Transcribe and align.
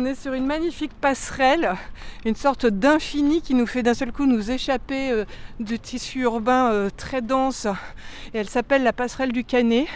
On 0.00 0.04
est 0.04 0.14
sur 0.14 0.32
une 0.32 0.46
magnifique 0.46 0.92
passerelle, 1.00 1.74
une 2.24 2.36
sorte 2.36 2.66
d'infini 2.66 3.42
qui 3.42 3.52
nous 3.52 3.66
fait 3.66 3.82
d'un 3.82 3.94
seul 3.94 4.12
coup 4.12 4.26
nous 4.26 4.52
échapper 4.52 5.10
euh, 5.10 5.24
du 5.58 5.80
tissu 5.80 6.20
urbain 6.20 6.70
euh, 6.70 6.88
très 6.96 7.20
dense. 7.20 7.66
Elle 8.32 8.48
s'appelle 8.48 8.84
la 8.84 8.92
passerelle 8.92 9.32
du 9.32 9.42
Canet. 9.42 9.88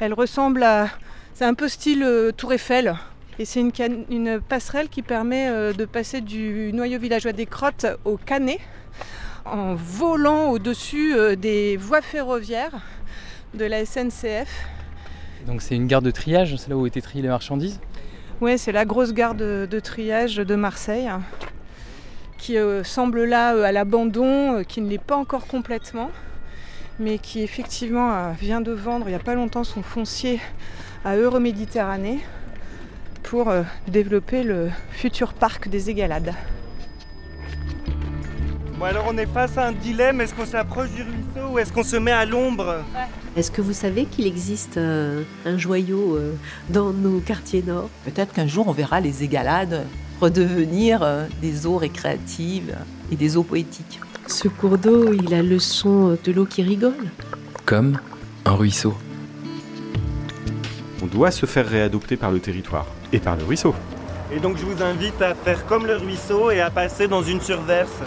Elle 0.00 0.14
ressemble 0.14 0.62
à. 0.62 0.88
C'est 1.34 1.44
un 1.44 1.52
peu 1.52 1.68
style 1.68 2.02
euh, 2.02 2.32
Tour 2.32 2.54
Eiffel. 2.54 2.94
Et 3.38 3.44
c'est 3.44 3.60
une, 3.60 3.72
une 4.08 4.40
passerelle 4.40 4.88
qui 4.88 5.02
permet 5.02 5.50
de 5.74 5.84
passer 5.84 6.22
du 6.22 6.70
noyau 6.72 6.98
villageois 6.98 7.32
des 7.32 7.46
Crottes 7.46 7.86
au 8.06 8.16
Canet 8.16 8.58
en 9.44 9.74
volant 9.74 10.48
au-dessus 10.48 11.14
des 11.36 11.76
voies 11.76 12.00
ferroviaires 12.00 12.80
de 13.52 13.66
la 13.66 13.84
SNCF. 13.84 14.48
Donc 15.46 15.60
c'est 15.60 15.74
une 15.74 15.88
gare 15.88 16.02
de 16.02 16.10
triage, 16.10 16.56
c'est 16.56 16.70
là 16.70 16.76
où 16.76 16.86
étaient 16.86 17.00
triées 17.00 17.22
les 17.22 17.28
marchandises? 17.28 17.80
Ouais, 18.42 18.58
c'est 18.58 18.72
la 18.72 18.84
grosse 18.84 19.12
gare 19.12 19.36
de, 19.36 19.68
de 19.70 19.78
triage 19.78 20.34
de 20.34 20.54
Marseille 20.56 21.08
qui 22.38 22.58
euh, 22.58 22.82
semble 22.82 23.22
là 23.22 23.54
euh, 23.54 23.62
à 23.62 23.70
l'abandon, 23.70 24.56
euh, 24.56 24.62
qui 24.64 24.80
ne 24.80 24.88
l'est 24.90 24.98
pas 24.98 25.14
encore 25.14 25.46
complètement, 25.46 26.10
mais 26.98 27.18
qui 27.18 27.44
effectivement 27.44 28.12
euh, 28.12 28.32
vient 28.32 28.60
de 28.60 28.72
vendre 28.72 29.06
il 29.06 29.10
n'y 29.10 29.14
a 29.14 29.20
pas 29.20 29.36
longtemps 29.36 29.62
son 29.62 29.84
foncier 29.84 30.40
à 31.04 31.14
Euroméditerranée 31.14 32.18
pour 33.22 33.48
euh, 33.48 33.62
développer 33.86 34.42
le 34.42 34.70
futur 34.90 35.34
parc 35.34 35.68
des 35.68 35.88
Égalades. 35.88 36.34
Bon 38.76 38.86
alors 38.86 39.06
on 39.08 39.16
est 39.18 39.26
face 39.26 39.56
à 39.56 39.68
un 39.68 39.72
dilemme, 39.72 40.20
est-ce 40.20 40.34
qu'on 40.34 40.46
s'approche 40.46 40.90
du 40.90 41.02
ruisseau 41.02 41.52
ou 41.52 41.60
est-ce 41.60 41.72
qu'on 41.72 41.84
se 41.84 41.94
met 41.94 42.10
à 42.10 42.26
l'ombre? 42.26 42.82
Est-ce 43.34 43.50
que 43.50 43.62
vous 43.62 43.72
savez 43.72 44.04
qu'il 44.04 44.26
existe 44.26 44.76
un, 44.76 45.22
un 45.46 45.56
joyau 45.56 46.16
euh, 46.16 46.34
dans 46.68 46.90
nos 46.92 47.20
quartiers 47.20 47.62
nord? 47.66 47.88
Peut-être 48.04 48.34
qu'un 48.34 48.46
jour 48.46 48.68
on 48.68 48.72
verra 48.72 49.00
les 49.00 49.22
égalades 49.22 49.86
redevenir 50.20 51.02
euh, 51.02 51.26
des 51.40 51.66
eaux 51.66 51.78
récréatives 51.78 52.76
et 53.10 53.16
des 53.16 53.38
eaux 53.38 53.42
poétiques. 53.42 54.00
Ce 54.26 54.48
cours 54.48 54.76
d'eau, 54.76 55.12
il 55.14 55.32
a 55.34 55.42
le 55.42 55.58
son 55.58 56.16
de 56.22 56.32
l'eau 56.32 56.44
qui 56.44 56.62
rigole. 56.62 57.10
Comme 57.64 57.98
un 58.44 58.52
ruisseau. 58.52 58.94
On 61.02 61.06
doit 61.06 61.30
se 61.30 61.46
faire 61.46 61.66
réadopter 61.66 62.16
par 62.16 62.30
le 62.30 62.38
territoire 62.38 62.86
et 63.12 63.18
par 63.18 63.36
le 63.36 63.44
ruisseau. 63.44 63.74
Et 64.30 64.40
donc 64.40 64.58
je 64.58 64.64
vous 64.64 64.82
invite 64.82 65.20
à 65.22 65.34
faire 65.34 65.64
comme 65.66 65.86
le 65.86 65.96
ruisseau 65.96 66.50
et 66.50 66.60
à 66.60 66.70
passer 66.70 67.08
dans 67.08 67.22
une 67.22 67.40
surverse. 67.40 68.02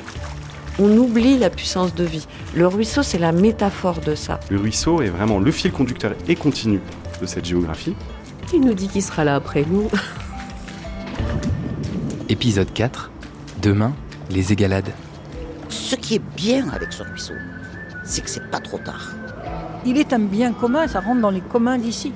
On 0.78 0.98
oublie 0.98 1.38
la 1.38 1.50
puissance 1.50 1.95
de 1.95 2.04
vie. 2.04 2.28
Le 2.54 2.68
ruisseau, 2.68 3.02
c'est 3.02 3.18
la 3.18 3.31
métaphore 3.31 4.02
de 4.02 4.14
ça. 4.14 4.42
Le 4.50 4.58
ruisseau 4.58 5.02
est 5.02 5.08
vraiment 5.08 5.40
le 5.40 5.50
fil 5.52 5.72
conducteur 5.72 6.14
et 6.28 6.36
continu 6.36 6.81
de 7.22 7.26
cette 7.26 7.45
géographie. 7.45 7.95
Il 8.54 8.59
nous 8.59 8.73
dit 8.73 8.90
qu'il 8.90 9.02
sera 9.02 9.23
là 9.23 9.36
après 9.36 9.66
nous. 9.70 9.90
Épisode 12.30 12.73
4. 12.73 13.09
Demain, 13.62 13.94
les 14.30 14.52
égalades. 14.52 14.92
Ce 15.70 15.96
qui 15.96 16.16
est 16.16 16.22
bien 16.36 16.68
avec 16.70 16.92
ce 16.92 17.03
ruisseau, 17.03 17.34
c'est 18.03 18.22
que 18.22 18.30
c'est 18.30 18.52
pas 18.52 18.59
trop 18.59 18.78
tard. 18.78 19.14
Il 19.86 19.98
est 19.98 20.12
un 20.12 20.20
bien 20.20 20.52
commun, 20.52 20.88
ça 20.88 21.00
rentre 21.00 21.22
dans 21.22 21.31
les 21.31 21.42
communs 21.42 21.78
d'ici. 21.78 22.12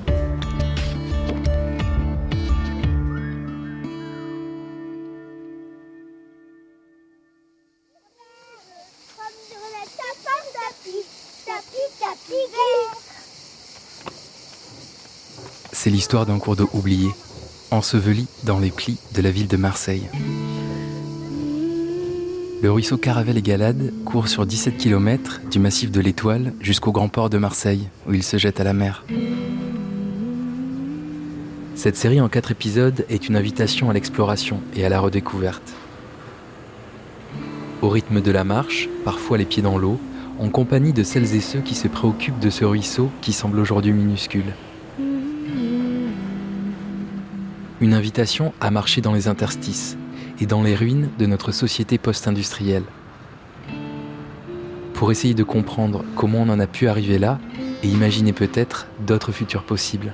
L'histoire 16.00 16.25
d'un 16.25 16.39
cours 16.39 16.55
d'eau 16.55 16.69
oublié, 16.73 17.09
enseveli 17.72 18.25
dans 18.45 18.58
les 18.58 18.69
plis 18.69 18.97
de 19.14 19.22
la 19.22 19.31
ville 19.31 19.50
de 19.50 19.58
Marseille. 19.58 20.08
Le 22.64 22.72
ruisseau 22.72 22.95
Caravelle-et-Galade 22.95 23.92
court 24.05 24.30
sur 24.30 24.45
17 24.45 24.77
km 24.77 25.42
du 25.52 25.59
massif 25.59 25.92
de 25.92 26.00
l'Étoile 26.00 26.53
jusqu'au 26.61 26.94
grand 26.94 27.09
port 27.09 27.30
de 27.30 27.38
Marseille, 27.38 27.89
où 28.08 28.14
il 28.14 28.23
se 28.23 28.38
jette 28.38 28.61
à 28.61 28.64
la 28.64 28.71
mer. 28.71 29.04
Cette 31.76 31.98
série 31.98 32.21
en 32.21 32.30
quatre 32.30 32.52
épisodes 32.52 33.05
est 33.09 33.27
une 33.27 33.36
invitation 33.36 33.89
à 33.89 33.93
l'exploration 33.93 34.61
et 34.77 34.86
à 34.86 34.89
la 34.89 35.02
redécouverte. 35.02 35.73
Au 37.82 37.89
rythme 37.89 38.21
de 38.21 38.32
la 38.32 38.45
marche, 38.45 38.88
parfois 39.04 39.38
les 39.38 39.43
pieds 39.43 39.64
dans 39.64 39.77
l'eau, 39.77 39.99
en 40.39 40.48
compagnie 40.48 40.93
de 40.93 41.04
celles 41.04 41.36
et 41.36 41.42
ceux 41.42 41.59
qui 41.59 41.76
se 41.76 41.89
préoccupent 41.89 42.39
de 42.39 42.49
ce 42.49 42.64
ruisseau 42.64 43.09
qui 43.20 43.33
semble 43.33 43.59
aujourd'hui 43.59 43.92
minuscule. 43.92 44.54
Une 47.81 47.93
invitation 47.93 48.53
à 48.59 48.71
marcher 48.71 48.99
dans 48.99 49.13
les 49.13 49.29
interstices 49.29 49.97
et 50.41 50.45
dans 50.45 50.63
les 50.63 50.75
ruines 50.75 51.09
de 51.17 51.25
notre 51.25 51.53
société 51.53 51.97
post-industrielle. 51.97 52.83
Pour 54.93 55.11
essayer 55.11 55.33
de 55.33 55.43
comprendre 55.43 56.03
comment 56.17 56.39
on 56.39 56.49
en 56.49 56.59
a 56.59 56.67
pu 56.67 56.89
arriver 56.89 57.17
là 57.17 57.39
et 57.81 57.87
imaginer 57.87 58.33
peut-être 58.33 58.87
d'autres 59.07 59.31
futurs 59.31 59.63
possibles. 59.63 60.13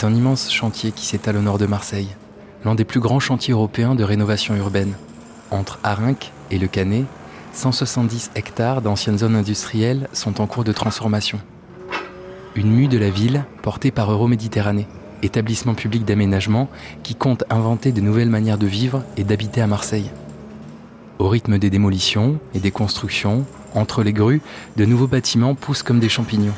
C'est 0.00 0.06
un 0.06 0.14
immense 0.14 0.50
chantier 0.50 0.92
qui 0.92 1.04
s'étale 1.04 1.36
au 1.36 1.42
nord 1.42 1.58
de 1.58 1.66
Marseille, 1.66 2.08
l'un 2.64 2.74
des 2.74 2.86
plus 2.86 3.00
grands 3.00 3.20
chantiers 3.20 3.52
européens 3.52 3.94
de 3.94 4.02
rénovation 4.02 4.56
urbaine. 4.56 4.94
Entre 5.50 5.78
Arinque 5.82 6.32
et 6.50 6.58
Le 6.58 6.68
Canet, 6.68 7.04
170 7.52 8.30
hectares 8.34 8.80
d'anciennes 8.80 9.18
zones 9.18 9.36
industrielles 9.36 10.08
sont 10.14 10.40
en 10.40 10.46
cours 10.46 10.64
de 10.64 10.72
transformation. 10.72 11.38
Une 12.54 12.70
mue 12.70 12.88
de 12.88 12.96
la 12.96 13.10
ville 13.10 13.44
portée 13.60 13.90
par 13.90 14.10
Euroméditerranée, 14.10 14.88
établissement 15.22 15.74
public 15.74 16.06
d'aménagement 16.06 16.70
qui 17.02 17.14
compte 17.14 17.44
inventer 17.50 17.92
de 17.92 18.00
nouvelles 18.00 18.30
manières 18.30 18.56
de 18.56 18.66
vivre 18.66 19.04
et 19.18 19.22
d'habiter 19.22 19.60
à 19.60 19.66
Marseille. 19.66 20.10
Au 21.18 21.28
rythme 21.28 21.58
des 21.58 21.68
démolitions 21.68 22.40
et 22.54 22.60
des 22.60 22.70
constructions, 22.70 23.44
entre 23.74 24.02
les 24.02 24.14
grues, 24.14 24.40
de 24.78 24.86
nouveaux 24.86 25.08
bâtiments 25.08 25.54
poussent 25.54 25.82
comme 25.82 26.00
des 26.00 26.08
champignons. 26.08 26.54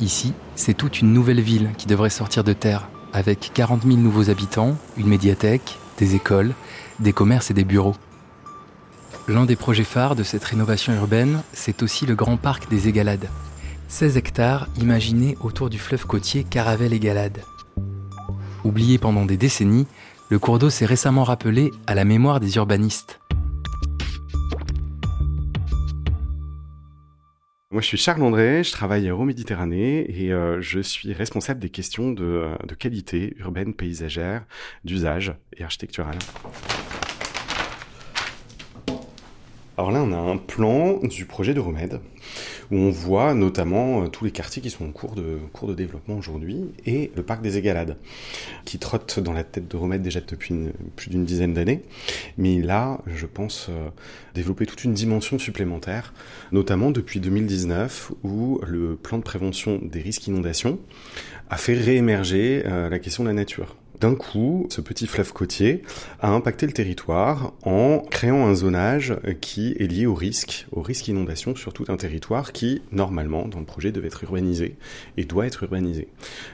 Ici, 0.00 0.32
c'est 0.60 0.74
toute 0.74 1.00
une 1.00 1.14
nouvelle 1.14 1.40
ville 1.40 1.70
qui 1.78 1.86
devrait 1.86 2.10
sortir 2.10 2.44
de 2.44 2.52
terre, 2.52 2.86
avec 3.14 3.50
40 3.54 3.84
000 3.84 3.96
nouveaux 3.96 4.28
habitants, 4.28 4.76
une 4.98 5.08
médiathèque, 5.08 5.78
des 5.96 6.14
écoles, 6.14 6.52
des 6.98 7.14
commerces 7.14 7.50
et 7.50 7.54
des 7.54 7.64
bureaux. 7.64 7.96
L'un 9.26 9.46
des 9.46 9.56
projets 9.56 9.84
phares 9.84 10.16
de 10.16 10.22
cette 10.22 10.44
rénovation 10.44 10.92
urbaine, 10.92 11.42
c'est 11.54 11.82
aussi 11.82 12.04
le 12.04 12.14
grand 12.14 12.36
parc 12.36 12.68
des 12.68 12.88
Égalades. 12.88 13.30
16 13.88 14.18
hectares 14.18 14.68
imaginés 14.78 15.38
autour 15.40 15.70
du 15.70 15.78
fleuve 15.78 16.06
côtier 16.06 16.44
Caravelle-Égalade. 16.44 17.40
Oublié 18.62 18.98
pendant 18.98 19.24
des 19.24 19.38
décennies, 19.38 19.86
le 20.28 20.38
cours 20.38 20.58
d'eau 20.58 20.68
s'est 20.68 20.84
récemment 20.84 21.24
rappelé 21.24 21.70
à 21.86 21.94
la 21.94 22.04
mémoire 22.04 22.38
des 22.38 22.56
urbanistes. 22.56 23.19
Moi, 27.72 27.80
je 27.82 27.86
suis 27.86 27.98
Charles 27.98 28.24
André, 28.24 28.64
je 28.64 28.72
travaille 28.72 29.06
à 29.06 29.12
Euroméditerranée 29.12 30.04
et 30.10 30.32
euh, 30.32 30.60
je 30.60 30.80
suis 30.80 31.12
responsable 31.12 31.60
des 31.60 31.70
questions 31.70 32.10
de, 32.10 32.24
euh, 32.24 32.56
de 32.66 32.74
qualité 32.74 33.36
urbaine, 33.38 33.74
paysagère, 33.74 34.44
d'usage 34.82 35.34
et 35.56 35.62
architecturale. 35.62 36.18
Alors 39.80 39.92
là, 39.92 40.02
on 40.02 40.12
a 40.12 40.18
un 40.18 40.36
plan 40.36 40.98
du 40.98 41.24
projet 41.24 41.54
de 41.54 41.60
Remède 41.60 42.00
où 42.70 42.76
on 42.76 42.90
voit 42.90 43.32
notamment 43.32 44.02
euh, 44.02 44.08
tous 44.08 44.26
les 44.26 44.30
quartiers 44.30 44.60
qui 44.60 44.68
sont 44.68 44.84
en 44.84 44.92
cours 44.92 45.14
de, 45.14 45.72
développement 45.72 46.18
aujourd'hui 46.18 46.66
et 46.84 47.10
le 47.16 47.22
parc 47.22 47.40
des 47.40 47.56
Égalades 47.56 47.96
qui 48.66 48.78
trotte 48.78 49.20
dans 49.20 49.32
la 49.32 49.42
tête 49.42 49.68
de 49.68 49.76
Remède 49.78 50.02
déjà 50.02 50.20
depuis 50.20 50.54
plus 50.96 51.08
d'une 51.08 51.24
dizaine 51.24 51.54
d'années. 51.54 51.80
Mais 52.36 52.60
là, 52.60 53.00
je 53.06 53.24
pense 53.24 53.68
euh, 53.70 53.88
développer 54.34 54.66
toute 54.66 54.84
une 54.84 54.92
dimension 54.92 55.38
supplémentaire, 55.38 56.12
notamment 56.52 56.90
depuis 56.90 57.18
2019 57.18 58.12
où 58.22 58.60
le 58.66 58.96
plan 58.96 59.16
de 59.16 59.22
prévention 59.22 59.80
des 59.82 60.02
risques 60.02 60.26
inondations 60.26 60.78
a 61.48 61.56
fait 61.56 61.72
réémerger 61.72 62.64
euh, 62.66 62.90
la 62.90 62.98
question 62.98 63.22
de 63.22 63.28
la 63.28 63.34
nature 63.34 63.76
D'un 64.00 64.14
coup, 64.14 64.66
ce 64.70 64.80
petit 64.80 65.06
fleuve 65.06 65.34
côtier 65.34 65.82
a 66.20 66.30
impacté 66.30 66.64
le 66.64 66.72
territoire 66.72 67.52
en 67.64 67.98
créant 67.98 68.46
un 68.46 68.54
zonage 68.54 69.14
qui 69.42 69.76
est 69.78 69.86
lié 69.86 70.06
au 70.06 70.14
risque, 70.14 70.66
au 70.72 70.80
risque 70.80 71.08
inondation 71.08 71.54
sur 71.54 71.74
tout 71.74 71.84
un 71.88 71.98
territoire 71.98 72.52
qui, 72.52 72.80
normalement, 72.92 73.46
dans 73.46 73.58
le 73.58 73.66
projet, 73.66 73.92
devait 73.92 74.06
être 74.06 74.24
urbanisé 74.24 74.76
et 75.18 75.24
doit 75.24 75.46
être 75.46 75.64
urbanisé. 75.64 76.08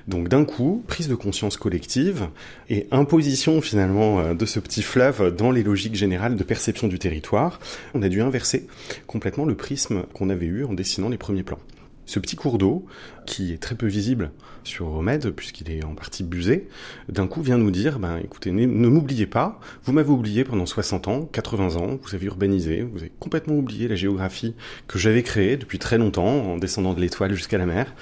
Donc 0.09 0.29
d'un 0.29 0.45
coup, 0.45 0.83
prise 0.89 1.07
de 1.07 1.15
conscience 1.15 1.57
collective 1.57 2.27
et 2.69 2.89
imposition 2.91 3.61
finalement 3.61 4.35
de 4.35 4.47
ce 4.47 4.59
petit 4.59 4.83
fleuve 4.83 5.33
dans 5.37 5.53
les 5.53 5.63
logiques 5.63 5.95
générales 5.95 6.35
de 6.35 6.43
perception 6.43 6.89
du 6.89 6.99
territoire, 6.99 7.61
on 7.95 8.03
a 8.03 8.09
dû 8.09 8.23
inverser 8.23 8.67
complètement 9.07 9.45
le 9.45 9.55
prisme 9.55 10.03
qu'on 10.15 10.31
avait 10.31 10.47
eu 10.47 10.65
en 10.65 10.73
dessinant 10.73 11.09
les 11.09 11.19
premiers 11.19 11.45
plans. 11.45 11.61
Ce 12.07 12.19
petit 12.19 12.37
cours 12.37 12.59
d'eau, 12.59 12.87
qui 13.27 13.53
est 13.53 13.59
très 13.59 13.75
peu 13.75 13.87
visible 13.87 14.31
sur 14.63 14.87
Romède, 14.87 15.31
puisqu'il 15.31 15.71
est 15.71 15.85
en 15.85 15.95
partie 15.95 16.23
busé, 16.23 16.69
d'un 17.09 17.27
coup 17.27 17.43
vient 17.43 17.59
nous 17.59 17.71
dire, 17.71 17.99
ben 17.99 18.19
écoutez, 18.23 18.53
ne, 18.53 18.67
m'oubliez 18.67 19.27
pas, 19.27 19.61
vous 19.85 19.93
m'avez 19.93 20.11
oublié 20.11 20.45
pendant 20.45 20.67
60 20.67 21.09
ans, 21.09 21.23
80 21.25 21.77
ans, 21.77 21.99
vous 22.01 22.15
avez 22.15 22.27
urbanisé, 22.27 22.83
vous 22.83 22.99
avez 22.99 23.13
complètement 23.19 23.55
oublié 23.55 23.89
la 23.89 23.97
géographie 23.97 24.55
que 24.87 24.99
j'avais 24.99 25.23
créée 25.23 25.57
depuis 25.57 25.79
très 25.79 25.99
longtemps, 25.99 26.53
en 26.53 26.57
descendant 26.57 26.95
de 26.95 27.01
l'étoile 27.01 27.35
jusqu'à 27.35 27.59
la 27.59 27.67
mer. 27.67 27.95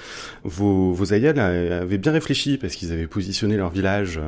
Vos, 0.43 0.93
vos 0.93 1.13
aïeuls 1.13 1.39
avaient 1.39 1.97
bien 1.97 2.11
réfléchi, 2.11 2.57
parce 2.57 2.75
qu'ils 2.75 2.91
avaient 2.91 3.07
positionné 3.07 3.57
leur 3.57 3.71
village 3.71 4.19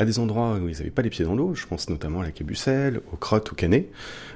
à 0.00 0.06
des 0.06 0.18
endroits 0.18 0.58
où 0.58 0.68
ils 0.68 0.78
n'avaient 0.78 0.90
pas 0.90 1.02
les 1.02 1.10
pieds 1.10 1.26
dans 1.26 1.34
l'eau, 1.34 1.54
je 1.54 1.66
pense 1.66 1.90
notamment 1.90 2.20
à 2.20 2.24
la 2.24 2.30
Cabucelle, 2.30 3.00
aux 3.12 3.16
Crottes, 3.16 3.52
au 3.52 3.54
Canet. 3.54 3.90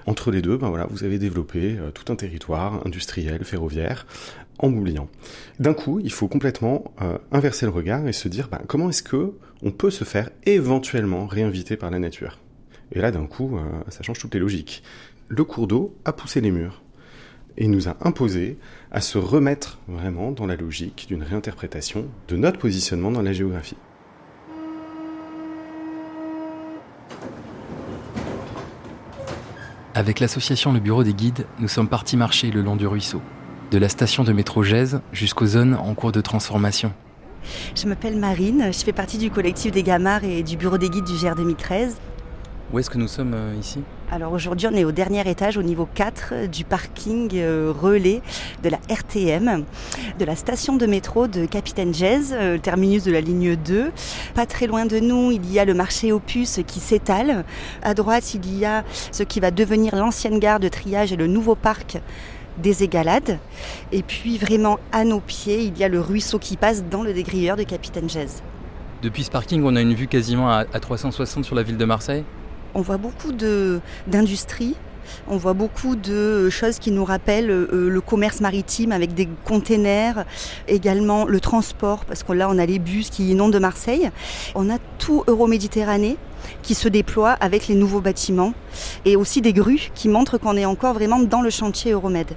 Entre 0.06 0.30
les 0.30 0.42
deux, 0.42 0.58
ben 0.58 0.68
voilà, 0.68 0.86
vous 0.90 1.04
avez 1.04 1.18
développé 1.18 1.78
euh, 1.78 1.90
tout 1.90 2.12
un 2.12 2.16
territoire 2.16 2.86
industriel, 2.86 3.42
ferroviaire, 3.44 4.06
en 4.58 4.68
m'oubliant. 4.68 5.08
D'un 5.58 5.74
coup, 5.74 6.00
il 6.00 6.12
faut 6.12 6.28
complètement 6.28 6.92
euh, 7.02 7.18
inverser 7.32 7.66
le 7.66 7.72
regard 7.72 8.06
et 8.06 8.12
se 8.12 8.28
dire 8.28 8.48
ben, 8.48 8.60
comment 8.66 8.88
est-ce 8.88 9.02
que 9.02 9.32
on 9.62 9.70
peut 9.70 9.90
se 9.90 10.04
faire 10.04 10.30
éventuellement 10.44 11.26
réinviter 11.26 11.76
par 11.76 11.90
la 11.90 11.98
nature? 11.98 12.38
Et 12.92 13.00
là, 13.00 13.10
d'un 13.10 13.26
coup, 13.26 13.56
euh, 13.56 13.62
ça 13.88 14.02
change 14.02 14.18
toutes 14.18 14.34
les 14.34 14.40
logiques. 14.40 14.82
Le 15.28 15.44
cours 15.44 15.66
d'eau 15.66 15.96
a 16.04 16.12
poussé 16.12 16.40
les 16.40 16.50
murs 16.50 16.82
et 17.56 17.68
nous 17.68 17.88
a 17.88 17.96
imposé 18.00 18.58
à 18.90 19.00
se 19.00 19.18
remettre 19.18 19.78
vraiment 19.88 20.32
dans 20.32 20.46
la 20.46 20.56
logique 20.56 21.06
d'une 21.08 21.22
réinterprétation 21.22 22.06
de 22.28 22.36
notre 22.36 22.58
positionnement 22.58 23.10
dans 23.10 23.22
la 23.22 23.32
géographie. 23.32 23.76
Avec 29.96 30.18
l'association 30.18 30.72
Le 30.72 30.80
Bureau 30.80 31.04
des 31.04 31.14
Guides, 31.14 31.46
nous 31.60 31.68
sommes 31.68 31.88
partis 31.88 32.16
marcher 32.16 32.50
le 32.50 32.62
long 32.62 32.74
du 32.74 32.86
ruisseau 32.86 33.22
de 33.74 33.78
la 33.80 33.88
station 33.88 34.22
de 34.22 34.32
métro 34.32 34.62
Gèze 34.62 35.00
jusqu'aux 35.12 35.46
zones 35.46 35.74
en 35.74 35.94
cours 35.94 36.12
de 36.12 36.20
transformation. 36.20 36.92
Je 37.74 37.88
m'appelle 37.88 38.16
Marine, 38.16 38.68
je 38.72 38.78
fais 38.78 38.92
partie 38.92 39.18
du 39.18 39.32
collectif 39.32 39.72
des 39.72 39.82
Gamards 39.82 40.22
et 40.22 40.44
du 40.44 40.56
bureau 40.56 40.78
des 40.78 40.88
guides 40.88 41.04
du 41.04 41.14
GR 41.14 41.34
2013. 41.34 41.96
Où 42.72 42.78
est-ce 42.78 42.88
que 42.88 42.98
nous 42.98 43.08
sommes 43.08 43.34
euh, 43.34 43.54
ici? 43.58 43.80
Alors 44.12 44.32
aujourd'hui, 44.32 44.68
on 44.70 44.76
est 44.76 44.84
au 44.84 44.92
dernier 44.92 45.28
étage, 45.28 45.56
au 45.56 45.62
niveau 45.62 45.88
4 45.92 46.46
du 46.46 46.64
parking 46.64 47.30
euh, 47.34 47.72
relais 47.76 48.22
de 48.62 48.68
la 48.68 48.78
RTM, 48.88 49.64
de 50.20 50.24
la 50.24 50.36
station 50.36 50.76
de 50.76 50.86
métro 50.86 51.26
de 51.26 51.44
Capitaine 51.44 51.92
Jazz, 51.92 52.32
euh, 52.32 52.54
le 52.54 52.60
terminus 52.60 53.02
de 53.02 53.10
la 53.10 53.20
ligne 53.20 53.56
2. 53.56 53.90
Pas 54.34 54.46
très 54.46 54.68
loin 54.68 54.86
de 54.86 55.00
nous, 55.00 55.32
il 55.32 55.52
y 55.52 55.58
a 55.58 55.64
le 55.64 55.74
marché 55.74 56.12
Opus 56.12 56.60
qui 56.64 56.78
s'étale. 56.78 57.44
À 57.82 57.94
droite, 57.94 58.34
il 58.34 58.56
y 58.56 58.64
a 58.64 58.84
ce 59.10 59.24
qui 59.24 59.40
va 59.40 59.50
devenir 59.50 59.96
l'ancienne 59.96 60.38
gare 60.38 60.60
de 60.60 60.68
triage 60.68 61.12
et 61.12 61.16
le 61.16 61.26
nouveau 61.26 61.56
parc 61.56 61.98
des 62.58 62.82
égalades. 62.82 63.38
Et 63.92 64.02
puis 64.02 64.38
vraiment 64.38 64.78
à 64.92 65.04
nos 65.04 65.20
pieds, 65.20 65.64
il 65.64 65.76
y 65.78 65.84
a 65.84 65.88
le 65.88 66.00
ruisseau 66.00 66.38
qui 66.38 66.56
passe 66.56 66.84
dans 66.84 67.02
le 67.02 67.12
dégrilleur 67.12 67.56
de 67.56 67.62
Capitaine 67.62 68.08
Gèze. 68.08 68.42
Depuis 69.02 69.24
ce 69.24 69.30
parking, 69.30 69.62
on 69.64 69.76
a 69.76 69.80
une 69.80 69.94
vue 69.94 70.06
quasiment 70.06 70.50
à, 70.50 70.64
360 70.64 71.44
sur 71.44 71.54
la 71.54 71.62
ville 71.62 71.76
de 71.76 71.84
Marseille 71.84 72.24
On 72.74 72.80
voit 72.80 72.96
beaucoup 72.96 73.32
d'industries. 74.06 74.76
On 75.28 75.36
voit 75.36 75.52
beaucoup 75.52 75.96
de 75.96 76.48
choses 76.48 76.78
qui 76.78 76.90
nous 76.90 77.04
rappellent 77.04 77.50
euh, 77.50 77.90
le 77.90 78.00
commerce 78.00 78.40
maritime 78.40 78.90
avec 78.90 79.12
des 79.12 79.28
containers, 79.44 80.24
également 80.66 81.26
le 81.26 81.40
transport, 81.40 82.06
parce 82.06 82.22
que 82.22 82.32
là 82.32 82.48
on 82.50 82.56
a 82.56 82.64
les 82.64 82.78
bus 82.78 83.10
qui 83.10 83.30
inondent 83.30 83.54
Marseille. 83.56 84.10
On 84.54 84.70
a 84.70 84.78
tout 84.98 85.22
Euroméditerranée 85.26 86.16
qui 86.62 86.74
se 86.74 86.88
déploie 86.88 87.32
avec 87.32 87.68
les 87.68 87.74
nouveaux 87.74 88.00
bâtiments 88.00 88.54
et 89.04 89.16
aussi 89.16 89.40
des 89.40 89.52
grues 89.52 89.90
qui 89.94 90.08
montrent 90.08 90.38
qu'on 90.38 90.56
est 90.56 90.64
encore 90.64 90.94
vraiment 90.94 91.18
dans 91.18 91.42
le 91.42 91.50
chantier 91.50 91.92
Euromed. 91.92 92.30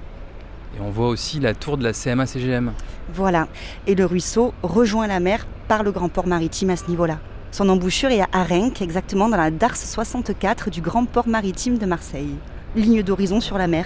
Et 0.78 0.82
on 0.82 0.90
voit 0.90 1.08
aussi 1.08 1.40
la 1.40 1.54
tour 1.54 1.78
de 1.78 1.84
la 1.84 1.92
CMA-CGM. 1.92 2.72
Voilà. 3.14 3.48
Et 3.88 3.96
le 3.96 4.06
ruisseau 4.06 4.54
rejoint 4.64 5.08
la 5.08 5.20
mer 5.20 5.48
par 5.68 5.84
le 5.84 5.92
grand 5.92 6.10
port 6.10 6.28
maritime 6.28 6.70
à 6.70 6.76
ce 6.76 6.88
niveau-là. 6.90 7.20
Son 7.52 7.70
embouchure 7.70 8.12
est 8.12 8.22
à 8.22 8.28
Arenc, 8.34 8.82
exactement 8.82 9.30
dans 9.30 9.38
la 9.38 9.52
Dars 9.52 9.78
64 9.78 10.70
du 10.70 10.82
grand 10.82 11.06
port 11.06 11.28
maritime 11.28 11.78
de 11.78 11.86
Marseille. 11.86 12.36
Ligne 12.76 13.02
d'horizon 13.02 13.40
sur 13.40 13.58
la 13.58 13.68
mer. 13.68 13.86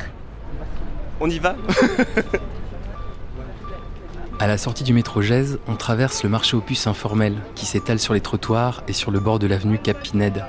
On 1.20 1.30
y 1.30 1.40
va? 1.40 1.56
À 4.42 4.48
la 4.48 4.58
sortie 4.58 4.84
du 4.84 4.92
métro 4.92 5.22
Gèze, 5.22 5.60
on 5.68 5.76
traverse 5.76 6.24
le 6.24 6.30
marché 6.30 6.58
aux 6.58 6.62
puces 6.62 6.88
informel 6.88 7.36
qui 7.54 7.68
s'étale 7.68 8.00
sur 8.00 8.16
les 8.16 8.22
trottoirs 8.22 8.82
et 8.88 8.92
sur 8.92 9.12
le 9.12 9.20
bord 9.20 9.38
de 9.38 9.46
l'avenue 9.46 9.78
Cap 9.78 10.02
Pinède. 10.02 10.44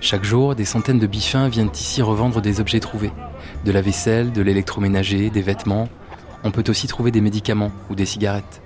Chaque 0.00 0.24
jour, 0.24 0.54
des 0.54 0.64
centaines 0.64 0.98
de 0.98 1.06
biffins 1.06 1.50
viennent 1.50 1.68
ici 1.74 2.00
revendre 2.00 2.40
des 2.40 2.58
objets 2.58 2.80
trouvés. 2.80 3.12
De 3.66 3.70
la 3.70 3.82
vaisselle, 3.82 4.32
de 4.32 4.40
l'électroménager, 4.40 5.28
des 5.28 5.42
vêtements. 5.42 5.90
On 6.42 6.50
peut 6.50 6.64
aussi 6.68 6.86
trouver 6.86 7.10
des 7.10 7.20
médicaments 7.20 7.70
ou 7.90 7.94
des 7.94 8.06
cigarettes. 8.06 8.62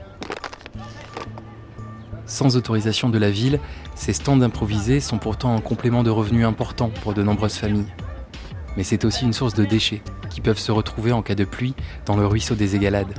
Sans 2.26 2.56
autorisation 2.56 3.08
de 3.08 3.18
la 3.18 3.32
ville, 3.32 3.58
ces 3.96 4.12
stands 4.12 4.42
improvisés 4.42 5.00
sont 5.00 5.18
pourtant 5.18 5.56
un 5.56 5.60
complément 5.60 6.04
de 6.04 6.10
revenus 6.10 6.46
important 6.46 6.88
pour 7.02 7.14
de 7.14 7.24
nombreuses 7.24 7.56
familles. 7.56 7.92
Mais 8.76 8.84
c'est 8.84 9.04
aussi 9.04 9.24
une 9.24 9.32
source 9.32 9.54
de 9.54 9.64
déchets 9.64 10.02
qui 10.30 10.40
peuvent 10.40 10.56
se 10.56 10.70
retrouver 10.70 11.10
en 11.10 11.22
cas 11.22 11.34
de 11.34 11.44
pluie 11.44 11.74
dans 12.06 12.16
le 12.16 12.26
ruisseau 12.26 12.54
des 12.54 12.76
Égalades. 12.76 13.18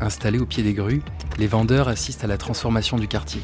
Installés 0.00 0.38
au 0.38 0.46
pied 0.46 0.62
des 0.62 0.74
grues, 0.74 1.02
les 1.38 1.46
vendeurs 1.46 1.88
assistent 1.88 2.24
à 2.24 2.26
la 2.26 2.36
transformation 2.36 2.98
du 2.98 3.08
quartier. 3.08 3.42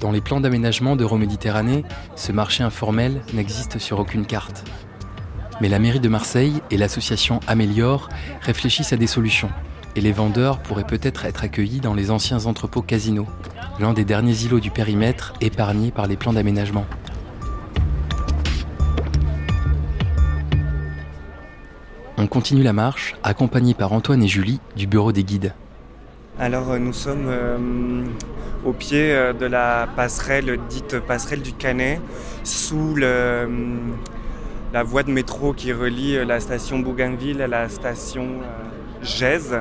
Dans 0.00 0.10
les 0.10 0.20
plans 0.20 0.40
d'aménagement 0.40 0.96
d'Euroméditerranée, 0.96 1.84
ce 2.16 2.32
marché 2.32 2.62
informel 2.62 3.22
n'existe 3.32 3.78
sur 3.78 3.98
aucune 3.98 4.26
carte. 4.26 4.64
Mais 5.60 5.68
la 5.68 5.78
mairie 5.78 6.00
de 6.00 6.08
Marseille 6.08 6.60
et 6.70 6.76
l'association 6.76 7.40
Améliore 7.46 8.08
réfléchissent 8.42 8.92
à 8.92 8.96
des 8.96 9.06
solutions, 9.06 9.50
et 9.94 10.00
les 10.00 10.12
vendeurs 10.12 10.58
pourraient 10.60 10.84
peut-être 10.84 11.24
être 11.24 11.44
accueillis 11.44 11.80
dans 11.80 11.94
les 11.94 12.10
anciens 12.10 12.44
entrepôts 12.46 12.82
Casino, 12.82 13.26
l'un 13.78 13.92
des 13.92 14.04
derniers 14.04 14.44
îlots 14.44 14.60
du 14.60 14.70
périmètre 14.70 15.32
épargnés 15.40 15.90
par 15.90 16.06
les 16.06 16.16
plans 16.16 16.32
d'aménagement. 16.32 16.86
On 22.18 22.26
continue 22.26 22.62
la 22.62 22.72
marche, 22.72 23.14
accompagnés 23.22 23.74
par 23.74 23.92
Antoine 23.92 24.22
et 24.22 24.28
Julie 24.28 24.60
du 24.74 24.86
bureau 24.86 25.12
des 25.12 25.22
guides. 25.22 25.54
Alors 26.38 26.70
euh, 26.70 26.78
nous 26.78 26.92
sommes 26.92 27.28
euh, 27.28 27.56
au 28.62 28.74
pied 28.74 29.10
euh, 29.10 29.32
de 29.32 29.46
la 29.46 29.88
passerelle 29.96 30.58
dite 30.68 31.00
passerelle 31.00 31.40
du 31.40 31.54
Canet, 31.54 31.98
sous 32.44 32.94
la 32.94 33.46
voie 34.82 35.02
de 35.02 35.10
métro 35.10 35.54
qui 35.54 35.72
relie 35.72 36.22
la 36.26 36.38
station 36.40 36.78
Bougainville 36.80 37.40
à 37.40 37.46
la 37.46 37.70
station 37.70 38.26
Gèze. 39.02 39.56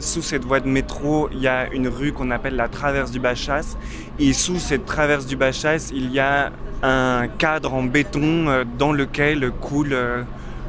Sous 0.00 0.20
cette 0.20 0.44
voie 0.44 0.60
de 0.60 0.68
métro, 0.68 1.30
il 1.32 1.40
y 1.40 1.48
a 1.48 1.72
une 1.72 1.88
rue 1.88 2.12
qu'on 2.12 2.30
appelle 2.30 2.56
la 2.56 2.68
traverse 2.68 3.10
du 3.10 3.20
Bachas. 3.20 3.76
Et 4.18 4.34
sous 4.34 4.58
cette 4.58 4.84
traverse 4.84 5.26
du 5.26 5.36
Bachas, 5.36 5.90
il 5.94 6.12
y 6.12 6.18
a 6.18 6.50
un 6.82 7.28
cadre 7.38 7.72
en 7.72 7.84
béton 7.84 8.64
dans 8.76 8.92
lequel 8.92 9.50
coule 9.52 9.96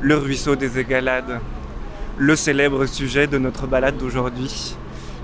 le 0.02 0.16
ruisseau 0.16 0.56
des 0.56 0.80
Égalades, 0.80 1.42
le 2.18 2.36
célèbre 2.36 2.86
sujet 2.86 3.28
de 3.28 3.40
notre 3.40 3.68
balade 3.68 3.98
d'aujourd'hui 3.98 4.78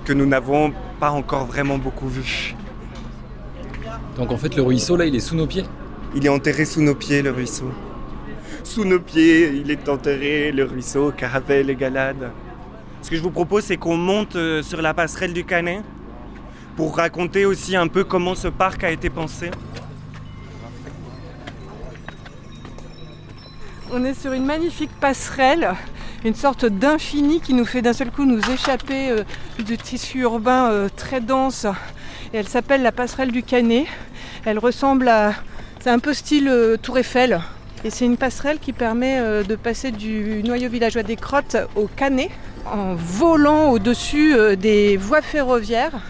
que 0.09 0.13
nous 0.15 0.25
n'avons 0.25 0.73
pas 0.99 1.11
encore 1.11 1.45
vraiment 1.45 1.77
beaucoup 1.77 2.07
vu. 2.07 2.55
Donc 4.17 4.31
en 4.31 4.37
fait 4.37 4.55
le 4.55 4.63
ruisseau 4.63 4.97
là 4.97 5.05
il 5.05 5.15
est 5.15 5.19
sous 5.19 5.35
nos 5.35 5.45
pieds? 5.45 5.65
Il 6.15 6.25
est 6.25 6.29
enterré 6.29 6.65
sous 6.65 6.81
nos 6.81 6.95
pieds 6.95 7.21
le 7.21 7.29
ruisseau. 7.29 7.71
Sous 8.63 8.85
nos 8.85 8.99
pieds 8.99 9.49
il 9.49 9.69
est 9.69 9.87
enterré 9.87 10.51
le 10.51 10.63
ruisseau 10.63 11.11
Caravelle 11.11 11.69
et 11.69 11.75
Galade. 11.75 12.31
Ce 13.03 13.11
que 13.11 13.17
je 13.17 13.21
vous 13.21 13.29
propose 13.29 13.65
c'est 13.65 13.77
qu'on 13.77 13.97
monte 13.97 14.35
euh, 14.35 14.63
sur 14.63 14.81
la 14.81 14.95
passerelle 14.95 15.31
du 15.31 15.43
Canet 15.43 15.83
pour 16.75 16.97
raconter 16.97 17.45
aussi 17.45 17.75
un 17.75 17.87
peu 17.87 18.03
comment 18.03 18.33
ce 18.33 18.47
parc 18.47 18.83
a 18.83 18.89
été 18.89 19.11
pensé. 19.11 19.51
On 23.93 24.03
est 24.03 24.19
sur 24.19 24.33
une 24.33 24.45
magnifique 24.45 24.91
passerelle 24.99 25.69
une 26.25 26.35
sorte 26.35 26.65
d'infini 26.65 27.39
qui 27.39 27.53
nous 27.53 27.65
fait 27.65 27.81
d'un 27.81 27.93
seul 27.93 28.11
coup 28.11 28.25
nous 28.25 28.41
échapper 28.51 29.09
euh, 29.09 29.23
du 29.59 29.77
tissu 29.77 30.19
urbain 30.19 30.69
euh, 30.69 30.89
très 30.93 31.21
dense. 31.21 31.65
Elle 32.33 32.47
s'appelle 32.47 32.81
la 32.81 32.91
passerelle 32.91 33.31
du 33.31 33.43
Canet. 33.43 33.85
Elle 34.45 34.59
ressemble 34.59 35.07
à. 35.07 35.33
C'est 35.79 35.89
un 35.89 35.99
peu 35.99 36.13
style 36.13 36.49
euh, 36.49 36.77
Tour 36.77 36.97
Eiffel. 36.97 37.39
Et 37.85 37.89
c'est 37.89 38.05
une 38.05 38.17
passerelle 38.17 38.59
qui 38.59 38.73
permet 38.73 39.21
de 39.45 39.55
passer 39.55 39.91
du 39.91 40.43
noyau 40.43 40.67
villageois 40.67 41.03
des 41.03 41.15
Crottes 41.15 41.55
au 41.77 41.87
Canet 41.87 42.29
en 42.65 42.93
volant 42.93 43.69
au-dessus 43.69 44.35
des 44.57 44.97
voies 44.97 45.21
ferroviaires 45.21 46.01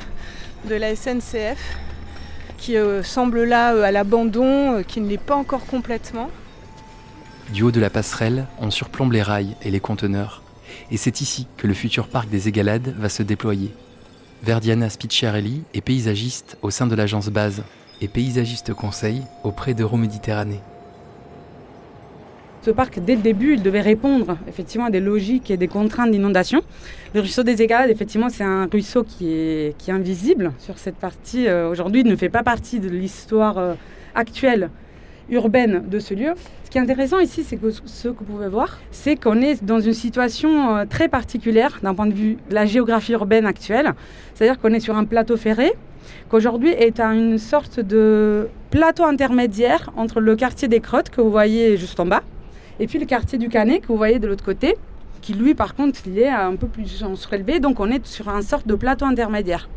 de 0.67 0.73
la 0.73 0.95
SNCF. 0.95 1.77
qui 2.57 2.75
semble 3.03 3.43
là 3.43 3.85
à 3.85 3.91
l'abandon, 3.91 4.81
qui 4.81 4.99
ne 4.99 5.09
l'est 5.09 5.21
pas 5.21 5.35
encore 5.35 5.67
complètement. 5.67 6.31
Du 7.53 7.63
haut 7.63 7.71
de 7.71 7.79
la 7.79 7.89
passerelle, 7.89 8.45
on 8.59 8.69
surplombe 8.69 9.11
les 9.11 9.23
rails 9.23 9.55
et 9.63 9.71
les 9.71 9.79
conteneurs. 9.79 10.43
Et 10.91 10.97
c'est 10.97 11.19
ici 11.21 11.47
que 11.57 11.65
le 11.65 11.73
futur 11.73 12.07
parc 12.07 12.29
des 12.29 12.47
Égalades 12.47 12.93
va 12.99 13.09
se 13.09 13.23
déployer. 13.23 13.71
Verdiana 14.43 14.87
Spicciarelli 14.87 15.63
est 15.73 15.81
paysagiste 15.81 16.57
au 16.61 16.69
sein 16.69 16.85
de 16.85 16.93
l'agence 16.93 17.29
Base 17.29 17.63
et 18.01 18.07
paysagiste 18.07 18.75
conseil 18.75 19.23
auprès 19.43 19.73
d'Euroméditerranée. 19.73 20.59
Ce 22.61 22.69
parc, 22.69 22.99
dès 22.99 23.15
le 23.15 23.21
début, 23.21 23.53
il 23.55 23.63
devait 23.63 23.81
répondre 23.81 24.37
effectivement 24.47 24.85
à 24.85 24.91
des 24.91 24.99
logiques 24.99 25.49
et 25.49 25.57
des 25.57 25.67
contraintes 25.67 26.11
d'inondation. 26.11 26.61
Le 27.15 27.21
ruisseau 27.21 27.41
des 27.41 27.63
Égalades, 27.63 27.89
effectivement, 27.89 28.29
c'est 28.29 28.43
un 28.43 28.67
ruisseau 28.67 29.03
qui 29.03 29.31
est, 29.31 29.89
invisible 29.89 30.51
sur 30.59 30.77
cette 30.77 30.97
partie. 30.97 31.47
Euh, 31.47 31.69
Aujourd'hui, 31.69 32.01
il 32.01 32.07
ne 32.07 32.15
fait 32.15 32.29
pas 32.29 32.43
partie 32.43 32.79
de 32.79 32.89
l'histoire 32.89 33.57
euh, 33.57 33.73
actuelle 34.13 34.69
urbaine 35.31 35.83
de 35.87 35.99
ce 35.99 36.13
lieu. 36.13 36.33
Ce 36.63 36.69
qui 36.69 36.77
est 36.77 36.81
intéressant 36.81 37.19
ici, 37.19 37.43
c'est 37.43 37.57
que 37.57 37.71
ce 37.71 38.09
que 38.09 38.19
vous 38.19 38.25
pouvez 38.25 38.47
voir, 38.47 38.79
c'est 38.91 39.15
qu'on 39.15 39.41
est 39.41 39.63
dans 39.63 39.79
une 39.79 39.93
situation 39.93 40.75
euh, 40.77 40.85
très 40.85 41.07
particulière 41.07 41.79
d'un 41.81 41.93
point 41.93 42.05
de 42.05 42.13
vue 42.13 42.37
de 42.49 42.55
la 42.55 42.65
géographie 42.65 43.13
urbaine 43.13 43.45
actuelle. 43.45 43.93
C'est-à-dire 44.33 44.59
qu'on 44.59 44.73
est 44.73 44.79
sur 44.79 44.95
un 44.95 45.05
plateau 45.05 45.37
ferré 45.37 45.73
qu'aujourd'hui 46.29 46.69
est 46.69 46.99
à 46.99 47.13
une 47.13 47.37
sorte 47.37 47.79
de 47.79 48.47
plateau 48.71 49.03
intermédiaire 49.03 49.91
entre 49.95 50.19
le 50.19 50.35
quartier 50.35 50.67
des 50.67 50.79
Crottes 50.79 51.09
que 51.09 51.21
vous 51.21 51.31
voyez 51.31 51.77
juste 51.77 51.99
en 51.99 52.05
bas 52.05 52.23
et 52.79 52.87
puis 52.87 52.99
le 52.99 53.05
quartier 53.05 53.37
du 53.37 53.49
Canet 53.49 53.81
que 53.81 53.87
vous 53.87 53.97
voyez 53.97 54.19
de 54.19 54.27
l'autre 54.27 54.43
côté, 54.43 54.75
qui 55.21 55.33
lui 55.33 55.53
par 55.53 55.75
contre 55.75 55.99
il 56.05 56.17
est 56.17 56.29
un 56.29 56.55
peu 56.55 56.67
plus 56.67 57.03
en 57.03 57.15
surélevé, 57.15 57.59
donc 57.59 57.79
on 57.79 57.91
est 57.91 58.05
sur 58.05 58.29
un 58.29 58.41
sorte 58.41 58.67
de 58.67 58.75
plateau 58.75 59.05
intermédiaire. 59.05 59.69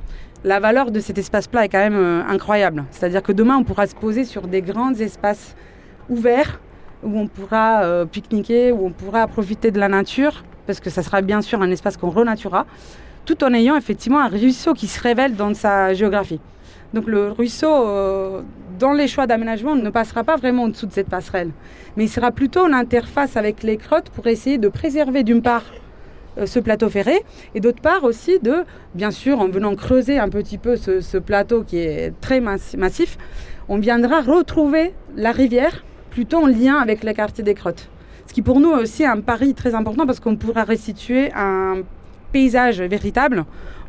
La 0.45 0.59
valeur 0.59 0.91
de 0.91 0.99
cet 0.99 1.19
espace 1.19 1.47
plat 1.47 1.65
est 1.65 1.69
quand 1.69 1.79
même 1.79 1.95
euh, 1.95 2.23
incroyable. 2.27 2.85
C'est-à-dire 2.91 3.23
que 3.23 3.31
demain 3.31 3.57
on 3.59 3.63
pourra 3.63 3.87
se 3.87 3.95
poser 3.95 4.25
sur 4.25 4.49
des 4.49 4.61
grands 4.61 4.93
espaces 4.93 5.55
ouverts 6.09 6.61
où 7.05 7.17
on 7.17 7.29
pourra 7.29 7.85
euh, 7.85 8.07
pique-niquer, 8.07 8.73
où 8.73 8.87
on 8.87 8.91
pourra 8.91 9.29
profiter 9.29 9.71
de 9.71 9.79
la 9.79 9.89
nature, 9.89 10.43
parce 10.67 10.81
que 10.81 10.91
ça 10.91 11.05
sera 11.05 11.23
bien 11.23 11.43
sûr 11.43 11.63
un 11.63 11.71
espace 11.71 11.97
qu'on 11.97 12.11
renaturera, 12.11 12.67
tout 13.25 13.45
en 13.45 13.55
ayant 13.55 13.77
effectivement 13.77 14.19
un 14.19 14.29
ruisseau 14.29 14.75
qui 14.75 14.89
se 14.89 15.01
révèle 15.01 15.37
dans 15.37 15.55
sa 15.55 15.95
géographie. 15.95 16.41
Donc 16.93 17.07
le 17.07 17.31
ruisseau, 17.31 17.73
euh, 17.73 18.43
dans 18.81 18.93
les 18.93 19.07
choix 19.07 19.29
d'aménagement, 19.29 19.77
ne 19.77 19.91
passera 19.91 20.25
pas 20.25 20.35
vraiment 20.35 20.65
en 20.65 20.69
dessous 20.69 20.87
de 20.87 20.93
cette 20.93 21.09
passerelle, 21.09 21.51
mais 21.97 22.05
il 22.05 22.09
sera 22.09 22.33
plutôt 22.33 22.65
en 22.65 22.73
interface 22.73 23.37
avec 23.37 23.63
les 23.63 23.77
crottes 23.77 24.11
pour 24.11 24.27
essayer 24.27 24.59
de 24.59 24.69
préserver 24.69 25.23
d'une 25.23 25.41
part 25.41 25.63
ce 26.45 26.59
plateau 26.59 26.89
ferré 26.89 27.23
et 27.55 27.61
d'autre 27.61 27.83
part 27.83 28.05
aussi 28.05 28.39
de, 28.41 28.65
bien 28.95 29.11
sûr, 29.11 29.41
en 29.41 29.49
venant 29.49 29.75
creuser 29.75 30.19
un 30.19 30.29
petit 30.29 30.59
peu 30.59 30.77
ce, 30.77 31.19
plateau 31.19 31.63
qui 31.63 31.79
est 31.79 32.13
très 32.21 32.41
massif, 32.41 33.19
on 33.69 33.79
viendra 33.79 34.21
retrouver 34.21 34.95
la 35.17 35.33
rivière 35.33 35.85
plutôt 36.11 36.39
en 36.39 36.47
lien 36.47 36.77
avec 36.77 37.05
le 37.05 37.13
quartier 37.13 37.45
des 37.45 37.55
crottes. 37.55 37.89
Ce 38.27 38.33
qui 38.33 38.43
pour 38.43 38.61
nous 38.61 38.73
est 38.73 38.83
aussi 38.83 39.05
un 39.05 39.21
pari 39.21 39.55
très 39.55 39.75
important 39.75 40.07
parce 40.07 40.21
qu'on 40.21 40.37
pourra 40.37 40.65
restituer 40.65 41.31
un 41.35 41.83
paysage 42.33 42.81
véritable 42.81 43.45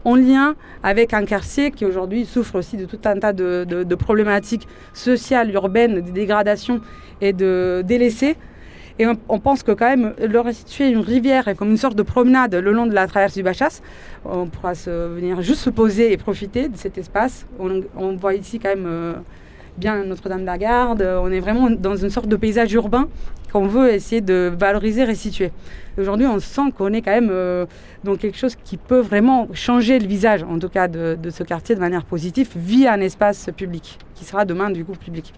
en 0.06 0.16
lien 0.16 0.56
avec 0.84 1.14
un 1.14 1.24
quartier 1.24 1.72
qui 1.72 1.86
aujourd'hui 1.86 2.26
souffre 2.26 2.56
aussi 2.56 2.76
de 2.76 2.86
tout 2.86 3.00
un 3.06 3.18
tas 3.20 3.34
de, 3.34 3.66
de, 3.68 3.84
de 3.84 3.96
problématiques 3.96 4.68
sociales, 4.94 5.52
urbaines, 5.54 6.02
de 6.02 6.12
dégradation 6.12 6.82
et 7.22 7.32
de 7.32 7.84
délaissés. 7.86 8.36
Et 9.00 9.08
on, 9.08 9.40
pense 9.40 9.64
que 9.64 9.72
quand 9.72 9.90
même 9.90 10.14
leur 10.20 10.46
restituer 10.46 10.90
une 10.90 11.00
rivière 11.00 11.48
et 11.48 11.56
comme 11.56 11.72
une 11.72 11.78
sorte 11.78 11.96
de 11.96 12.04
promenade 12.04 12.54
le 12.54 12.72
long 12.72 12.86
de 12.86 12.94
la 12.94 13.08
traversée 13.08 13.40
du 13.40 13.44
Bachas, 13.44 13.82
on 14.24 14.46
pourra 14.46 14.76
se, 14.76 15.08
venir 15.08 15.42
juste 15.42 15.62
se 15.62 15.72
poser 15.72 16.12
et 16.12 16.18
profiter 16.18 16.70
de 16.70 16.78
cet 16.78 17.00
espace. 17.00 17.48
On, 17.60 18.16
voit 18.16 18.36
ici 18.36 18.60
quand 18.60 18.70
même 18.70 18.86
euh, 18.86 19.14
bien 19.78 20.04
Notre-Dame-de-la-Garde. 20.04 21.02
On 21.02 21.32
est 21.32 21.40
vraiment 21.40 21.72
dans 21.72 21.96
une 21.96 22.12
sorte 22.12 22.28
de 22.28 22.36
paysage 22.36 22.72
urbain 22.74 23.08
qu'on 23.52 23.68
veut 23.68 23.92
essayer 23.92 24.22
de 24.22 24.52
valoriser, 24.56 25.04
restituer. 25.04 25.52
Aujourd'hui, 26.00 26.28
on 26.28 26.40
sent 26.40 26.72
qu'on 26.76 26.94
est 26.94 27.02
quand 27.02 27.12
même 27.12 27.30
euh, 27.32 27.66
dans 28.04 28.16
quelque 28.16 28.38
chose 28.38 28.56
qui 28.56 28.78
peut 28.78 29.00
vraiment 29.00 29.48
changer 29.54 30.00
le 30.00 30.08
visage, 30.08 30.44
en 30.44 30.58
tout 30.58 30.70
cas, 30.70 30.88
de, 30.88 31.18
de, 31.22 31.30
ce 31.30 31.44
quartier 31.44 31.76
de 31.76 31.80
manière 31.80 32.04
positive, 32.04 32.50
via 32.56 32.94
un 32.94 33.02
espace 33.02 33.50
public, 33.56 34.00
qui 34.16 34.26
sera 34.26 34.46
demain 34.46 34.72
du 34.72 34.84
coup 34.84 34.94
public. 34.94 35.34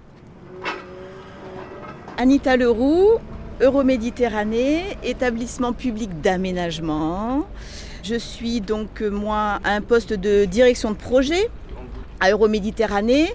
Anita 2.18 2.56
Leroux, 2.56 3.20
Euroméditerranée, 3.62 4.98
établissement 5.04 5.74
public 5.74 6.22
d'aménagement. 6.22 7.48
Je 8.04 8.16
suis 8.16 8.62
donc, 8.62 9.02
moi, 9.02 9.60
à 9.64 9.72
un 9.72 9.82
poste 9.82 10.14
de 10.14 10.46
direction 10.46 10.92
de 10.92 10.96
projet 10.96 11.50
à 12.20 12.32
Euroméditerranée. 12.32 13.34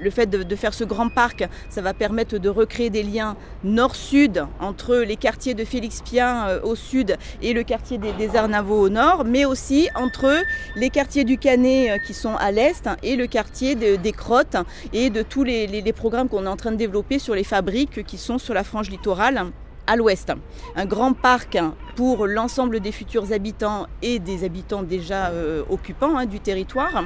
Le 0.00 0.10
fait 0.10 0.26
de, 0.26 0.56
faire 0.56 0.72
ce 0.72 0.84
grand 0.84 1.08
parc, 1.10 1.46
ça 1.68 1.82
va 1.82 1.92
permettre 1.92 2.38
de 2.38 2.48
recréer 2.48 2.88
des 2.88 3.02
liens 3.02 3.36
nord-sud 3.64 4.44
entre 4.58 4.96
les 4.96 5.16
quartiers 5.16 5.54
de 5.54 5.64
Félix 5.64 6.00
Pien 6.02 6.48
euh, 6.48 6.60
au 6.62 6.74
sud 6.74 7.16
et 7.42 7.52
le 7.52 7.62
quartier 7.62 7.98
des, 7.98 8.12
des 8.12 8.36
Arnavaux 8.36 8.80
au 8.80 8.88
nord, 8.88 9.24
mais 9.26 9.44
aussi 9.44 9.88
entre 9.94 10.34
les 10.76 10.88
quartiers 10.88 11.24
du 11.24 11.36
Canet 11.36 11.90
euh, 11.90 11.98
qui 11.98 12.14
sont 12.14 12.34
à 12.36 12.50
l'est 12.50 12.88
et 13.02 13.16
le 13.16 13.26
quartier 13.26 13.74
de, 13.74 13.96
des 13.96 14.12
Crottes 14.12 14.56
et 14.94 15.10
de 15.10 15.22
tous 15.22 15.44
les 15.44 15.92
programmes 15.92 16.28
qu'on 16.28 16.46
est 16.46 16.48
en 16.48 16.56
train 16.56 16.72
de 16.72 16.76
développer 16.76 17.18
sur 17.18 17.34
les 17.34 17.44
fabriques 17.44 18.04
qui 18.04 18.16
sont 18.16 18.38
sur 18.38 18.54
la 18.54 18.64
frange 18.64 18.90
littorale 18.90 19.50
à 19.90 19.96
l'ouest. 19.96 20.32
Un 20.76 20.86
grand 20.86 21.12
parc 21.12 21.58
pour 21.96 22.26
l'ensemble 22.26 22.80
des 22.80 22.92
futurs 22.92 23.32
habitants 23.32 23.86
et 24.02 24.20
des 24.20 24.44
habitants 24.44 24.82
déjà 24.82 25.30
euh, 25.30 25.62
occupants 25.68 26.16
hein, 26.16 26.26
du 26.26 26.38
territoire. 26.38 27.04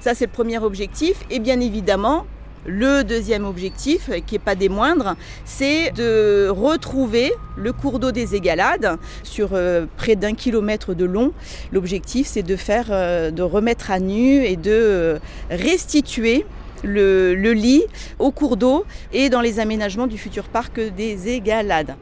Ça, 0.00 0.14
c'est 0.14 0.26
le 0.26 0.32
premier 0.32 0.58
objectif. 0.58 1.24
Et 1.30 1.40
bien 1.40 1.60
évidemment, 1.60 2.26
le 2.66 3.02
deuxième 3.02 3.44
objectif, 3.44 4.10
qui 4.26 4.34
n'est 4.34 4.38
pas 4.38 4.54
des 4.54 4.68
moindres, 4.68 5.16
c'est 5.44 5.90
de 5.92 6.48
retrouver 6.48 7.32
le 7.56 7.72
cours 7.72 7.98
d'eau 7.98 8.12
des 8.12 8.34
Égalades 8.34 8.98
sur 9.22 9.50
euh, 9.52 9.86
près 9.96 10.16
d'un 10.16 10.34
kilomètre 10.34 10.94
de 10.94 11.04
long. 11.04 11.32
L'objectif, 11.72 12.26
c'est 12.26 12.42
de 12.42 12.56
faire, 12.56 12.86
euh, 12.90 13.30
de 13.30 13.42
remettre 13.42 13.90
à 13.90 14.00
nu 14.00 14.44
et 14.44 14.56
de 14.56 14.70
euh, 14.70 15.18
restituer 15.50 16.44
le 16.84 17.34
lit 17.34 17.82
au 18.20 18.30
cours 18.30 18.56
d'eau 18.56 18.84
et 19.12 19.30
dans 19.30 19.40
les 19.40 19.58
aménagements 19.58 20.06
du 20.06 20.16
futur 20.16 20.44
parc 20.44 20.78
des 20.78 21.28
Égalades. 21.28 21.96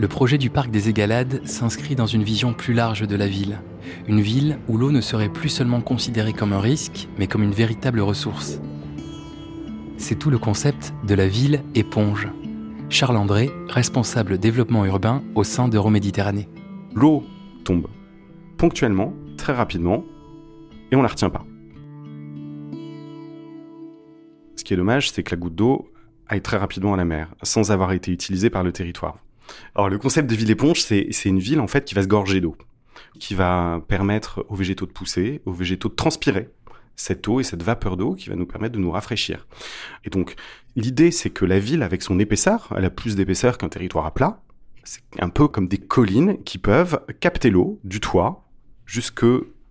Le 0.00 0.06
projet 0.06 0.38
du 0.38 0.48
parc 0.48 0.70
des 0.70 0.88
Égalades 0.88 1.44
s'inscrit 1.44 1.96
dans 1.96 2.06
une 2.06 2.22
vision 2.22 2.52
plus 2.52 2.72
large 2.72 3.04
de 3.04 3.16
la 3.16 3.26
ville. 3.26 3.60
Une 4.06 4.20
ville 4.20 4.60
où 4.68 4.78
l'eau 4.78 4.92
ne 4.92 5.00
serait 5.00 5.28
plus 5.28 5.48
seulement 5.48 5.80
considérée 5.80 6.32
comme 6.32 6.52
un 6.52 6.60
risque, 6.60 7.08
mais 7.18 7.26
comme 7.26 7.42
une 7.42 7.50
véritable 7.50 7.98
ressource. 7.98 8.60
C'est 9.96 10.16
tout 10.16 10.30
le 10.30 10.38
concept 10.38 10.94
de 11.04 11.16
la 11.16 11.26
ville 11.26 11.64
éponge. 11.74 12.28
Charles 12.90 13.16
André, 13.16 13.50
responsable 13.68 14.38
développement 14.38 14.84
urbain 14.84 15.20
au 15.34 15.42
sein 15.42 15.66
d'Euroméditerranée. 15.66 16.48
L'eau 16.94 17.24
tombe 17.64 17.88
ponctuellement, 18.56 19.12
très 19.36 19.52
rapidement, 19.52 20.04
et 20.92 20.96
on 20.96 21.02
la 21.02 21.08
retient 21.08 21.30
pas. 21.30 21.44
Ce 24.54 24.62
qui 24.62 24.74
est 24.74 24.76
dommage, 24.76 25.10
c'est 25.10 25.24
que 25.24 25.34
la 25.34 25.40
goutte 25.40 25.56
d'eau 25.56 25.90
aille 26.28 26.42
très 26.42 26.56
rapidement 26.56 26.94
à 26.94 26.96
la 26.96 27.04
mer, 27.04 27.34
sans 27.42 27.72
avoir 27.72 27.90
été 27.90 28.12
utilisée 28.12 28.48
par 28.48 28.62
le 28.62 28.70
territoire. 28.70 29.18
Alors 29.74 29.88
le 29.88 29.98
concept 29.98 30.28
de 30.28 30.34
ville 30.34 30.50
éponge, 30.50 30.80
c'est 30.80 31.10
une 31.24 31.38
ville 31.38 31.60
en 31.60 31.66
fait 31.66 31.84
qui 31.84 31.94
va 31.94 32.02
se 32.02 32.08
gorger 32.08 32.40
d'eau, 32.40 32.56
qui 33.18 33.34
va 33.34 33.82
permettre 33.88 34.44
aux 34.48 34.54
végétaux 34.54 34.86
de 34.86 34.92
pousser, 34.92 35.40
aux 35.46 35.52
végétaux 35.52 35.88
de 35.88 35.94
transpirer 35.94 36.50
cette 36.96 37.28
eau 37.28 37.38
et 37.38 37.44
cette 37.44 37.62
vapeur 37.62 37.96
d'eau 37.96 38.14
qui 38.14 38.28
va 38.28 38.34
nous 38.34 38.46
permettre 38.46 38.74
de 38.74 38.80
nous 38.80 38.90
rafraîchir. 38.90 39.46
Et 40.04 40.10
donc 40.10 40.34
l'idée 40.76 41.10
c'est 41.10 41.30
que 41.30 41.44
la 41.44 41.58
ville 41.58 41.82
avec 41.82 42.02
son 42.02 42.18
épaisseur, 42.18 42.72
elle 42.76 42.84
a 42.84 42.90
plus 42.90 43.16
d'épaisseur 43.16 43.56
qu'un 43.58 43.68
territoire 43.68 44.06
à 44.06 44.12
plat, 44.12 44.42
c'est 44.84 45.02
un 45.20 45.28
peu 45.28 45.48
comme 45.48 45.68
des 45.68 45.78
collines 45.78 46.42
qui 46.44 46.58
peuvent 46.58 47.00
capter 47.20 47.50
l'eau 47.50 47.78
du 47.84 48.00
toit 48.00 48.48
jusque 48.86 49.24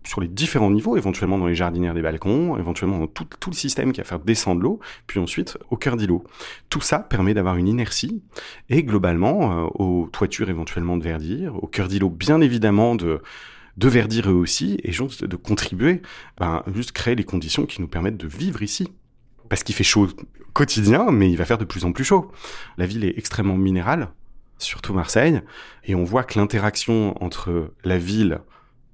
sur 0.08 0.22
les 0.22 0.28
différents 0.28 0.72
niveaux, 0.72 0.98
éventuellement 0.98 1.38
dans 1.38 1.48
les 1.48 1.56
jardinières 1.56 1.94
des 1.94 2.02
balcons, 2.02 2.58
éventuellement 2.58 3.00
dans 3.00 3.08
tout, 3.08 3.28
le 3.48 3.56
système 3.56 3.92
qui 3.92 4.00
va 4.00 4.06
faire 4.06 4.20
descendre 4.20 4.62
l'eau, 4.62 4.80
puis 5.06 5.20
ensuite 5.20 5.58
au 5.70 5.78
cœur 5.78 5.98
d'îlot. 5.98 6.24
Tout 6.70 6.82
ça 6.82 7.00
permet 7.00 7.34
d'avoir 7.34 7.58
une 7.58 7.68
inertie 7.68 8.24
et 8.70 8.84
globalement 8.84 9.52
euh, 9.52 9.68
aux 9.76 10.10
toitures 10.12 10.50
éventuellement 10.50 10.98
de 10.98 11.04
verdir, 11.04 11.62
au 11.62 11.68
cœur 11.68 11.88
d'îlot 11.88 12.10
bien 12.10 12.42
évidemment 12.42 12.96
de 12.96 13.22
de 13.78 13.88
verdir 13.88 14.30
eux 14.32 14.34
aussi 14.34 14.80
et 14.84 14.92
juste 14.92 15.24
de 15.24 15.36
contribuer, 15.36 16.02
ben, 16.40 16.64
juste 16.74 16.94
créer 16.94 17.14
les 17.14 17.24
conditions 17.24 17.68
qui 17.68 17.80
nous 17.80 17.88
permettent 17.88 18.18
de 18.18 18.28
vivre 18.28 18.64
ici. 18.64 18.92
Parce 19.50 19.64
qu'il 19.64 19.76
fait 19.76 19.84
chaud 19.84 20.08
quotidien, 20.54 21.12
mais 21.12 21.30
il 21.30 21.38
va 21.38 21.46
faire 21.46 21.60
de 21.60 21.64
plus 21.64 21.86
en 21.86 21.92
plus 21.92 22.04
chaud. 22.04 22.32
La 22.78 22.88
ville 22.88 23.06
est 23.06 23.16
extrêmement 23.20 23.56
minérale, 23.56 24.10
surtout 24.58 24.94
Marseille, 24.96 25.42
et 25.86 25.94
on 25.94 26.04
voit 26.04 26.24
que 26.24 26.40
l'interaction 26.40 27.24
entre 27.24 27.72
la 27.84 28.00
ville 28.00 28.40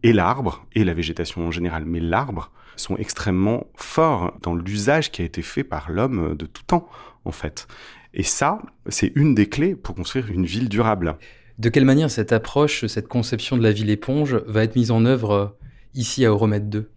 et 0.04 0.14
l'arbre, 0.14 0.66
et 0.74 0.84
la 0.84 0.94
végétation 0.94 1.48
en 1.48 1.52
général, 1.52 1.86
mais 1.86 2.00
l'arbre, 2.00 2.52
sont 2.76 2.98
extrêmement 2.98 3.68
forts 3.76 4.34
dans 4.42 4.56
l'usage 4.56 5.12
qui 5.12 5.22
a 5.22 5.26
été 5.26 5.42
fait 5.42 5.64
par 5.64 5.92
l'homme 5.92 6.36
de 6.36 6.46
tout 6.46 6.64
temps, 6.64 6.88
en 7.26 7.32
fait. 7.32 7.68
Et 8.14 8.24
ça, 8.24 8.62
c'est 8.88 9.12
une 9.16 9.34
des 9.34 9.48
clés 9.48 9.76
pour 9.76 9.96
construire 9.96 10.30
une 10.30 10.46
ville 10.46 10.70
durable. 10.70 11.18
De 11.58 11.70
quelle 11.70 11.86
manière 11.86 12.12
cette 12.12 12.32
approche, 12.32 12.86
cette 12.88 13.08
conception 13.08 13.58
de 13.58 13.64
la 13.64 13.72
ville 13.72 13.90
éponge 13.90 14.36
va 14.48 14.64
être 14.64 14.76
mise 14.76 14.92
en 14.92 15.06
œuvre 15.06 15.58
ici 15.94 16.26
à 16.26 16.30
Euromède 16.30 16.70
2 16.70 16.90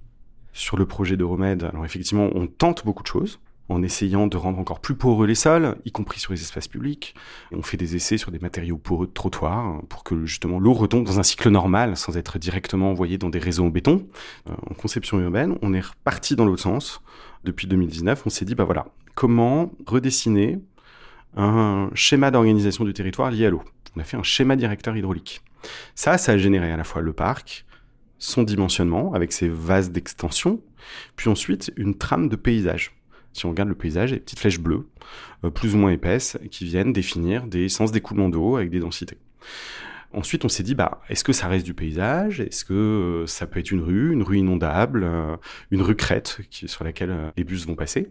sur 0.53 0.79
le 0.79 0.87
projet 0.87 1.17
de 1.17 1.25
remède. 1.25 1.65
Alors 1.65 1.85
effectivement, 1.85 2.31
on 2.35 2.47
tente 2.47 2.85
beaucoup 2.85 3.03
de 3.03 3.09
choses 3.09 3.39
en 3.69 3.83
essayant 3.83 4.27
de 4.27 4.37
rendre 4.37 4.59
encore 4.59 4.81
plus 4.81 4.95
poreux 4.95 5.27
les 5.27 5.35
sols, 5.35 5.77
y 5.85 5.91
compris 5.91 6.21
sur 6.21 6.33
les 6.33 6.41
espaces 6.41 6.69
publics. 6.69 7.15
on 7.53 7.63
fait 7.63 7.77
des 7.77 7.97
essais 7.97 8.17
sur 8.17 8.31
des 8.31 8.39
matériaux 8.39 8.79
poreux 8.79 9.07
de 9.07 9.13
trottoir 9.13 9.83
pour 9.89 10.05
que 10.05 10.25
justement 10.25 10.61
l'eau 10.61 10.73
retombe 10.73 11.05
dans 11.05 11.19
un 11.19 11.23
cycle 11.23 11.51
normal 11.51 11.97
sans 11.97 12.17
être 12.17 12.39
directement 12.39 12.91
envoyée 12.91 13.19
dans 13.19 13.31
des 13.31 13.39
réseaux 13.39 13.65
en 13.65 13.71
béton. 13.71 14.07
Euh, 14.49 14.53
en 14.71 14.75
conception 14.75 15.19
urbaine, 15.19 15.59
on 15.63 15.75
est 15.75 15.81
reparti 15.81 16.37
dans 16.37 16.45
l'autre 16.45 16.63
sens. 16.63 17.01
Depuis 17.45 17.67
2019, 17.67 18.23
on 18.27 18.31
s'est 18.31 18.45
dit, 18.45 18.55
bah 18.55 18.65
voilà, 18.65 18.87
comment 19.15 19.73
redessiner 19.87 20.59
un 21.37 21.91
schéma 21.95 22.31
d'organisation 22.31 22.85
du 22.85 22.93
territoire 22.93 23.31
lié 23.31 23.47
à 23.47 23.51
l'eau? 23.51 23.63
On 23.97 24.01
a 24.01 24.05
fait 24.05 24.17
un 24.17 24.23
schéma 24.23 24.57
directeur 24.57 24.97
hydraulique. 24.97 25.43
Ça, 25.95 26.19
ça 26.19 26.33
a 26.33 26.39
généré 26.39 26.71
à 26.71 26.77
la 26.77 26.85
fois 26.85 27.03
le 27.03 27.13
parc, 27.13 27.65
son 28.19 28.43
dimensionnement 28.43 29.13
avec 29.15 29.33
ses 29.33 29.49
vases 29.49 29.91
d'extension, 29.91 30.61
puis 31.17 31.29
ensuite 31.29 31.73
une 31.77 31.97
trame 31.97 32.29
de 32.29 32.37
paysage 32.37 32.96
si 33.37 33.47
on 33.47 33.51
regarde 33.51 33.69
le 33.69 33.75
paysage, 33.75 34.13
des 34.13 34.19
petites 34.19 34.39
flèches 34.41 34.59
bleues, 34.59 34.87
euh, 35.45 35.51
plus 35.51 35.75
ou 35.75 35.79
moins 35.79 35.91
épaisses, 35.91 36.39
qui 36.51 36.65
viennent 36.65 36.93
définir 36.93 37.47
des 37.47 37.69
sens 37.69 37.93
d'écoulement 37.93 38.29
d'eau 38.29 38.57
avec 38.57 38.71
des 38.71 38.81
densités. 38.81 39.19
Ensuite, 40.13 40.45
on 40.45 40.49
s'est 40.49 40.63
dit, 40.63 40.75
bah, 40.75 41.03
est-ce 41.11 41.25
que 41.25 41.33
ça 41.33 41.47
reste 41.47 41.67
du 41.67 41.75
paysage? 41.75 42.41
Est-ce 42.41 42.65
que 42.65 42.73
euh, 42.73 43.27
ça 43.27 43.47
peut 43.47 43.61
être 43.61 43.71
une 43.71 43.83
rue, 43.83 44.13
une 44.13 44.23
rue 44.23 44.39
inondable, 44.39 45.05
euh, 45.05 45.37
une 45.71 45.83
rue 45.83 45.97
crête 45.97 46.39
sur 46.51 46.85
laquelle 46.85 47.33
les 47.37 47.45
bus 47.45 47.67
vont 47.67 47.75
passer? 47.75 48.09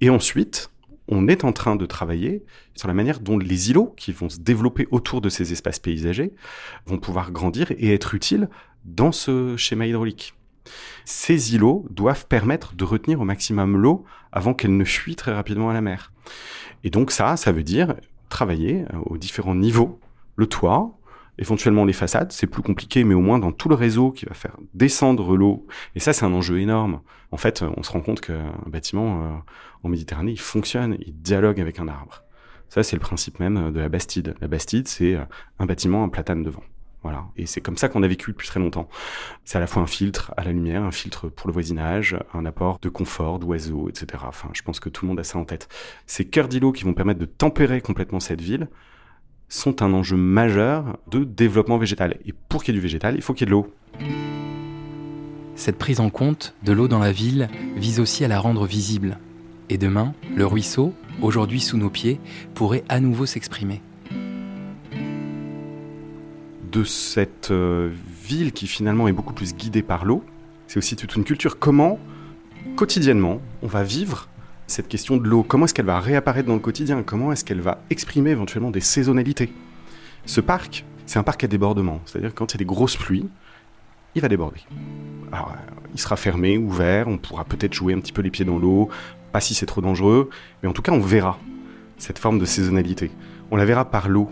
Et 0.00 0.10
ensuite, 0.10 0.70
on 1.06 1.28
est 1.28 1.44
en 1.44 1.52
train 1.52 1.76
de 1.76 1.86
travailler 1.86 2.44
sur 2.74 2.88
la 2.88 2.94
manière 2.94 3.20
dont 3.20 3.38
les 3.38 3.70
îlots 3.70 3.94
qui 3.96 4.10
vont 4.12 4.28
se 4.28 4.38
développer 4.38 4.88
autour 4.90 5.20
de 5.20 5.28
ces 5.28 5.52
espaces 5.52 5.78
paysagers 5.78 6.32
vont 6.86 6.98
pouvoir 6.98 7.30
grandir 7.30 7.70
et 7.72 7.92
être 7.92 8.14
utiles 8.14 8.48
dans 8.84 9.12
ce 9.12 9.56
schéma 9.56 9.86
hydraulique. 9.86 10.34
Ces 11.04 11.54
îlots 11.54 11.86
doivent 11.90 12.26
permettre 12.26 12.74
de 12.74 12.84
retenir 12.84 13.20
au 13.20 13.24
maximum 13.24 13.76
l'eau 13.76 14.04
avant 14.32 14.54
qu'elle 14.54 14.76
ne 14.76 14.84
fuit 14.84 15.16
très 15.16 15.32
rapidement 15.32 15.70
à 15.70 15.74
la 15.74 15.80
mer. 15.80 16.12
Et 16.82 16.90
donc 16.90 17.10
ça, 17.10 17.36
ça 17.36 17.52
veut 17.52 17.62
dire 17.62 17.94
travailler 18.28 18.84
euh, 18.92 18.98
aux 19.06 19.18
différents 19.18 19.54
niveaux, 19.54 20.00
le 20.36 20.46
toit, 20.46 20.98
éventuellement 21.38 21.84
les 21.84 21.92
façades, 21.92 22.32
c'est 22.32 22.46
plus 22.46 22.62
compliqué, 22.62 23.04
mais 23.04 23.14
au 23.14 23.20
moins 23.20 23.38
dans 23.38 23.52
tout 23.52 23.68
le 23.68 23.74
réseau 23.74 24.10
qui 24.10 24.26
va 24.26 24.34
faire 24.34 24.56
descendre 24.74 25.36
l'eau. 25.36 25.66
Et 25.94 26.00
ça, 26.00 26.12
c'est 26.12 26.24
un 26.24 26.32
enjeu 26.32 26.60
énorme. 26.60 27.00
En 27.30 27.36
fait, 27.36 27.64
on 27.76 27.82
se 27.82 27.90
rend 27.90 28.00
compte 28.00 28.20
qu'un 28.20 28.54
bâtiment 28.66 29.22
euh, 29.22 29.36
en 29.82 29.88
Méditerranée, 29.88 30.32
il 30.32 30.40
fonctionne, 30.40 30.96
il 31.00 31.14
dialogue 31.20 31.60
avec 31.60 31.80
un 31.80 31.88
arbre. 31.88 32.22
Ça, 32.68 32.82
c'est 32.82 32.96
le 32.96 33.00
principe 33.00 33.40
même 33.40 33.72
de 33.72 33.80
la 33.80 33.88
Bastide. 33.88 34.34
La 34.40 34.48
Bastide, 34.48 34.88
c'est 34.88 35.14
euh, 35.14 35.24
un 35.58 35.66
bâtiment, 35.66 36.04
un 36.04 36.08
platane 36.08 36.42
devant. 36.42 36.62
Voilà. 37.04 37.26
Et 37.36 37.44
c'est 37.44 37.60
comme 37.60 37.76
ça 37.76 37.90
qu'on 37.90 38.02
a 38.02 38.08
vécu 38.08 38.32
depuis 38.32 38.48
très 38.48 38.58
longtemps. 38.58 38.88
C'est 39.44 39.58
à 39.58 39.60
la 39.60 39.66
fois 39.66 39.82
un 39.82 39.86
filtre 39.86 40.32
à 40.38 40.42
la 40.42 40.52
lumière, 40.52 40.82
un 40.82 40.90
filtre 40.90 41.28
pour 41.28 41.48
le 41.48 41.52
voisinage, 41.52 42.16
un 42.32 42.46
apport 42.46 42.78
de 42.80 42.88
confort, 42.88 43.38
d'oiseaux, 43.38 43.90
etc. 43.90 44.24
Enfin, 44.26 44.48
je 44.54 44.62
pense 44.62 44.80
que 44.80 44.88
tout 44.88 45.04
le 45.04 45.10
monde 45.10 45.20
a 45.20 45.24
ça 45.24 45.38
en 45.38 45.44
tête. 45.44 45.68
Ces 46.06 46.24
cœurs 46.24 46.48
d'îlots 46.48 46.72
qui 46.72 46.84
vont 46.84 46.94
permettre 46.94 47.20
de 47.20 47.26
tempérer 47.26 47.82
complètement 47.82 48.20
cette 48.20 48.40
ville 48.40 48.68
sont 49.50 49.82
un 49.82 49.92
enjeu 49.92 50.16
majeur 50.16 50.98
de 51.10 51.24
développement 51.24 51.76
végétal. 51.76 52.16
Et 52.24 52.32
pour 52.32 52.64
qu'il 52.64 52.74
y 52.74 52.78
ait 52.78 52.80
du 52.80 52.82
végétal, 52.82 53.14
il 53.16 53.22
faut 53.22 53.34
qu'il 53.34 53.46
y 53.46 53.50
ait 53.50 53.52
de 53.52 53.52
l'eau. 53.52 53.70
Cette 55.56 55.76
prise 55.76 56.00
en 56.00 56.08
compte 56.08 56.54
de 56.62 56.72
l'eau 56.72 56.88
dans 56.88 56.98
la 56.98 57.12
ville 57.12 57.50
vise 57.76 58.00
aussi 58.00 58.24
à 58.24 58.28
la 58.28 58.40
rendre 58.40 58.66
visible. 58.66 59.18
Et 59.68 59.76
demain, 59.76 60.14
le 60.34 60.46
ruisseau, 60.46 60.94
aujourd'hui 61.20 61.60
sous 61.60 61.76
nos 61.76 61.90
pieds, 61.90 62.18
pourrait 62.54 62.82
à 62.88 62.98
nouveau 62.98 63.26
s'exprimer 63.26 63.82
de 66.74 66.82
cette 66.82 67.52
euh, 67.52 67.90
ville 68.24 68.52
qui 68.52 68.66
finalement 68.66 69.06
est 69.06 69.12
beaucoup 69.12 69.32
plus 69.32 69.54
guidée 69.54 69.82
par 69.82 70.04
l'eau. 70.04 70.24
C'est 70.66 70.78
aussi 70.78 70.96
toute 70.96 71.14
une 71.14 71.24
culture. 71.24 71.58
Comment, 71.58 72.00
quotidiennement, 72.74 73.40
on 73.62 73.68
va 73.68 73.84
vivre 73.84 74.28
cette 74.66 74.88
question 74.88 75.16
de 75.16 75.28
l'eau? 75.28 75.44
Comment 75.44 75.66
est-ce 75.66 75.74
qu'elle 75.74 75.86
va 75.86 76.00
réapparaître 76.00 76.48
dans 76.48 76.54
le 76.54 76.60
quotidien? 76.60 77.04
Comment 77.04 77.30
est-ce 77.30 77.44
qu'elle 77.44 77.60
va 77.60 77.80
exprimer 77.90 78.30
éventuellement 78.30 78.72
des 78.72 78.80
saisonnalités? 78.80 79.52
Ce 80.26 80.40
parc, 80.40 80.84
c'est 81.06 81.18
un 81.18 81.22
parc 81.22 81.44
à 81.44 81.46
débordement. 81.46 82.00
C'est-à-dire 82.06 82.34
quand 82.34 82.52
il 82.52 82.54
y 82.54 82.58
a 82.58 82.58
des 82.58 82.64
grosses 82.64 82.96
pluies, 82.96 83.28
il 84.16 84.22
va 84.22 84.28
déborder. 84.28 84.60
Il 85.92 86.00
sera 86.00 86.16
fermé, 86.16 86.58
ouvert, 86.58 87.06
on 87.06 87.18
pourra 87.18 87.44
peut-être 87.44 87.72
jouer 87.72 87.94
un 87.94 88.00
petit 88.00 88.12
peu 88.12 88.22
les 88.22 88.30
pieds 88.30 88.44
dans 88.44 88.58
l'eau, 88.58 88.88
pas 89.32 89.40
si 89.40 89.54
c'est 89.54 89.66
trop 89.66 89.80
dangereux, 89.80 90.28
mais 90.62 90.68
en 90.68 90.72
tout 90.72 90.82
cas, 90.82 90.92
on 90.92 91.00
verra 91.00 91.38
cette 91.98 92.18
forme 92.18 92.40
de 92.40 92.44
saisonnalité. 92.44 93.12
On 93.52 93.56
la 93.56 93.64
verra 93.64 93.84
par 93.84 94.08
l'eau. 94.08 94.30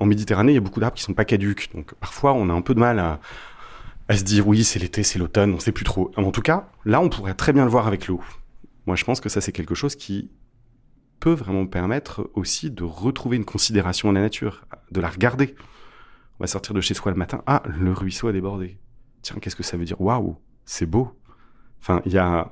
En 0.00 0.06
Méditerranée, 0.06 0.52
il 0.52 0.54
y 0.54 0.58
a 0.58 0.62
beaucoup 0.62 0.80
d'arbres 0.80 0.96
qui 0.96 1.02
sont 1.02 1.14
pas 1.14 1.24
caduques. 1.24 1.70
Donc 1.74 1.94
parfois, 1.94 2.32
on 2.32 2.48
a 2.48 2.52
un 2.52 2.62
peu 2.62 2.74
de 2.74 2.80
mal 2.80 2.98
à, 2.98 3.20
se 4.16 4.24
dire 4.24 4.48
oui, 4.48 4.64
c'est 4.64 4.78
l'été, 4.78 5.02
c'est 5.02 5.18
l'automne, 5.18 5.54
on 5.54 5.60
sait 5.60 5.72
plus 5.72 5.84
trop. 5.84 6.10
En 6.16 6.32
tout 6.32 6.42
cas, 6.42 6.68
là, 6.84 7.00
on 7.00 7.08
pourrait 7.08 7.34
très 7.34 7.52
bien 7.52 7.64
le 7.64 7.70
voir 7.70 7.86
avec 7.86 8.08
l'eau. 8.08 8.20
Moi, 8.86 8.96
je 8.96 9.04
pense 9.04 9.20
que 9.20 9.28
ça, 9.28 9.40
c'est 9.40 9.52
quelque 9.52 9.74
chose 9.74 9.94
qui 9.94 10.30
peut 11.20 11.34
vraiment 11.34 11.66
permettre 11.66 12.30
aussi 12.34 12.70
de 12.70 12.82
retrouver 12.82 13.36
une 13.36 13.44
considération 13.44 14.08
à 14.10 14.12
la 14.12 14.20
nature, 14.20 14.64
de 14.90 15.00
la 15.00 15.08
regarder. 15.08 15.54
On 16.38 16.44
va 16.44 16.46
sortir 16.46 16.74
de 16.74 16.80
chez 16.80 16.94
soi 16.94 17.12
le 17.12 17.18
matin. 17.18 17.42
Ah, 17.46 17.62
le 17.66 17.92
ruisseau 17.92 18.26
a 18.26 18.32
débordé. 18.32 18.78
Tiens, 19.22 19.36
qu'est-ce 19.40 19.56
que 19.56 19.62
ça 19.62 19.76
veut 19.76 19.84
dire? 19.84 20.00
Waouh, 20.00 20.38
c'est 20.64 20.86
beau. 20.86 21.14
Enfin, 21.80 22.00
il 22.06 22.12
y 22.12 22.18
a 22.18 22.50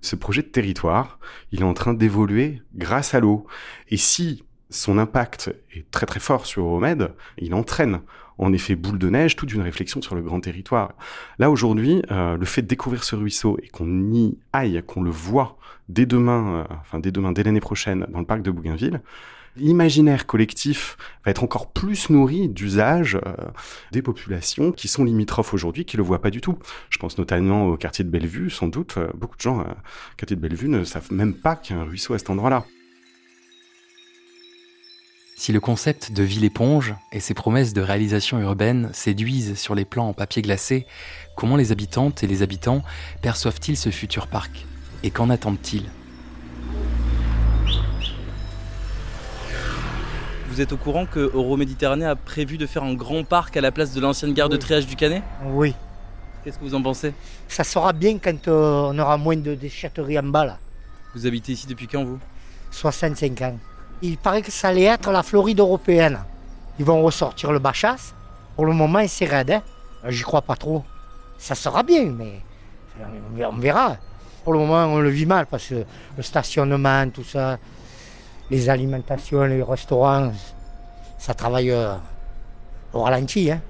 ce 0.00 0.16
projet 0.16 0.42
de 0.42 0.48
territoire, 0.48 1.18
il 1.52 1.60
est 1.60 1.64
en 1.64 1.74
train 1.74 1.94
d'évoluer 1.94 2.62
grâce 2.74 3.14
à 3.14 3.20
l'eau. 3.20 3.46
Et 3.88 3.96
si 3.96 4.44
son 4.70 4.98
impact 4.98 5.54
est 5.74 5.90
très 5.90 6.06
très 6.06 6.20
fort 6.20 6.46
sur 6.46 6.64
Euromède, 6.64 7.12
il 7.38 7.54
entraîne 7.54 8.00
en 8.38 8.52
effet 8.52 8.76
boule 8.76 8.98
de 8.98 9.08
neige 9.08 9.36
toute 9.36 9.52
une 9.52 9.62
réflexion 9.62 10.02
sur 10.02 10.14
le 10.14 10.22
grand 10.22 10.40
territoire. 10.40 10.92
Là 11.38 11.50
aujourd'hui, 11.50 12.02
euh, 12.10 12.36
le 12.36 12.44
fait 12.44 12.62
de 12.62 12.66
découvrir 12.66 13.04
ce 13.04 13.16
ruisseau 13.16 13.58
et 13.62 13.68
qu'on 13.68 14.12
y 14.12 14.36
aille, 14.52 14.82
qu'on 14.86 15.02
le 15.02 15.10
voit 15.10 15.56
dès 15.88 16.06
demain, 16.06 16.66
euh, 16.70 16.74
enfin 16.80 16.98
dès 16.98 17.12
demain, 17.12 17.32
dès 17.32 17.42
l'année 17.42 17.60
prochaine, 17.60 18.06
dans 18.10 18.18
le 18.20 18.26
parc 18.26 18.42
de 18.42 18.50
Bougainville, 18.50 19.00
l'imaginaire 19.56 20.26
collectif 20.26 20.98
va 21.24 21.30
être 21.30 21.42
encore 21.42 21.72
plus 21.72 22.10
nourri 22.10 22.50
d'usages 22.50 23.18
euh, 23.24 23.32
des 23.92 24.02
populations 24.02 24.70
qui 24.70 24.86
sont 24.86 25.04
limitrophes 25.04 25.54
aujourd'hui, 25.54 25.86
qui 25.86 25.96
le 25.96 26.02
voient 26.02 26.20
pas 26.20 26.30
du 26.30 26.42
tout. 26.42 26.58
Je 26.90 26.98
pense 26.98 27.16
notamment 27.16 27.66
au 27.68 27.76
quartier 27.78 28.04
de 28.04 28.10
Bellevue, 28.10 28.50
sans 28.50 28.68
doute, 28.68 28.98
beaucoup 29.14 29.36
de 29.36 29.42
gens, 29.42 29.60
au 29.60 30.16
quartier 30.18 30.36
de 30.36 30.42
Bellevue, 30.42 30.68
ne 30.68 30.84
savent 30.84 31.10
même 31.10 31.32
pas 31.32 31.56
qu'il 31.56 31.74
y 31.74 31.78
a 31.78 31.82
un 31.82 31.86
ruisseau 31.86 32.12
à 32.12 32.18
cet 32.18 32.28
endroit-là. 32.28 32.66
Si 35.38 35.52
le 35.52 35.60
concept 35.60 36.12
de 36.12 36.22
ville 36.22 36.44
éponge 36.44 36.94
et 37.12 37.20
ses 37.20 37.34
promesses 37.34 37.74
de 37.74 37.82
réalisation 37.82 38.40
urbaine 38.40 38.88
séduisent 38.94 39.54
sur 39.58 39.74
les 39.74 39.84
plans 39.84 40.08
en 40.08 40.12
papier 40.14 40.40
glacé, 40.40 40.86
comment 41.36 41.56
les 41.56 41.72
habitantes 41.72 42.22
et 42.24 42.26
les 42.26 42.40
habitants 42.40 42.82
perçoivent-ils 43.20 43.76
ce 43.76 43.90
futur 43.90 44.28
parc 44.28 44.64
Et 45.02 45.10
qu'en 45.10 45.28
attendent-ils? 45.28 45.90
Vous 50.48 50.62
êtes 50.62 50.72
au 50.72 50.78
courant 50.78 51.04
que 51.04 51.30
Euroméditerranée 51.34 52.06
a 52.06 52.16
prévu 52.16 52.56
de 52.56 52.64
faire 52.66 52.82
un 52.84 52.94
grand 52.94 53.22
parc 53.22 53.58
à 53.58 53.60
la 53.60 53.70
place 53.70 53.92
de 53.92 54.00
l'ancienne 54.00 54.32
gare 54.32 54.48
de 54.48 54.56
triage 54.56 54.86
du 54.86 54.96
Canet 54.96 55.22
Oui. 55.44 55.74
Qu'est-ce 56.42 56.58
que 56.58 56.64
vous 56.64 56.74
en 56.74 56.82
pensez? 56.82 57.12
Ça 57.46 57.62
sera 57.62 57.92
bien 57.92 58.16
quand 58.18 58.48
euh, 58.48 58.90
on 58.90 58.98
aura 58.98 59.18
moins 59.18 59.36
de 59.36 59.54
déchetterie 59.54 60.18
en 60.18 60.22
bas 60.22 60.46
là. 60.46 60.58
Vous 61.14 61.26
habitez 61.26 61.52
ici 61.52 61.66
depuis 61.66 61.88
quand 61.88 62.04
vous? 62.04 62.18
65 62.70 63.42
ans. 63.42 63.58
Il 64.02 64.18
paraît 64.18 64.42
que 64.42 64.50
ça 64.50 64.68
allait 64.68 64.84
être 64.84 65.10
la 65.10 65.22
Floride 65.22 65.60
européenne. 65.60 66.20
Ils 66.78 66.84
vont 66.84 67.02
ressortir 67.02 67.52
le 67.52 67.58
Bachas. 67.58 68.12
Pour 68.54 68.66
le 68.66 68.72
moment, 68.72 69.02
c'est 69.08 69.24
raide. 69.24 69.50
Hein. 69.50 69.62
J'y 70.08 70.22
crois 70.22 70.42
pas 70.42 70.56
trop. 70.56 70.84
Ça 71.38 71.54
sera 71.54 71.82
bien, 71.82 72.04
mais 72.04 72.40
on 73.44 73.56
verra. 73.56 73.96
Pour 74.44 74.52
le 74.52 74.60
moment, 74.60 74.84
on 74.84 75.00
le 75.00 75.08
vit 75.08 75.26
mal 75.26 75.46
parce 75.46 75.66
que 75.66 75.84
le 76.16 76.22
stationnement, 76.22 77.08
tout 77.10 77.24
ça, 77.24 77.58
les 78.50 78.68
alimentations, 78.68 79.44
les 79.44 79.62
restaurants, 79.62 80.32
ça 81.18 81.34
travaille 81.34 81.70
euh, 81.70 81.94
au 82.92 83.02
ralenti. 83.02 83.50
Hein. 83.50 83.60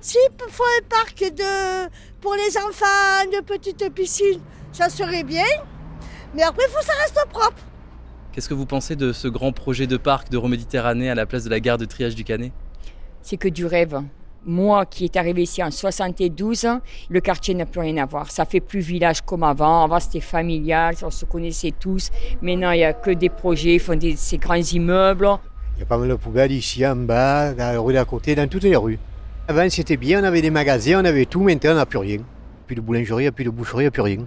Si, 0.00 0.18
il 0.18 0.50
faut 0.50 0.64
un 0.64 0.88
parc 0.88 1.18
de, 1.32 1.88
pour 2.20 2.34
les 2.34 2.56
enfants, 2.58 3.30
de 3.32 3.40
petites 3.42 3.88
piscines, 3.94 4.40
ça 4.72 4.88
serait 4.88 5.22
bien. 5.22 5.44
Mais 6.34 6.42
après, 6.42 6.64
il 6.68 6.72
faut 6.72 6.80
que 6.80 6.84
ça 6.84 6.92
reste 7.00 7.24
propre. 7.30 7.62
Qu'est-ce 8.34 8.48
que 8.48 8.54
vous 8.54 8.66
pensez 8.66 8.96
de 8.96 9.12
ce 9.12 9.28
grand 9.28 9.52
projet 9.52 9.86
de 9.86 9.96
parc 9.96 10.28
de 10.28 10.38
Méditerranée 10.38 11.08
à 11.08 11.14
la 11.14 11.24
place 11.24 11.44
de 11.44 11.50
la 11.50 11.60
gare 11.60 11.78
de 11.78 11.84
triage 11.84 12.16
du 12.16 12.24
Canet 12.24 12.50
C'est 13.22 13.36
que 13.36 13.46
du 13.46 13.64
rêve. 13.64 14.02
Moi 14.44 14.86
qui 14.86 15.04
est 15.04 15.14
arrivé 15.14 15.44
ici 15.44 15.62
en 15.62 15.70
72, 15.70 16.66
le 17.10 17.20
quartier 17.20 17.54
n'a 17.54 17.64
plus 17.64 17.78
rien 17.78 17.96
à 17.98 18.06
voir. 18.06 18.32
Ça 18.32 18.44
fait 18.44 18.58
plus 18.58 18.80
village 18.80 19.20
comme 19.22 19.44
avant. 19.44 19.84
Avant 19.84 20.00
c'était 20.00 20.18
familial, 20.18 20.96
on 21.04 21.10
se 21.10 21.24
connaissait 21.26 21.72
tous. 21.78 22.10
Maintenant 22.42 22.72
il 22.72 22.78
n'y 22.78 22.84
a 22.84 22.92
que 22.92 23.12
des 23.12 23.28
projets, 23.28 23.74
ils 23.74 23.80
font 23.80 23.94
des, 23.94 24.16
ces 24.16 24.38
grands 24.38 24.54
immeubles. 24.56 25.28
Il 25.76 25.80
y 25.80 25.82
a 25.84 25.86
pas 25.86 25.96
mal 25.96 26.08
de 26.08 26.16
poubelles 26.16 26.50
ici 26.50 26.84
en 26.84 26.96
bas, 26.96 27.52
dans 27.52 27.72
la 27.72 27.78
rue 27.78 27.92
d'à 27.92 28.04
côté, 28.04 28.34
dans 28.34 28.48
toutes 28.48 28.64
les 28.64 28.74
rues. 28.74 28.98
Avant 29.46 29.70
c'était 29.70 29.96
bien, 29.96 30.20
on 30.20 30.24
avait 30.24 30.42
des 30.42 30.50
magasins, 30.50 31.00
on 31.00 31.04
avait 31.04 31.26
tout, 31.26 31.44
maintenant 31.44 31.70
on 31.70 31.76
n'a 31.76 31.86
plus 31.86 31.98
rien. 31.98 32.18
Plus 32.66 32.74
de 32.74 32.80
boulangerie, 32.80 33.30
plus 33.30 33.44
de 33.44 33.50
boucherie, 33.50 33.90
plus 33.90 34.02
rien. 34.02 34.26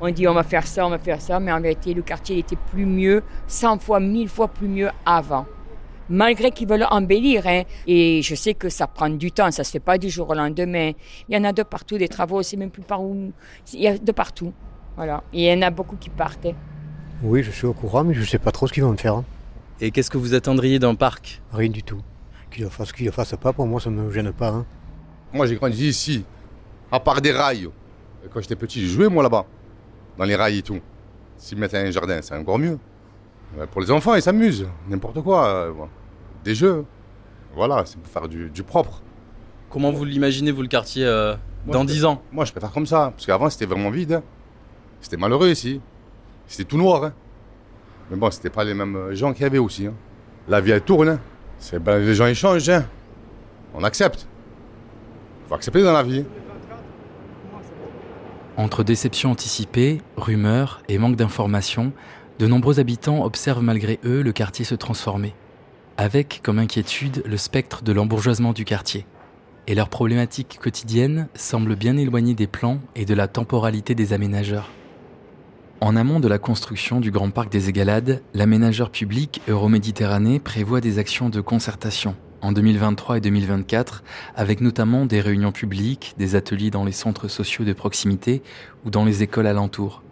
On 0.00 0.10
dit 0.10 0.26
on 0.26 0.34
va 0.34 0.42
faire 0.42 0.66
ça, 0.66 0.86
on 0.86 0.90
va 0.90 0.98
faire 0.98 1.20
ça, 1.20 1.38
mais 1.40 1.52
en 1.52 1.60
vérité, 1.60 1.92
le 1.94 2.02
quartier 2.02 2.38
était 2.38 2.56
plus 2.70 2.86
mieux, 2.86 3.22
100 3.46 3.78
fois, 3.80 4.00
1000 4.00 4.28
fois 4.28 4.48
plus 4.48 4.68
mieux 4.68 4.90
avant. 5.04 5.46
malgré 6.12 6.50
qu'ils 6.50 6.66
veulent 6.68 6.86
embellir. 6.90 7.46
Hein. 7.46 7.62
Et 7.86 8.20
je 8.22 8.34
sais 8.34 8.54
que 8.54 8.68
ça 8.68 8.86
prend 8.88 9.08
du 9.08 9.30
temps, 9.30 9.50
ça 9.52 9.62
se 9.62 9.70
fait 9.70 9.78
pas 9.80 9.96
du 9.98 10.10
jour 10.10 10.28
au 10.30 10.34
lendemain. 10.34 10.90
Il 11.28 11.36
y 11.36 11.38
en 11.38 11.44
a 11.44 11.52
de 11.52 11.62
partout, 11.62 11.98
des 11.98 12.08
travaux, 12.08 12.42
c'est 12.42 12.56
même 12.56 12.70
plus 12.70 12.82
par 12.82 13.00
où. 13.00 13.30
Il 13.72 13.80
y 13.80 13.86
a 13.86 13.96
de 13.96 14.12
partout. 14.12 14.52
Voilà. 14.96 15.22
Et 15.32 15.44
il 15.46 15.52
y 15.52 15.56
en 15.56 15.62
a 15.62 15.70
beaucoup 15.70 15.94
qui 15.96 16.10
partent. 16.10 16.46
hein. 16.46 16.54
Oui, 17.22 17.42
je 17.44 17.50
suis 17.52 17.66
au 17.66 17.72
courant, 17.74 18.02
mais 18.02 18.14
je 18.14 18.24
sais 18.24 18.38
pas 18.40 18.50
trop 18.50 18.66
ce 18.66 18.72
qu'ils 18.72 18.82
vont 18.82 18.90
me 18.92 18.96
faire. 18.96 19.14
hein. 19.14 19.24
Et 19.80 19.92
qu'est-ce 19.92 20.10
que 20.10 20.18
vous 20.18 20.34
attendriez 20.34 20.78
d'un 20.80 20.96
parc? 20.96 21.40
Rien 21.52 21.68
du 21.70 21.82
tout. 21.84 22.00
Qu'ils 22.50 22.64
le 22.64 22.70
fassent, 22.70 22.92
qu'ils 22.92 23.06
le 23.06 23.12
fassent 23.12 23.36
pas, 23.40 23.52
pour 23.52 23.66
moi, 23.66 23.80
ça 23.80 23.90
me 23.90 24.10
gêne 24.10 24.32
pas. 24.32 24.48
hein. 24.48 24.66
Moi, 25.32 25.46
j'ai 25.46 25.54
grandi 25.54 25.86
ici, 25.86 26.24
à 26.90 26.98
part 26.98 27.20
des 27.20 27.30
rails. 27.30 27.68
Quand 28.34 28.40
j'étais 28.40 28.56
petit, 28.56 28.80
j'ai 28.80 28.88
joué, 28.88 29.08
moi, 29.08 29.22
là-bas, 29.22 29.46
dans 30.20 30.26
les 30.26 30.36
rails 30.36 30.58
et 30.58 30.62
tout. 30.62 30.78
S'ils 31.38 31.56
mettent 31.58 31.72
un 31.74 31.90
jardin, 31.90 32.20
c'est 32.20 32.36
encore 32.36 32.58
mieux. 32.58 32.78
Ouais, 33.56 33.66
Pour 33.66 33.80
les 33.80 33.90
enfants, 33.90 34.14
ils 34.14 34.20
s'amusent, 34.22 34.68
n'importe 34.86 35.22
quoi. 35.22 35.46
euh. 35.48 35.72
Des 36.44 36.54
jeux. 36.54 36.84
Voilà, 37.54 37.82
c'est 37.86 37.98
pour 37.98 38.12
faire 38.12 38.28
du, 38.28 38.50
du 38.50 38.62
propre. 38.62 39.00
Comment 39.70 39.90
vous 39.90 40.04
l'imaginez, 40.04 40.50
vous, 40.52 40.60
le 40.62 40.68
quartier, 40.68 41.06
euh, 41.06 41.34
Moi, 41.64 41.72
dans 41.72 41.82
je- 41.82 41.86
10 41.88 42.04
ans 42.04 42.22
Moi, 42.32 42.44
je 42.44 42.52
préfère 42.52 42.70
comme 42.70 42.84
ça, 42.86 43.12
parce 43.16 43.24
qu'avant, 43.24 43.48
c'était 43.48 43.64
vraiment 43.64 43.88
vide. 43.90 44.12
hein. 44.12 44.22
C'était 45.00 45.16
malheureux 45.16 45.48
ici. 45.48 45.80
C'était 46.46 46.64
tout 46.64 46.76
noir. 46.76 47.04
hein. 47.04 47.12
Mais 48.10 48.16
bon, 48.18 48.30
c'était 48.30 48.50
pas 48.50 48.64
les 48.64 48.74
mêmes 48.74 48.96
euh, 48.96 49.14
gens 49.14 49.32
qu'il 49.32 49.42
y 49.42 49.46
avait 49.46 49.58
aussi. 49.58 49.86
hein. 49.86 49.94
La 50.48 50.60
vie, 50.60 50.72
elle 50.72 50.82
tourne. 50.82 51.18
ben, 51.80 51.98
les 51.98 52.14
gens, 52.14 52.26
ils 52.26 52.34
changent. 52.34 52.70
On 53.74 53.82
accepte. 53.84 54.26
faut 55.48 55.54
accepter 55.54 55.82
dans 55.82 55.92
la 55.94 56.02
vie. 56.02 56.24
Entre 58.60 58.84
déception 58.84 59.30
anticipée, 59.30 60.02
rumeurs 60.18 60.82
et 60.90 60.98
manque 60.98 61.16
d'informations, 61.16 61.94
de 62.38 62.46
nombreux 62.46 62.78
habitants 62.78 63.24
observent 63.24 63.62
malgré 63.62 63.98
eux 64.04 64.20
le 64.20 64.32
quartier 64.32 64.66
se 64.66 64.74
transformer, 64.74 65.34
avec 65.96 66.40
comme 66.42 66.58
inquiétude 66.58 67.22
le 67.24 67.38
spectre 67.38 67.82
de 67.82 67.92
l'embourgeoisement 67.92 68.52
du 68.52 68.66
quartier. 68.66 69.06
Et 69.66 69.74
leurs 69.74 69.88
problématiques 69.88 70.58
quotidiennes 70.60 71.28
semblent 71.34 71.74
bien 71.74 71.96
éloignées 71.96 72.34
des 72.34 72.46
plans 72.46 72.80
et 72.94 73.06
de 73.06 73.14
la 73.14 73.28
temporalité 73.28 73.94
des 73.94 74.12
aménageurs. 74.12 74.68
En 75.80 75.96
amont 75.96 76.20
de 76.20 76.28
la 76.28 76.38
construction 76.38 77.00
du 77.00 77.10
Grand 77.10 77.30
Parc 77.30 77.50
des 77.50 77.70
Égalades, 77.70 78.22
l'aménageur 78.34 78.90
public 78.90 79.40
Euroméditerranée 79.48 80.38
prévoit 80.38 80.82
des 80.82 80.98
actions 80.98 81.30
de 81.30 81.40
concertation 81.40 82.14
en 82.42 82.52
2023 82.52 83.18
et 83.18 83.20
2024, 83.20 84.02
avec 84.36 84.60
notamment 84.60 85.06
des 85.06 85.20
réunions 85.20 85.52
publiques, 85.52 86.14
des 86.18 86.34
ateliers 86.34 86.70
dans 86.70 86.84
les 86.84 86.92
centres 86.92 87.28
sociaux 87.28 87.64
de 87.64 87.72
proximité 87.72 88.42
ou 88.84 88.90
dans 88.90 89.04
les 89.04 89.22
écoles 89.22 89.46
alentours. 89.46 90.02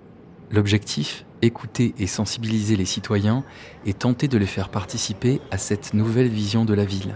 L'objectif 0.51 1.25
Écouter 1.41 1.95
et 2.01 2.09
sensibiliser 2.09 2.75
les 2.75 2.85
citoyens 2.85 3.45
et 3.87 3.95
tenter 3.95 4.27
de 4.27 4.38
les 4.38 4.47
faire 4.47 4.71
participer 4.71 5.41
à 5.53 5.59
cette 5.59 5.95
nouvelle 5.95 6.27
vision 6.27 6.64
de 6.64 6.75
la 6.75 6.85
ville. 6.85 7.14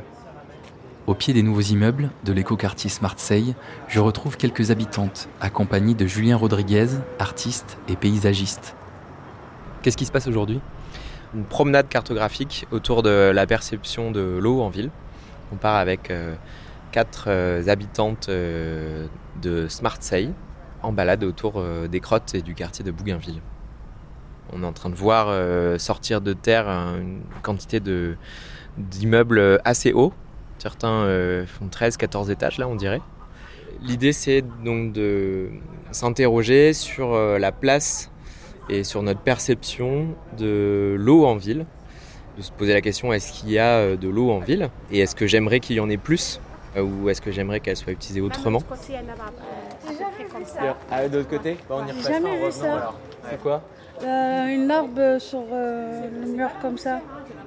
Au 1.09 1.14
pied 1.14 1.35
des 1.35 1.42
nouveaux 1.42 1.61
immeubles 1.61 2.11
de 2.25 2.33
l'écoquartier 2.33 2.88
Smartseille, 2.88 3.57
je 3.88 3.98
retrouve 3.98 4.37
quelques 4.37 4.70
habitantes, 4.70 5.29
accompagnées 5.40 5.94
de 5.94 6.07
Julien 6.07 6.37
Rodriguez, 6.37 6.87
artiste 7.18 7.79
et 7.88 7.96
paysagiste. 7.96 8.77
Qu'est-ce 9.83 9.96
qui 9.96 10.07
se 10.07 10.12
passe 10.12 10.29
aujourd'hui? 10.29 10.61
Une 11.35 11.45
promenade 11.45 11.88
cartographique 11.88 12.66
autour 12.73 13.03
de 13.03 13.31
la 13.35 13.47
perception 13.47 14.11
de 14.11 14.21
l'eau 14.40 14.61
en 14.61 14.68
ville. 14.68 14.90
On 15.53 15.57
part 15.57 15.77
avec 15.77 16.11
euh, 16.11 16.35
quatre 16.90 17.25
euh, 17.29 17.66
habitantes 17.68 18.29
euh, 18.29 19.07
de 19.40 19.66
Smartseille 19.68 20.33
en 20.83 20.92
balade 20.92 21.25
autour 21.25 21.55
euh, 21.57 21.88
des 21.88 22.01
crottes 22.01 22.35
et 22.35 22.42
du 22.42 22.55
quartier 22.55 22.85
de 22.85 22.90
Bougainville. 22.90 23.40
On 24.53 24.62
est 24.62 24.66
en 24.66 24.73
train 24.73 24.90
de 24.90 24.95
voir 24.95 25.29
sortir 25.81 26.21
de 26.21 26.35
terre 26.35 26.68
un- 26.68 26.99
une 26.99 27.23
quantité 27.42 27.81
d'immeubles 28.77 29.61
assez 29.64 29.95
hauts. 29.95 30.12
Certains 30.59 31.07
font 31.47 31.68
13-14 31.68 32.31
étages 32.31 32.59
là 32.59 32.68
on 32.68 32.75
dirait. 32.75 33.01
L'idée 33.81 34.12
c'est 34.12 34.45
donc 34.62 34.92
de 34.92 35.49
s'interroger 35.90 36.75
sur 36.75 37.16
la 37.16 37.51
place 37.51 38.11
et 38.68 38.85
sur 38.85 39.03
notre 39.03 39.20
perception 39.20 40.07
de 40.38 40.94
l'eau 40.98 41.25
en 41.25 41.37
ville. 41.37 41.66
De 42.38 42.42
se 42.42 42.51
poser 42.51 42.72
la 42.72 42.81
question 42.81 43.12
est-ce 43.12 43.31
qu'il 43.33 43.51
y 43.51 43.59
a 43.59 43.77
euh, 43.77 43.96
de 43.96 44.09
l'eau 44.09 44.31
en 44.31 44.38
ville 44.38 44.70
Et 44.90 45.01
est-ce 45.01 45.14
que 45.14 45.27
j'aimerais 45.27 45.61
qu'il 45.61 45.77
y 45.77 45.81
en 45.81 45.90
ait 45.90 45.98
plus 45.98 46.40
Euh, 46.77 46.83
Ou 46.83 47.11
est-ce 47.11 47.20
que 47.20 47.31
j'aimerais 47.31 47.61
qu'elle 47.61 47.77
soit 47.77 47.92
utilisée 47.92 48.22
autrement? 48.22 48.61
Ah, 50.90 51.07
de 51.09 51.18
l'autre 51.18 51.29
côté 51.29 51.59
Bah, 51.68 51.77
on 51.79 51.85
y 51.85 51.88
J'ai 51.88 51.92
repassera 51.92 52.12
jamais 52.14 52.44
vu 52.46 52.53
ça. 52.53 52.92
C'est 53.31 53.40
quoi? 53.42 53.62
Euh, 54.03 54.46
une 54.46 54.66
larve 54.66 55.18
sur 55.18 55.42
euh, 55.53 56.09
le 56.25 56.33
mur 56.33 56.48
comme 56.62 56.79
ça. 56.79 57.01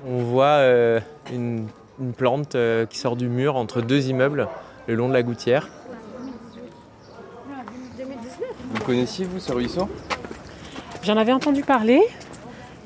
On 0.07 0.19
voit 0.19 0.45
euh, 0.61 0.99
une, 1.33 1.65
une 1.99 2.13
plante 2.13 2.53
euh, 2.53 2.85
qui 2.85 2.99
sort 2.99 3.15
du 3.15 3.27
mur 3.27 3.55
entre 3.55 3.81
deux 3.81 4.07
immeubles 4.07 4.47
le 4.87 4.93
long 4.93 5.09
de 5.09 5.13
la 5.13 5.23
gouttière. 5.23 5.67
Vous 8.71 8.83
connaissiez 8.85 9.25
vous 9.25 9.39
ce 9.39 9.51
ruisseau? 9.51 9.89
J'en 11.05 11.17
avais 11.17 11.33
entendu 11.33 11.61
parler, 11.61 12.01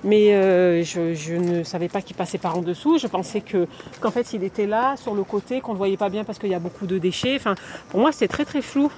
mais 0.04 0.34
euh, 0.34 0.84
je, 0.84 1.36
ne 1.36 1.64
savais 1.64 1.88
pas 1.88 2.02
qu'il 2.02 2.18
passait 2.18 2.38
par 2.38 2.58
en 2.58 2.62
dessous. 2.62 2.98
Je 2.98 3.08
pensais 3.08 3.40
que 3.40 3.66
qu'en 4.02 4.12
fait 4.12 4.34
il 4.34 4.44
était 4.44 4.66
là, 4.66 4.98
sur 4.98 5.16
le 5.16 5.24
côté, 5.24 5.62
qu'on 5.62 5.72
ne 5.72 5.78
voyait 5.78 5.96
pas 5.96 6.10
bien 6.10 6.26
parce 6.26 6.38
qu'il 6.38 6.50
y 6.50 6.54
a 6.54 6.60
beaucoup 6.60 6.86
de 6.86 6.98
déchets. 6.98 7.38
Enfin, 7.38 7.56
pour 7.88 8.02
moi, 8.02 8.12
c'était 8.12 8.28
très 8.28 8.44
très 8.44 8.62
flou. 8.62 8.92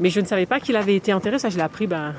Mais 0.00 0.10
je 0.10 0.18
ne 0.18 0.26
savais 0.26 0.44
pas 0.44 0.58
qu'il 0.58 0.74
avait 0.74 0.96
été 0.96 1.12
enterré. 1.12 1.38
Ça, 1.38 1.50
je 1.50 1.56
l'ai 1.56 1.62
appris 1.62 1.86
ben, 1.86 2.14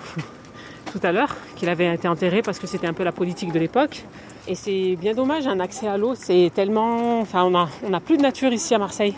tout 0.94 1.00
à 1.04 1.12
l'heure, 1.12 1.36
qu'il 1.58 1.68
avait 1.68 1.94
été 1.94 2.08
enterré 2.08 2.42
parce 2.42 2.58
que 2.58 2.66
c'était 2.66 2.88
un 2.88 2.94
peu 2.94 3.04
la 3.04 3.12
politique 3.12 3.52
de 3.52 3.60
l'époque. 3.60 4.06
Et 4.48 4.56
c'est 4.56 4.96
bien 4.96 5.14
dommage, 5.14 5.46
un 5.46 5.60
accès 5.60 5.90
à 5.90 5.98
l'eau, 5.98 6.16
c'est 6.16 6.54
tellement... 6.56 7.20
Enfin, 7.20 7.44
on 7.44 7.50
n'a 7.50 7.68
on 7.86 7.92
a 7.92 8.00
plus 8.00 8.16
de 8.16 8.22
nature 8.22 8.54
ici 8.54 8.74
à 8.76 8.78
Marseille. 8.78 9.14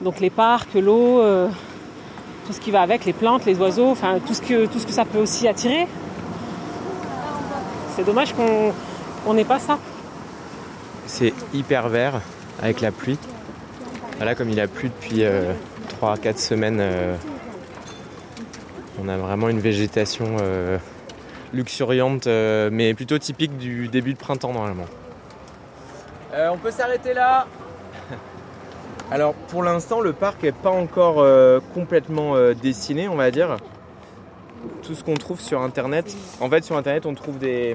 Donc 0.00 0.18
les 0.18 0.30
parcs, 0.30 0.72
l'eau, 0.74 1.20
euh, 1.20 1.48
tout 2.50 2.56
ce 2.56 2.60
qui 2.60 2.72
va 2.72 2.82
avec, 2.82 3.04
les 3.04 3.12
plantes, 3.12 3.46
les 3.46 3.56
oiseaux, 3.60 3.88
enfin 3.88 4.18
tout 4.26 4.34
ce 4.34 4.42
que, 4.42 4.66
tout 4.66 4.80
ce 4.80 4.86
que 4.86 4.92
ça 4.92 5.04
peut 5.04 5.18
aussi 5.18 5.46
attirer. 5.46 5.86
C'est 7.94 8.02
dommage 8.02 8.34
qu'on 8.34 9.34
n'ait 9.34 9.44
pas 9.44 9.60
ça. 9.60 9.78
C'est 11.06 11.32
hyper 11.54 11.88
vert 11.88 12.20
avec 12.60 12.80
la 12.80 12.90
pluie. 12.90 13.18
Là, 14.18 14.34
comme 14.34 14.50
il 14.50 14.58
a 14.58 14.66
plu 14.66 14.88
depuis 14.88 15.22
3-4 16.02 16.38
semaines, 16.38 16.78
euh, 16.80 17.14
on 19.00 19.08
a 19.08 19.16
vraiment 19.16 19.48
une 19.48 19.60
végétation 19.60 20.38
euh, 20.40 20.76
luxuriante, 21.52 22.26
euh, 22.26 22.68
mais 22.72 22.94
plutôt 22.94 23.18
typique 23.18 23.58
du 23.58 23.86
début 23.86 24.14
de 24.14 24.18
printemps 24.18 24.52
normalement. 24.52 24.86
Euh, 26.34 26.48
on 26.52 26.58
peut 26.58 26.72
s'arrêter 26.72 27.14
là 27.14 27.46
Alors 29.10 29.34
pour 29.34 29.62
l'instant, 29.62 30.00
le 30.00 30.12
parc 30.12 30.42
n'est 30.42 30.52
pas 30.52 30.70
encore 30.70 31.16
euh, 31.20 31.60
complètement 31.74 32.36
euh, 32.36 32.54
dessiné, 32.54 33.08
on 33.08 33.16
va 33.16 33.30
dire. 33.30 33.56
Tout 34.82 34.94
ce 34.94 35.02
qu'on 35.02 35.14
trouve 35.14 35.40
sur 35.40 35.60
internet, 35.62 36.14
en 36.40 36.48
fait 36.48 36.62
sur 36.64 36.76
internet 36.76 37.06
on 37.06 37.14
trouve 37.14 37.38
des, 37.38 37.74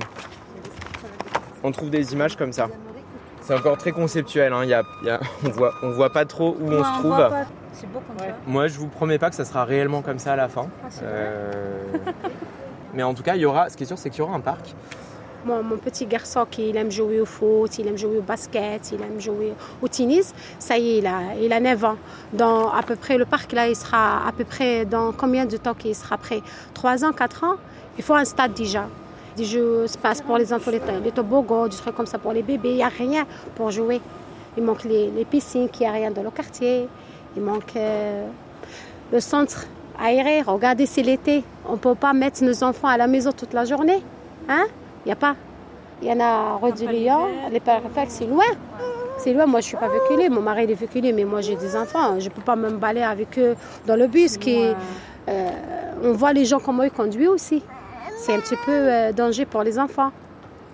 on 1.64 1.72
trouve 1.72 1.90
des 1.90 2.14
images 2.14 2.36
comme 2.38 2.54
ça. 2.54 2.68
C'est 3.42 3.54
encore 3.54 3.78
très 3.78 3.92
conceptuel, 3.92 4.54
hein. 4.54 4.62
il 4.64 4.70
y 4.70 4.74
a- 4.74 4.84
il 5.02 5.08
y 5.08 5.12
a- 5.12 5.20
on, 5.46 5.50
voit, 5.50 5.74
on 5.84 5.92
voit 5.92 6.10
pas 6.12 6.26
trop 6.26 6.56
où 6.60 6.72
on 6.72 6.84
se 6.84 7.00
trouve. 7.00 7.24
C'est 7.74 7.92
beau 7.92 8.00
comme 8.08 8.18
ça. 8.20 8.34
Moi, 8.48 8.68
je 8.68 8.80
vous 8.80 8.88
promets 8.88 9.20
pas 9.20 9.30
que 9.30 9.36
ça 9.36 9.44
sera 9.46 9.66
réellement 9.66 10.02
comme 10.02 10.18
ça 10.20 10.34
à 10.34 10.36
la 10.38 10.48
fin. 10.48 10.68
Ah, 10.84 10.88
c'est 10.90 11.02
vrai 11.04 11.14
Euh, 11.14 11.84
Mais 12.94 13.04
en 13.04 13.14
tout 13.14 13.24
cas, 13.24 13.36
il 13.36 13.42
y 13.42 13.46
aura. 13.46 13.70
Ce 13.70 13.76
qui 13.76 13.84
est 13.84 13.86
sûr, 13.86 13.98
c'est 13.98 14.10
qu'il 14.10 14.20
y 14.20 14.22
aura 14.22 14.36
un 14.36 14.40
parc. 14.40 14.74
Mon, 15.46 15.78
petit 15.78 16.08
garçon 16.08 16.46
qui 16.50 16.70
il 16.70 16.78
aime 16.78 16.92
jouer 16.92 17.22
au 17.22 17.26
foot, 17.26 17.78
il 17.78 17.88
aime 17.88 17.98
jouer 17.98 18.18
au 18.18 18.22
basket, 18.22 18.92
il 18.92 19.02
aime 19.02 19.22
jouer 19.22 19.54
au 19.82 19.88
tennis, 19.88 20.34
ça 20.58 20.78
y 20.78 20.90
est, 20.90 20.98
il 20.98 21.08
a, 21.08 21.20
il 21.40 21.54
a 21.54 21.60
9 21.60 21.86
ans. 21.86 21.98
Dans 22.34 22.72
à 22.72 22.82
peu 22.82 22.96
près 22.96 23.18
le 23.18 23.26
parc 23.26 23.52
là, 23.52 23.68
il 23.68 23.76
sera 23.76 24.28
à 24.28 24.32
peu 24.32 24.44
près 24.44 24.86
dans 24.86 25.12
combien 25.12 25.46
de 25.46 25.58
temps 25.58 25.76
qu'il 25.76 25.94
sera 25.94 26.18
prêt? 26.18 26.42
3 26.74 27.06
ans, 27.06 27.14
4 27.14 27.44
ans? 27.44 27.56
Il 27.98 28.04
faut 28.04 28.16
un 28.16 28.26
stade 28.26 28.54
déjà. 28.54 28.88
Des 29.38 29.46
jeux 29.46 29.86
se 29.86 29.98
passent 29.98 30.22
pour 30.22 30.38
les 30.38 30.52
enfants, 30.52 30.72
les, 30.72 30.82
les 31.04 31.12
toboggans, 31.12 31.68
des 31.68 31.78
trucs 31.78 31.96
comme 31.96 32.08
ça 32.08 32.18
pour 32.18 32.34
les 32.34 32.42
bébés, 32.42 32.72
il 32.72 32.76
n'y 32.78 32.84
a 32.84 32.90
rien 32.90 33.26
pour 33.56 33.70
jouer. 33.70 34.02
Il 34.58 34.64
manque 34.64 34.84
les, 34.86 35.12
les 35.12 35.26
piscines, 35.26 35.70
qu'il 35.70 35.82
n'y 35.82 35.88
a 35.88 35.92
rien 35.92 36.12
dans 36.12 36.24
le 36.24 36.32
quartier. 36.32 36.88
Il 37.36 37.44
manque 37.44 37.76
euh, 37.76 38.28
le 39.12 39.20
centre 39.20 39.68
aéré. 40.00 40.42
Regardez, 40.42 40.86
c'est 40.86 41.04
l'été. 41.04 41.44
On 41.68 41.74
ne 41.74 41.78
peut 41.78 41.96
pas 41.96 42.14
mettre 42.14 42.44
nos 42.44 42.64
enfants 42.64 42.88
à 42.88 42.98
la 42.98 43.08
maison 43.08 43.32
toute 43.32 43.54
la 43.54 43.66
journée. 43.66 44.02
Hein? 44.48 44.66
Il 45.06 45.10
n'y 45.10 45.12
a 45.12 45.16
pas. 45.16 45.36
Il 46.02 46.08
y 46.08 46.12
en 46.12 46.20
a 46.20 46.26
à 46.26 46.60
Rue 46.62 46.72
du 46.74 46.86
Lion, 46.88 47.28
les 47.52 47.60
préfets, 47.60 48.06
c'est 48.10 48.26
loin. 48.26 48.44
C'est 49.18 49.34
loin. 49.34 49.46
Moi, 49.46 49.62
je 49.62 49.66
ne 49.66 49.70
suis 49.70 49.78
pas 49.78 49.88
véhiculée. 49.88 50.30
Mon 50.30 50.42
mari 50.42 50.64
il 50.66 50.72
est 50.72 50.74
véhiculé, 50.74 51.14
mais 51.14 51.24
moi, 51.24 51.42
j'ai 51.42 51.56
des 51.56 51.76
enfants. 51.76 52.20
Je 52.20 52.26
ne 52.26 52.30
peux 52.30 52.42
pas 52.42 52.56
me 52.56 52.70
balader 52.72 53.06
avec 53.06 53.40
eux 53.40 53.56
dans 53.86 53.96
le 53.96 54.08
bus. 54.08 54.38
Qui, 54.38 54.74
euh, 55.30 55.50
on 56.04 56.12
voit 56.14 56.34
les 56.34 56.44
gens 56.46 56.60
comment 56.60 56.84
ils 56.84 56.92
conduisent 56.92 57.30
aussi. 57.30 57.64
C'est 58.18 58.34
un 58.34 58.40
petit 58.40 58.58
peu 58.66 58.72
euh, 58.72 59.12
danger 59.14 59.46
pour 59.46 59.64
les 59.64 59.80
enfants. 59.80 60.12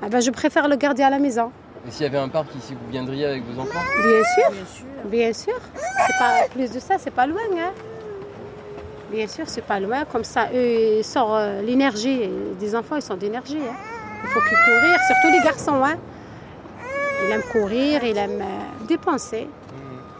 Ah 0.01 0.09
ben, 0.09 0.21
je 0.21 0.31
préfère 0.31 0.67
le 0.67 0.75
garder 0.75 1.03
à 1.03 1.09
la 1.11 1.19
maison. 1.19 1.51
Et 1.87 1.91
s'il 1.91 2.03
y 2.03 2.09
avait 2.09 2.17
un 2.17 2.29
parc 2.29 2.55
ici, 2.55 2.73
vous 2.73 2.89
viendriez 2.91 3.25
avec 3.25 3.43
vos 3.45 3.61
enfants? 3.61 3.79
Bien 4.03 4.23
sûr. 4.23 4.51
Bien 5.05 5.33
sûr. 5.33 5.53
C'est 6.07 6.17
pas 6.17 6.47
plus 6.51 6.71
de 6.71 6.79
ça, 6.79 6.95
c'est 6.97 7.11
pas 7.11 7.27
loin. 7.27 7.41
Hein. 7.57 7.71
Bien 9.11 9.27
sûr, 9.27 9.43
c'est 9.47 9.63
pas 9.63 9.79
loin. 9.79 10.05
Comme 10.05 10.23
ça, 10.23 10.47
eux, 10.53 10.97
ils 10.99 11.03
sortent 11.03 11.31
euh, 11.33 11.61
l'énergie. 11.61 12.27
Des 12.59 12.75
enfants, 12.75 12.95
ils 12.95 13.01
sont 13.03 13.15
d'énergie. 13.15 13.59
hein. 13.59 13.75
Il 14.23 14.29
faut 14.29 14.39
qu'ils 14.41 14.57
courir, 14.57 14.99
surtout 15.07 15.31
les 15.31 15.43
garçons. 15.43 15.83
Hein. 15.83 15.95
Il 17.25 17.31
aime 17.31 17.43
courir, 17.51 18.03
il 18.03 18.17
aime 18.17 18.41
euh, 18.41 18.85
dépenser. 18.87 19.47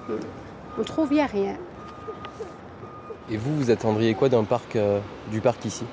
Mmh. 0.08 0.14
On 0.80 0.84
trouve, 0.84 1.10
il 1.12 1.16
n'y 1.16 1.22
a 1.22 1.26
rien. 1.26 1.56
Et 3.30 3.38
vous, 3.38 3.56
vous 3.56 3.72
attendriez 3.72 4.14
quoi 4.14 4.30
d'un 4.30 4.44
parc, 4.44 4.76
euh, 4.76 5.00
du 5.32 5.42
parc 5.42 5.64
ici? 5.66 5.86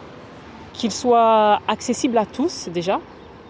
Qu'il 0.72 0.92
soit 0.92 1.60
accessible 1.68 2.18
à 2.18 2.26
tous 2.26 2.68
déjà 2.68 3.00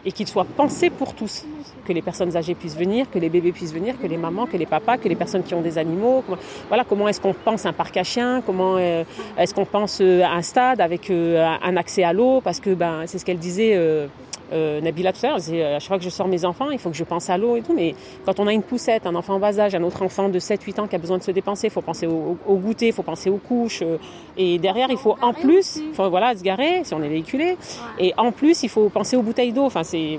et 0.05 0.13
qu'il 0.13 0.27
soit 0.27 0.45
pensé 0.45 0.91
pour 0.91 1.15
tous. 1.15 1.45
Que 1.87 1.93
les 1.93 2.03
personnes 2.03 2.37
âgées 2.37 2.55
puissent 2.55 2.77
venir, 2.77 3.11
que 3.11 3.19
les 3.19 3.29
bébés 3.29 3.53
puissent 3.53 3.73
venir, 3.73 3.99
que 4.01 4.07
les 4.07 4.17
mamans, 4.17 4.47
que 4.47 4.57
les 4.57 4.67
papas, 4.67 4.99
que 4.99 5.09
les 5.09 5.17
personnes 5.17 5.43
qui 5.43 5.55
ont 5.55 5.61
des 5.61 5.79
animaux. 5.79 6.23
Comment, 6.25 6.39
voilà, 6.69 6.85
comment 6.85 7.09
est-ce 7.09 7.21
qu'on 7.21 7.35
pense 7.35 7.67
un 7.67 7.73
parc 7.73 7.97
à 7.97 8.05
chiens 8.05 8.43
Comment 8.45 8.77
euh, 8.77 9.05
est-ce 9.39 9.55
qu'on 9.55 9.65
pense 9.65 9.99
euh, 10.01 10.23
un 10.25 10.43
stade 10.43 10.81
avec 10.81 11.11
euh, 11.11 11.47
un 11.63 11.77
accès 11.77 12.05
à 12.05 12.13
l'eau 12.13 12.41
Parce 12.43 12.61
que 12.61 12.75
ben, 12.75 13.03
c'est 13.07 13.19
ce 13.19 13.25
qu'elle 13.25 13.39
disait. 13.39 14.09
Euh, 14.53 14.69
euh, 14.69 14.81
Nabila 14.81 15.13
tout 15.13 15.25
à 15.25 15.29
l'heure, 15.29 15.37
disait, 15.39 15.65
à 15.65 15.79
chaque 15.79 15.89
fois 15.89 15.99
que 15.99 16.05
je 16.05 16.11
sors 16.11 16.29
mes 16.29 16.45
enfants, 16.45 16.71
il 16.71 16.79
faut 16.79 16.91
que 16.91 16.97
je 16.97 17.05
pense 17.05 17.31
à 17.31 17.39
l'eau 17.39 17.57
et 17.57 17.63
tout. 17.63 17.75
Mais 17.75 17.95
quand 18.25 18.41
on 18.41 18.47
a 18.47 18.53
une 18.53 18.63
poussette, 18.63 19.07
un 19.07 19.15
enfant 19.15 19.35
en 19.35 19.39
bas 19.39 19.59
âge, 19.59 19.75
un 19.75 19.83
autre 19.83 20.03
enfant 20.03 20.29
de 20.29 20.39
7-8 20.39 20.81
ans 20.81 20.87
qui 20.87 20.97
a 20.97 20.99
besoin 20.99 21.19
de 21.19 21.23
se 21.23 21.31
dépenser, 21.31 21.69
il 21.69 21.71
faut 21.71 21.81
penser 21.81 22.07
au, 22.07 22.37
au, 22.47 22.53
au 22.55 22.57
goûter, 22.57 22.89
il 22.89 22.93
faut 22.93 23.03
penser 23.03 23.31
aux 23.31 23.39
couches. 23.39 23.83
euh, 23.83 23.99
et 24.37 24.59
derrière, 24.59 24.91
il 24.91 24.99
faut 24.99 25.17
en 25.21 25.33
plus, 25.33 25.77
il 25.77 25.95
faut 25.95 26.09
voilà, 26.11 26.37
se 26.37 26.43
garer 26.43 26.83
si 26.85 26.95
on 26.95 27.03
est 27.03 27.09
véhiculé. 27.09 27.57
Et 27.99 28.13
en 28.17 28.33
plus, 28.33 28.63
il 28.63 28.69
faut 28.69 28.89
penser 28.89 29.17
aux 29.17 29.23
bouteilles 29.23 29.53
d'eau. 29.53 29.65
Enfin, 29.65 29.83
c'est... 29.85 30.19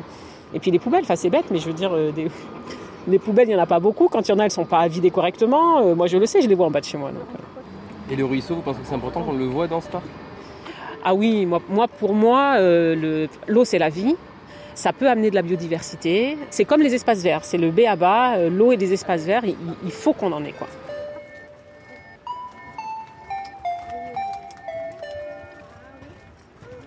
Et 0.54 0.60
puis 0.60 0.72
les 0.72 0.80
poubelles, 0.80 1.04
enfin, 1.04 1.16
c'est 1.16 1.30
bête, 1.30 1.46
mais 1.52 1.60
je 1.60 1.66
veux 1.66 1.74
dire, 1.74 1.92
euh, 1.94 2.12
des... 2.12 2.28
des 3.08 3.20
poubelles, 3.20 3.48
il 3.48 3.54
n'y 3.54 3.60
en 3.60 3.64
a 3.64 3.68
pas 3.68 3.80
beaucoup. 3.80 4.08
Quand 4.08 4.28
il 4.28 4.32
y 4.32 4.34
en 4.34 4.40
a, 4.40 4.44
elles 4.44 4.48
ne 4.48 4.52
sont 4.52 4.66
pas 4.66 4.88
vidées 4.88 5.12
correctement. 5.12 5.80
Euh, 5.80 5.96
moi, 5.96 6.08
je 6.08 6.18
le 6.18 6.26
sais, 6.26 6.42
je 6.42 6.48
les 6.48 6.56
vois 6.56 6.68
en 6.68 6.72
bas 6.72 6.82
de 6.82 6.86
chez 6.86 6.98
moi. 6.98 7.12
donc, 7.12 7.22
euh. 7.36 8.14
Et 8.14 8.16
le 8.16 8.26
ruisseau, 8.26 8.56
vous 8.56 8.62
pensez 8.62 8.80
que 8.80 8.88
c'est 8.88 8.96
important 8.96 9.22
qu'on 9.24 9.34
le 9.34 9.46
voit 9.46 9.68
dans 9.68 9.82
ce 9.82 9.90
parc? 9.90 10.04
Ah 11.04 11.14
oui, 11.14 11.46
moi, 11.46 11.88
pour 11.88 12.14
moi, 12.14 12.56
euh, 12.58 12.94
le- 12.96 13.30
l'eau 13.48 13.64
c'est 13.64 13.80
la 13.80 13.90
vie. 13.90 14.16
Ça 14.76 14.94
peut 14.94 15.10
amener 15.10 15.30
de 15.30 15.36
la 15.36 15.42
biodiversité. 15.42 16.38
C'est 16.50 16.66
comme 16.66 16.82
les 16.82 16.94
espaces 16.94 17.22
verts, 17.24 17.44
c'est 17.46 17.58
le 17.58 17.72
B 17.72 17.82
à 17.88 18.38
euh, 18.38 18.50
L'eau 18.50 18.72
et 18.72 18.78
des 18.78 18.94
espaces 18.94 19.26
verts, 19.26 19.44
il, 19.46 19.92
faut 19.92 20.14
qu'on 20.14 20.32
en 20.32 20.44
ait 20.44 20.54
quoi. 20.54 20.68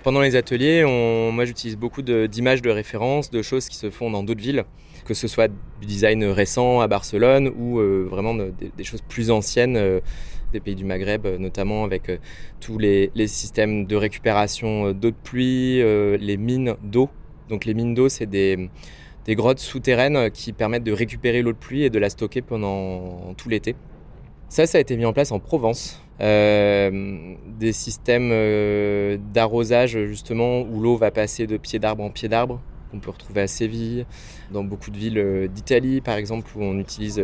Pendant 0.03 0.21
les 0.21 0.37
ateliers, 0.37 0.85
moi 1.33 1.45
j'utilise 1.45 1.77
beaucoup 1.77 2.03
d'images 2.03 2.61
de, 2.61 2.71
référence, 2.71 3.31
de 3.31 3.41
choses 3.41 3.69
qui 3.69 3.77
se 3.77 3.89
font 3.89 4.11
dans 4.11 4.23
d'autres 4.23 4.41
villes, 4.41 4.65
que 5.07 5.15
ce 5.15 5.29
soit 5.29 5.49
du 5.49 5.87
design 5.87 6.25
récent 6.25 6.81
à 6.81 6.89
Barcelone 6.89 7.53
ou 7.57 7.79
euh, 7.79 8.07
vraiment 8.11 8.35
de- 8.35 8.53
des, 8.77 8.85
choses 8.85 9.03
plus 9.03 9.31
anciennes 9.31 9.77
des 10.53 10.61
pays 10.61 10.77
du 10.77 10.85
Maghreb, 10.85 11.27
euh, 11.27 11.39
notamment 11.39 11.85
avec 11.85 12.09
euh, 12.09 12.19
tous 12.61 12.79
les, 12.79 13.11
systèmes 13.27 13.87
de 13.87 13.97
récupération 13.97 14.87
euh, 14.87 14.93
d'eau 14.93 15.11
de 15.11 15.17
pluie, 15.17 15.79
les 15.83 16.37
mines 16.37 16.77
d'eau. 16.83 17.09
Donc 17.49 17.65
les 17.65 17.75
mines 17.75 17.95
d'eau, 17.95 18.09
c'est 18.09 18.27
des, 18.27 18.69
grottes 19.29 19.59
souterraines 19.59 20.31
qui 20.31 20.53
permettent 20.53 20.85
de 20.85 20.93
récupérer 20.93 21.43
l'eau 21.43 21.53
de 21.53 21.59
pluie 21.59 21.83
et 21.83 21.91
de 21.91 21.99
la 21.99 22.11
stocker 22.11 22.43
pendant 22.43 23.35
tout 23.37 23.49
l'été. 23.49 23.75
Ça, 24.49 24.67
ça 24.67 24.79
a 24.79 24.81
été 24.81 24.97
mis 24.97 25.07
en 25.07 25.13
place 25.13 25.33
en 25.33 25.39
Provence. 25.39 26.01
Des 26.21 27.73
systèmes 27.73 28.31
d'arrosage, 29.33 29.99
justement, 30.07 30.61
où 30.61 30.81
l'eau 30.81 30.97
va 30.97 31.11
passer 31.11 31.47
de 31.47 31.57
pied 31.57 31.79
d'arbre 31.79 32.05
en 32.05 32.11
pied 32.11 32.29
d'arbre, 32.29 32.61
qu'on 32.91 33.01
peut 33.01 33.11
retrouver 33.11 33.41
à 33.41 33.47
Séville, 33.47 34.07
dans 34.53 34.63
beaucoup 34.63 34.91
de 34.91 34.99
villes 34.99 35.49
d'Italie, 35.53 36.01
par 36.01 36.17
exemple, 36.17 36.51
où 36.57 36.63
on 36.63 36.79
utilise 36.79 37.23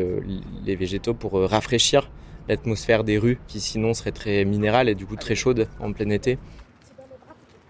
les 0.64 0.74
végétaux 0.74 1.14
pour 1.14 1.34
rafraîchir 1.34 2.10
l'atmosphère 2.48 3.04
des 3.04 3.18
rues, 3.18 3.38
qui 3.46 3.60
sinon 3.60 3.94
serait 3.94 4.12
très 4.12 4.44
minérale 4.44 4.88
et 4.88 4.94
du 4.94 5.06
coup 5.06 5.16
très 5.16 5.34
chaude 5.34 5.68
en 5.80 5.92
plein 5.92 6.10
été. 6.10 6.38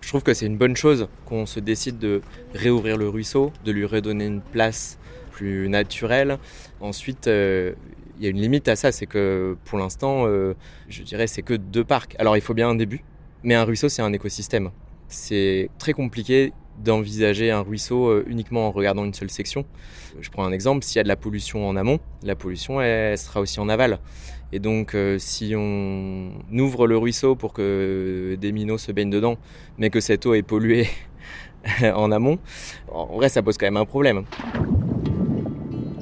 Je 0.00 0.08
trouve 0.08 0.22
que 0.22 0.32
c'est 0.32 0.46
une 0.46 0.56
bonne 0.56 0.76
chose 0.76 1.08
qu'on 1.26 1.44
se 1.44 1.60
décide 1.60 1.98
de 1.98 2.22
réouvrir 2.54 2.96
le 2.96 3.08
ruisseau, 3.08 3.52
de 3.64 3.72
lui 3.72 3.84
redonner 3.84 4.26
une 4.26 4.40
place 4.40 4.98
plus 5.32 5.68
naturelle. 5.68 6.38
Ensuite, 6.80 7.26
euh, 7.26 7.74
il 8.18 8.24
y 8.24 8.26
a 8.26 8.30
une 8.30 8.40
limite 8.40 8.68
à 8.68 8.76
ça, 8.76 8.90
c'est 8.90 9.06
que 9.06 9.56
pour 9.64 9.78
l'instant, 9.78 10.24
euh, 10.26 10.54
je 10.88 11.02
dirais, 11.02 11.26
c'est 11.26 11.42
que 11.42 11.54
deux 11.54 11.84
parcs. 11.84 12.16
Alors 12.18 12.36
il 12.36 12.40
faut 12.40 12.54
bien 12.54 12.68
un 12.68 12.74
début, 12.74 13.02
mais 13.42 13.54
un 13.54 13.64
ruisseau, 13.64 13.88
c'est 13.88 14.02
un 14.02 14.12
écosystème. 14.12 14.70
C'est 15.08 15.70
très 15.78 15.92
compliqué 15.92 16.52
d'envisager 16.82 17.50
un 17.50 17.60
ruisseau 17.60 18.08
euh, 18.08 18.24
uniquement 18.26 18.68
en 18.68 18.70
regardant 18.70 19.04
une 19.04 19.14
seule 19.14 19.30
section. 19.30 19.64
Je 20.20 20.30
prends 20.30 20.44
un 20.44 20.52
exemple, 20.52 20.84
s'il 20.84 20.96
y 20.96 21.00
a 21.00 21.02
de 21.02 21.08
la 21.08 21.16
pollution 21.16 21.68
en 21.68 21.76
amont, 21.76 22.00
la 22.22 22.34
pollution, 22.34 22.80
elle, 22.80 23.12
elle 23.12 23.18
sera 23.18 23.40
aussi 23.40 23.60
en 23.60 23.68
aval. 23.68 23.98
Et 24.52 24.58
donc, 24.58 24.94
euh, 24.94 25.18
si 25.18 25.54
on 25.56 26.32
ouvre 26.52 26.86
le 26.86 26.96
ruisseau 26.96 27.36
pour 27.36 27.52
que 27.52 28.36
des 28.40 28.52
minots 28.52 28.78
se 28.78 28.92
baignent 28.92 29.10
dedans, 29.10 29.36
mais 29.76 29.90
que 29.90 30.00
cette 30.00 30.24
eau 30.24 30.34
est 30.34 30.42
polluée 30.42 30.88
en 31.82 32.10
amont, 32.10 32.38
en 32.90 33.06
vrai, 33.06 33.28
ça 33.28 33.42
pose 33.42 33.58
quand 33.58 33.66
même 33.66 33.76
un 33.76 33.84
problème. 33.84 34.24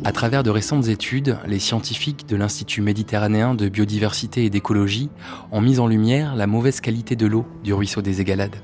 À 0.06 0.12
travers 0.12 0.44
de 0.44 0.50
récentes 0.50 0.86
études, 0.86 1.36
les 1.48 1.58
scientifiques 1.58 2.28
de 2.28 2.36
l'Institut 2.36 2.80
méditerranéen 2.80 3.56
de 3.56 3.68
biodiversité 3.68 4.44
et 4.44 4.50
d'écologie 4.50 5.10
ont 5.50 5.60
mis 5.60 5.80
en 5.80 5.88
lumière 5.88 6.36
la 6.36 6.46
mauvaise 6.46 6.80
qualité 6.80 7.16
de 7.16 7.26
l'eau 7.26 7.44
du 7.64 7.74
ruisseau 7.74 8.02
des 8.02 8.20
Égalades, 8.20 8.54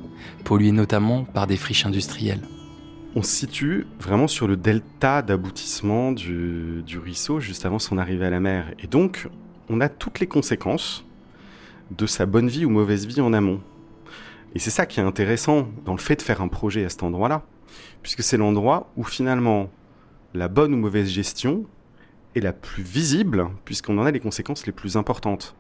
polluée 0.45 0.71
notamment 0.71 1.25
par 1.25 1.49
des 1.49 1.57
friches 1.57 1.85
industrielles. 1.85 2.43
On 3.17 3.25
se 3.25 3.35
situe 3.35 3.89
vraiment 3.99 4.29
sur 4.29 4.47
le 4.47 4.57
delta 4.57 5.21
d'aboutissement 5.21 6.13
du, 6.13 6.85
du 6.87 6.99
ruisseau 6.99 7.41
juste 7.41 7.67
avant 7.67 7.81
son 7.81 7.99
arrivée 7.99 8.27
à 8.27 8.31
la 8.31 8.39
mer. 8.39 8.73
Et 8.79 8.87
donc, 8.87 9.29
on 9.69 9.81
a 9.81 9.89
toutes 9.89 10.21
les 10.21 10.29
conséquences 10.29 11.05
de 11.91 12.07
sa 12.07 12.25
bonne 12.25 12.47
vie 12.47 12.65
ou 12.65 12.71
mauvaise 12.71 13.05
vie 13.05 13.21
en 13.21 13.33
amont. 13.33 13.61
Et 14.55 14.61
c'est 14.61 14.71
ça 14.71 14.87
qui 14.87 15.01
est 15.01 15.03
intéressant 15.03 15.67
dans 15.87 15.95
le 15.95 15.99
fait 15.99 16.15
de 16.15 16.23
faire 16.23 16.41
un 16.41 16.47
projet 16.47 16.85
à 16.85 16.89
cet 16.89 17.03
endroit-là, 17.03 17.43
puisque 18.01 18.23
c'est 18.23 18.37
l'endroit 18.37 18.93
où 18.97 19.03
finalement 19.03 19.71
la 20.35 20.49
bonne 20.49 20.75
ou 20.75 20.77
mauvaise 20.77 21.09
gestion 21.09 21.67
est 22.35 22.41
la 22.41 22.53
plus 22.53 22.83
visible, 22.83 23.49
puisqu'on 23.65 23.99
en 23.99 24.05
a 24.05 24.11
les 24.11 24.21
conséquences 24.21 24.67
les 24.67 24.73
plus 24.73 24.97
importantes. 24.97 25.55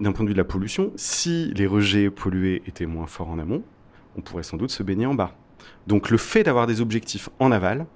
D'un 0.00 0.12
point 0.12 0.24
de 0.24 0.30
vue 0.30 0.34
de 0.34 0.38
la 0.38 0.44
pollution, 0.44 0.92
si 0.96 1.52
les 1.54 1.66
rejets 1.66 2.10
pollués 2.10 2.62
étaient 2.66 2.86
moins 2.86 3.06
forts 3.06 3.28
en 3.28 3.38
amont, 3.38 3.62
on 4.16 4.20
pourrait 4.20 4.42
sans 4.42 4.56
doute 4.56 4.70
se 4.70 4.82
baigner 4.82 5.06
en 5.06 5.14
bas. 5.14 5.36
Donc 5.86 6.10
le 6.10 6.18
fait 6.18 6.42
d'avoir 6.42 6.66
des 6.66 6.80
objectifs 6.80 7.28
en 7.38 7.52
aval 7.52 7.86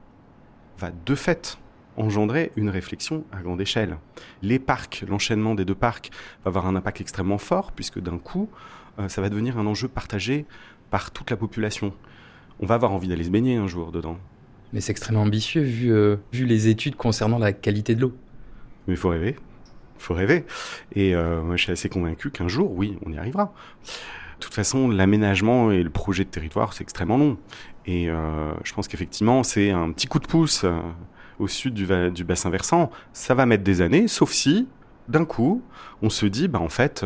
va 0.78 0.90
de 0.90 1.14
fait 1.14 1.58
engendrer 1.96 2.52
une 2.56 2.70
réflexion 2.70 3.24
à 3.32 3.42
grande 3.42 3.60
échelle. 3.60 3.98
Les 4.40 4.58
parcs, 4.58 5.04
l'enchaînement 5.08 5.54
des 5.54 5.64
deux 5.64 5.74
parcs 5.74 6.10
va 6.44 6.48
avoir 6.48 6.66
un 6.66 6.76
impact 6.76 7.00
extrêmement 7.00 7.38
fort, 7.38 7.72
puisque 7.72 8.00
d'un 8.00 8.18
coup, 8.18 8.48
euh, 8.98 9.08
ça 9.08 9.20
va 9.20 9.28
devenir 9.28 9.58
un 9.58 9.66
enjeu 9.66 9.88
partagé 9.88 10.46
par 10.90 11.10
toute 11.10 11.30
la 11.30 11.36
population. 11.36 11.92
On 12.60 12.66
va 12.66 12.76
avoir 12.76 12.92
envie 12.92 13.08
d'aller 13.08 13.24
se 13.24 13.30
baigner 13.30 13.56
un 13.56 13.66
jour 13.66 13.92
dedans. 13.92 14.18
Mais 14.72 14.80
c'est 14.80 14.92
extrêmement 14.92 15.22
ambitieux 15.22 15.62
vu, 15.62 15.92
euh, 15.92 16.16
vu 16.32 16.46
les 16.46 16.68
études 16.68 16.96
concernant 16.96 17.38
la 17.38 17.52
qualité 17.52 17.94
de 17.94 18.00
l'eau. 18.00 18.14
Mais 18.86 18.94
il 18.94 18.96
faut 18.96 19.10
rêver. 19.10 19.36
Il 19.98 20.02
faut 20.02 20.14
rêver. 20.14 20.44
Et 20.94 21.14
euh, 21.14 21.42
moi, 21.42 21.56
je 21.56 21.64
suis 21.64 21.72
assez 21.72 21.88
convaincu 21.88 22.30
qu'un 22.30 22.48
jour, 22.48 22.72
oui, 22.72 22.98
on 23.04 23.12
y 23.12 23.18
arrivera. 23.18 23.52
De 23.84 24.44
toute 24.44 24.54
façon, 24.54 24.88
l'aménagement 24.88 25.70
et 25.70 25.82
le 25.82 25.90
projet 25.90 26.24
de 26.24 26.30
territoire, 26.30 26.72
c'est 26.72 26.82
extrêmement 26.82 27.18
long. 27.18 27.36
Et 27.86 28.08
euh, 28.08 28.52
je 28.64 28.72
pense 28.72 28.88
qu'effectivement, 28.88 29.42
c'est 29.42 29.70
un 29.70 29.92
petit 29.92 30.06
coup 30.06 30.18
de 30.18 30.26
pouce 30.26 30.64
au 31.38 31.48
sud 31.48 31.74
du, 31.74 32.24
bassin 32.24 32.50
versant. 32.50 32.90
Ça 33.12 33.34
va 33.34 33.46
mettre 33.46 33.62
des 33.62 33.82
années, 33.82 34.08
sauf 34.08 34.32
si, 34.32 34.68
d'un 35.08 35.24
coup, 35.24 35.62
on 36.00 36.10
se 36.10 36.26
dit, 36.26 36.48
bah, 36.48 36.60
en 36.60 36.68
fait, 36.68 37.04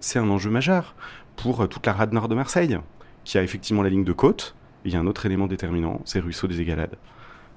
c'est 0.00 0.18
un 0.18 0.28
enjeu 0.28 0.50
majeur 0.50 0.94
pour 1.34 1.68
toute 1.68 1.86
la 1.86 1.92
rade 1.92 2.12
nord 2.12 2.28
de 2.28 2.34
Marseille, 2.34 2.78
qui 3.24 3.38
a 3.38 3.42
effectivement 3.42 3.82
la 3.82 3.90
ligne 3.90 4.04
de 4.04 4.12
côte. 4.12 4.54
Il 4.86 4.92
y 4.92 4.96
a 4.96 5.00
un 5.00 5.06
autre 5.08 5.26
élément 5.26 5.48
déterminant, 5.48 6.00
c'est 6.04 6.20
le 6.20 6.26
ruisseau 6.26 6.46
des 6.46 6.60
Égalades. 6.60 6.96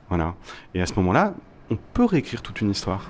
Voilà. 0.10 0.34
Et 0.74 0.82
à 0.82 0.88
ce 0.88 0.96
moment-là, 0.96 1.36
on 1.70 1.78
peut 1.94 2.06
réécrire 2.06 2.42
toute 2.42 2.60
une 2.60 2.72
histoire. 2.72 3.08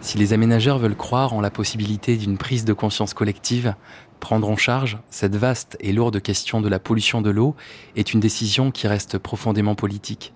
Si 0.00 0.16
les 0.16 0.32
aménageurs 0.32 0.78
veulent 0.78 0.96
croire 0.96 1.34
en 1.34 1.42
la 1.42 1.50
possibilité 1.50 2.16
d'une 2.16 2.38
prise 2.38 2.64
de 2.64 2.72
conscience 2.72 3.12
collective, 3.12 3.74
prendre 4.18 4.48
en 4.48 4.56
charge 4.56 4.98
cette 5.10 5.36
vaste 5.36 5.76
et 5.80 5.92
lourde 5.92 6.22
question 6.22 6.62
de 6.62 6.70
la 6.70 6.78
pollution 6.78 7.20
de 7.20 7.28
l'eau 7.28 7.54
est 7.94 8.14
une 8.14 8.20
décision 8.20 8.70
qui 8.70 8.88
reste 8.88 9.18
profondément 9.18 9.74
politique. 9.74 10.32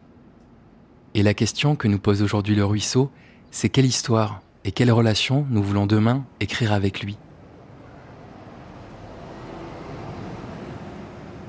Et 1.14 1.22
la 1.22 1.32
question 1.32 1.76
que 1.76 1.88
nous 1.88 1.98
pose 1.98 2.20
aujourd'hui 2.20 2.54
le 2.54 2.64
ruisseau, 2.66 3.10
c'est 3.50 3.70
quelle 3.70 3.86
histoire 3.86 4.42
et 4.66 4.72
quelle 4.72 4.92
relation 4.92 5.46
nous 5.48 5.62
voulons 5.62 5.86
demain 5.86 6.26
écrire 6.40 6.74
avec 6.74 7.00
lui? 7.02 7.16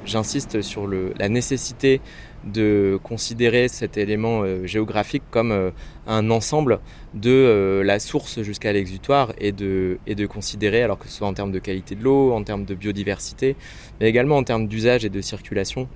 J'insiste 0.06 0.62
sur 0.62 0.88
la 0.88 1.30
nécessité 1.30 2.02
de 2.46 3.00
considérer 3.04 3.68
cet 3.68 3.98
élément 3.98 4.42
euh, 4.44 4.66
géographique 4.66 5.24
comme 5.30 5.52
euh, 5.52 5.72
un 6.08 6.32
ensemble 6.32 6.80
de 7.14 7.30
euh, 7.32 7.84
la 7.84 8.00
source 8.00 8.42
jusqu'à 8.42 8.72
l'exutoire 8.72 9.34
et 9.40 9.52
de, 9.52 10.00
considérer, 10.28 10.82
alors 10.84 10.98
que 10.98 11.08
ce 11.08 11.18
soit 11.18 11.28
en 11.28 11.34
termes 11.34 11.52
de 11.52 11.60
qualité 11.60 11.96
de 11.96 12.04
l'eau, 12.04 12.32
en 12.32 12.44
termes 12.44 12.66
de 12.66 12.76
biodiversité, 12.76 13.56
mais 14.00 14.08
également 14.08 14.38
en 14.38 14.44
termes 14.44 14.68
d'usage 14.68 15.04
et 15.04 15.10
de 15.10 15.22
circulation, 15.22 15.88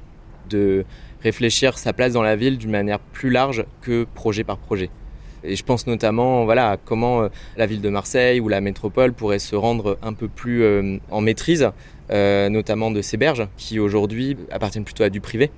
de 0.50 0.86
réfléchir 1.22 1.78
sa 1.78 1.94
place 1.94 2.14
dans 2.14 2.24
la 2.24 2.36
ville 2.36 2.58
d'une 2.58 2.72
manière 2.72 3.00
plus 3.00 3.30
large 3.30 3.66
que 3.82 4.06
projet 4.14 4.44
par 4.44 4.58
projet. 4.58 4.90
Et 5.46 5.56
je 5.56 5.64
pense 5.64 5.88
notamment 5.88 6.46
voilà, 6.46 6.72
à 6.72 6.78
comment 6.78 7.28
la 7.58 7.66
ville 7.66 7.82
de 7.82 7.90
Marseille 7.90 8.40
ou 8.40 8.48
la 8.48 8.62
métropole 8.62 9.12
pourrait 9.14 9.40
se 9.40 9.58
rendre 9.58 9.98
un 10.02 10.14
peu 10.14 10.30
plus 10.30 11.00
en 11.12 11.20
maîtrise, 11.20 11.70
euh, 12.12 12.50
notamment 12.50 12.92
de 12.92 13.02
ces 13.02 13.18
berges 13.18 13.48
qui 13.58 13.80
aujourd'hui 13.80 14.38
appartiennent 14.52 14.86
plutôt 14.86 15.04
à 15.04 15.10
du 15.10 15.22
privé. 15.22 15.52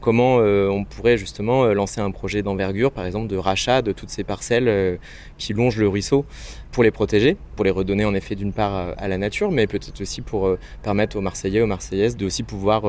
comment 0.00 0.36
on 0.36 0.84
pourrait 0.84 1.18
justement 1.18 1.66
lancer 1.74 2.00
un 2.00 2.10
projet 2.10 2.42
d'envergure, 2.42 2.90
par 2.90 3.04
exemple 3.04 3.26
de 3.26 3.36
rachat 3.36 3.82
de 3.82 3.92
toutes 3.92 4.08
ces 4.08 4.24
parcelles 4.24 4.98
qui 5.36 5.52
longent 5.52 5.76
le 5.76 5.88
ruisseau 5.88 6.24
pour 6.72 6.82
les 6.82 6.90
protéger, 6.90 7.36
pour 7.54 7.66
les 7.66 7.70
redonner 7.70 8.06
en 8.06 8.14
effet 8.14 8.34
d'une 8.34 8.54
part 8.54 8.94
à 8.96 9.08
la 9.08 9.18
nature, 9.18 9.50
mais 9.50 9.66
peut-être 9.66 10.00
aussi 10.00 10.22
pour 10.22 10.56
permettre 10.82 11.18
aux 11.18 11.20
Marseillais, 11.20 11.60
aux 11.60 11.66
Marseillaises 11.66 12.16
de 12.16 12.24
aussi 12.24 12.44
pouvoir 12.44 12.84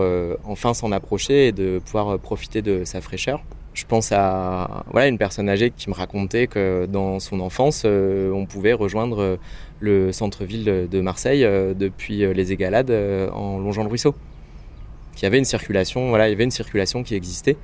enfin 0.45 0.73
s'en 0.73 0.93
approcher 0.93 1.47
et 1.47 1.51
de 1.51 1.81
pouvoir 1.83 2.17
profiter 2.17 2.61
de 2.61 2.85
sa 2.85 3.01
fraîcheur. 3.01 3.43
Je 3.73 3.85
pense 3.85 4.11
à 4.11 4.83
voilà, 4.91 5.07
une 5.07 5.17
personne 5.17 5.47
âgée 5.47 5.71
qui 5.71 5.89
me 5.89 5.95
racontait 5.95 6.47
que 6.47 6.85
dans 6.87 7.19
son 7.19 7.39
enfance, 7.39 7.83
euh, 7.85 8.29
on 8.31 8.45
pouvait 8.45 8.73
rejoindre 8.73 9.21
euh, 9.21 9.37
le 9.79 10.11
centre-ville 10.11 10.87
de 10.91 11.01
Marseille 11.01 11.45
euh, 11.45 11.73
depuis 11.73 12.17
les 12.33 12.51
Égalades 12.51 12.91
en 13.33 13.59
longeant 13.59 13.83
le 13.83 13.89
ruisseau. 13.89 14.13
Il 15.17 15.23
y 15.23 15.25
avait 15.25 15.37
une 15.37 15.45
circulation, 15.45 16.09
voilà, 16.09 16.27
il 16.27 16.31
y 16.31 16.33
avait 16.33 16.43
une 16.43 16.51
circulation 16.51 17.03
qui 17.03 17.15
existait, 17.15 17.55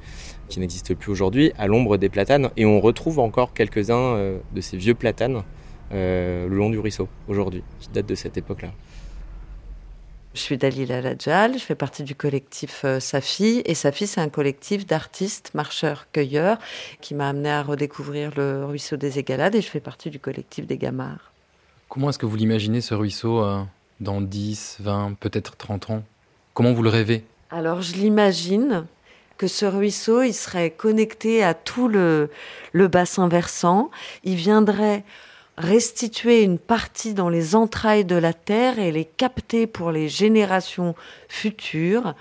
qui 0.48 0.60
n'existe 0.60 0.94
plus 0.96 1.12
aujourd'hui, 1.12 1.52
à 1.58 1.68
l'ombre 1.68 1.98
des 1.98 2.10
platanes. 2.10 2.52
Et 2.56 2.66
on 2.66 2.80
retrouve 2.80 3.20
encore 3.20 3.54
quelques-uns 3.54 4.18
de 4.54 4.62
ces 4.62 4.78
vieux 4.78 4.94
platanes 4.94 5.44
le 5.92 6.48
long 6.50 6.70
du 6.70 6.78
ruisseau 6.78 7.08
aujourd'hui, 7.28 7.64
qui 7.80 7.90
datent 7.90 8.06
de 8.06 8.16
cette 8.16 8.38
époque-là. 8.38 8.70
Je 10.38 10.44
suis 10.44 10.58
Dalila 10.60 11.02
Ladjal, 11.02 11.56
je 11.56 11.64
fais 11.64 11.74
partie 11.74 12.04
du 12.04 12.14
collectif 12.14 12.84
euh, 12.86 13.00
Safi. 13.00 13.64
Et 13.66 13.74
Safi, 13.74 14.06
c'est 14.06 14.22
un 14.22 14.30
collectif 14.30 14.86
d'artistes, 14.86 15.50
marcheurs, 15.56 16.06
cueilleurs, 16.14 16.60
qui 17.02 17.16
m'a 17.16 17.30
amené 17.30 17.50
à 17.50 17.64
redécouvrir 17.64 18.30
le 18.38 18.64
ruisseau 18.64 18.98
des 18.98 19.18
Égalades. 19.18 19.56
Et 19.56 19.62
je 19.62 19.68
fais 19.68 19.80
partie 19.80 20.12
du 20.12 20.20
collectif 20.20 20.68
des 20.68 20.78
Gamards. 20.78 21.32
Comment 21.90 22.12
est-ce 22.12 22.20
que 22.20 22.28
vous 22.28 22.36
l'imaginez, 22.36 22.82
ce 22.82 22.94
ruisseau, 22.94 23.44
euh, 23.44 23.64
dans 24.00 24.22
10, 24.22 24.78
20, 24.80 25.16
peut-être 25.20 25.56
30 25.56 25.90
ans? 25.90 26.04
Comment 26.54 26.72
vous 26.72 26.84
le 26.84 26.90
rêvez? 26.90 27.24
Alors, 27.50 27.82
je 27.82 27.94
l'imagine 27.94 28.86
que 29.40 29.48
ce 29.48 29.66
ruisseau, 29.66 30.22
il 30.22 30.36
serait 30.36 30.70
connecté 30.70 31.44
à 31.44 31.56
tout 31.56 31.88
le, 31.88 32.30
le 32.74 32.88
bassin 32.88 33.28
versant. 33.28 33.90
Il 34.24 34.36
viendrait 34.36 35.04
restituer 35.58 36.44
une 36.44 36.60
partie 36.60 37.14
dans 37.14 37.30
les 37.30 37.56
entrailles 37.56 38.06
de 38.06 38.16
la 38.16 38.34
terre 38.34 38.80
et 38.80 38.92
les 38.92 39.06
capter 39.06 39.66
pour 39.66 39.92
les 39.92 40.08
générations 40.08 40.96
futures. 41.28 42.14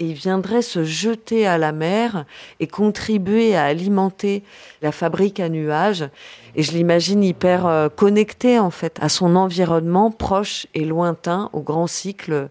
Et 0.00 0.06
il 0.06 0.14
viendrait 0.14 0.62
se 0.62 0.84
jeter 0.84 1.46
à 1.46 1.58
la 1.58 1.72
mer 1.72 2.24
et 2.60 2.68
contribuer 2.68 3.56
à 3.56 3.64
alimenter 3.64 4.44
la 4.80 4.92
fabrique 4.92 5.40
à 5.40 5.48
nuages. 5.48 6.08
Et 6.54 6.62
je 6.62 6.72
l'imagine 6.72 7.24
hyper 7.24 7.66
euh, 7.66 7.88
connecté 7.88 8.58
en 8.58 8.70
fait 8.70 8.96
à 9.00 9.08
son 9.08 9.34
environnement 9.34 10.10
proche 10.10 10.66
et 10.74 10.84
lointain, 10.84 11.50
au 11.52 11.60
grand 11.60 11.88
cycle 11.88 12.48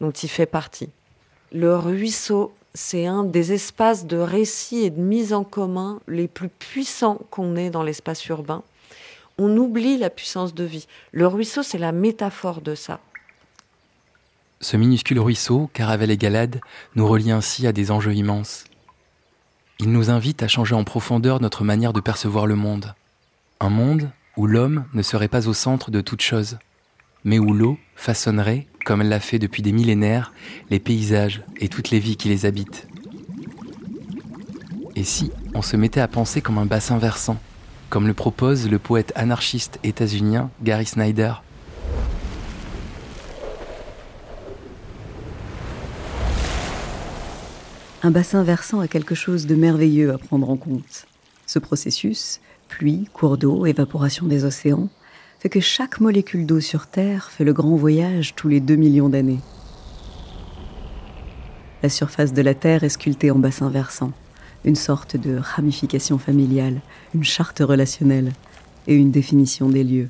dont 0.00 0.10
il 0.10 0.28
fait 0.28 0.46
partie. 0.46 0.90
Le 1.50 1.76
ruisseau, 1.76 2.52
c'est 2.74 3.06
un 3.06 3.24
des 3.24 3.52
espaces 3.52 4.06
de 4.06 4.18
récit 4.18 4.84
et 4.84 4.90
de 4.90 5.00
mise 5.00 5.32
en 5.32 5.44
commun 5.44 5.98
les 6.08 6.28
plus 6.28 6.48
puissants 6.50 7.20
qu'on 7.30 7.56
ait 7.56 7.70
dans 7.70 7.82
l'espace 7.82 8.26
urbain 8.26 8.62
on 9.42 9.56
oublie 9.56 9.98
la 9.98 10.10
puissance 10.10 10.54
de 10.54 10.64
vie. 10.64 10.86
Le 11.10 11.26
ruisseau, 11.26 11.62
c'est 11.62 11.78
la 11.78 11.92
métaphore 11.92 12.60
de 12.60 12.74
ça. 12.74 13.00
Ce 14.60 14.76
minuscule 14.76 15.18
ruisseau, 15.18 15.68
Caravelle 15.72 16.12
et 16.12 16.16
Galade, 16.16 16.60
nous 16.94 17.06
relie 17.06 17.32
ainsi 17.32 17.66
à 17.66 17.72
des 17.72 17.90
enjeux 17.90 18.14
immenses. 18.14 18.64
Il 19.80 19.90
nous 19.90 20.10
invite 20.10 20.44
à 20.44 20.48
changer 20.48 20.76
en 20.76 20.84
profondeur 20.84 21.40
notre 21.40 21.64
manière 21.64 21.92
de 21.92 22.00
percevoir 22.00 22.46
le 22.46 22.54
monde. 22.54 22.94
Un 23.58 23.70
monde 23.70 24.10
où 24.36 24.46
l'homme 24.46 24.84
ne 24.94 25.02
serait 25.02 25.26
pas 25.26 25.48
au 25.48 25.54
centre 25.54 25.90
de 25.90 26.00
toute 26.00 26.22
chose, 26.22 26.58
mais 27.24 27.40
où 27.40 27.52
l'eau 27.52 27.78
façonnerait, 27.96 28.68
comme 28.84 29.00
elle 29.00 29.08
l'a 29.08 29.18
fait 29.18 29.40
depuis 29.40 29.62
des 29.62 29.72
millénaires, 29.72 30.32
les 30.70 30.78
paysages 30.78 31.42
et 31.58 31.68
toutes 31.68 31.90
les 31.90 31.98
vies 31.98 32.16
qui 32.16 32.28
les 32.28 32.46
habitent. 32.46 32.86
Et 34.94 35.04
si 35.04 35.32
on 35.54 35.62
se 35.62 35.76
mettait 35.76 36.00
à 36.00 36.08
penser 36.08 36.40
comme 36.40 36.58
un 36.58 36.66
bassin 36.66 36.98
versant, 36.98 37.38
comme 37.92 38.06
le 38.06 38.14
propose 38.14 38.70
le 38.70 38.78
poète 38.78 39.12
anarchiste 39.16 39.78
états-unien 39.84 40.48
Gary 40.62 40.86
Snyder. 40.86 41.34
Un 48.02 48.10
bassin 48.10 48.44
versant 48.44 48.80
a 48.80 48.88
quelque 48.88 49.14
chose 49.14 49.46
de 49.46 49.54
merveilleux 49.54 50.10
à 50.10 50.16
prendre 50.16 50.48
en 50.48 50.56
compte. 50.56 51.04
Ce 51.46 51.58
processus, 51.58 52.40
pluie, 52.68 53.10
cours 53.12 53.36
d'eau, 53.36 53.66
évaporation 53.66 54.26
des 54.26 54.46
océans, 54.46 54.88
fait 55.40 55.50
que 55.50 55.60
chaque 55.60 56.00
molécule 56.00 56.46
d'eau 56.46 56.60
sur 56.60 56.86
Terre 56.86 57.30
fait 57.30 57.44
le 57.44 57.52
grand 57.52 57.76
voyage 57.76 58.34
tous 58.34 58.48
les 58.48 58.60
2 58.60 58.74
millions 58.74 59.10
d'années. 59.10 59.40
La 61.82 61.90
surface 61.90 62.32
de 62.32 62.40
la 62.40 62.54
Terre 62.54 62.84
est 62.84 62.88
sculptée 62.88 63.30
en 63.30 63.38
bassin 63.38 63.68
versant 63.68 64.12
une 64.64 64.76
sorte 64.76 65.16
de 65.16 65.36
ramification 65.36 66.18
familiale, 66.18 66.80
une 67.14 67.24
charte 67.24 67.60
relationnelle 67.60 68.32
et 68.86 68.94
une 68.94 69.10
définition 69.10 69.68
des 69.68 69.84
lieux. 69.84 70.08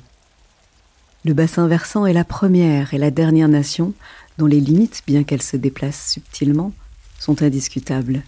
Le 1.25 1.33
bassin 1.33 1.67
versant 1.67 2.05
est 2.05 2.13
la 2.13 2.25
première 2.25 2.93
et 2.93 2.97
la 2.97 3.11
dernière 3.11 3.47
nation 3.47 3.93
dont 4.37 4.45
les 4.45 4.59
limites, 4.59 5.03
bien 5.07 5.23
qu'elles 5.23 5.41
se 5.41 5.57
déplacent 5.57 6.11
subtilement, 6.11 6.73
sont 7.19 7.41
indiscutables. 7.41 8.23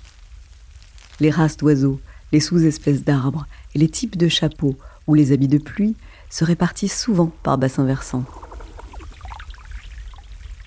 Les 1.19 1.29
races 1.29 1.57
d'oiseaux, 1.57 1.99
les 2.31 2.39
sous-espèces 2.39 3.03
d'arbres 3.03 3.47
et 3.73 3.79
les 3.79 3.89
types 3.89 4.17
de 4.17 4.27
chapeaux 4.27 4.77
ou 5.07 5.13
les 5.13 5.31
habits 5.31 5.47
de 5.47 5.57
pluie 5.57 5.95
se 6.29 6.43
répartissent 6.43 6.99
souvent 6.99 7.31
par 7.43 7.57
bassin 7.57 7.85
versant. 7.85 8.23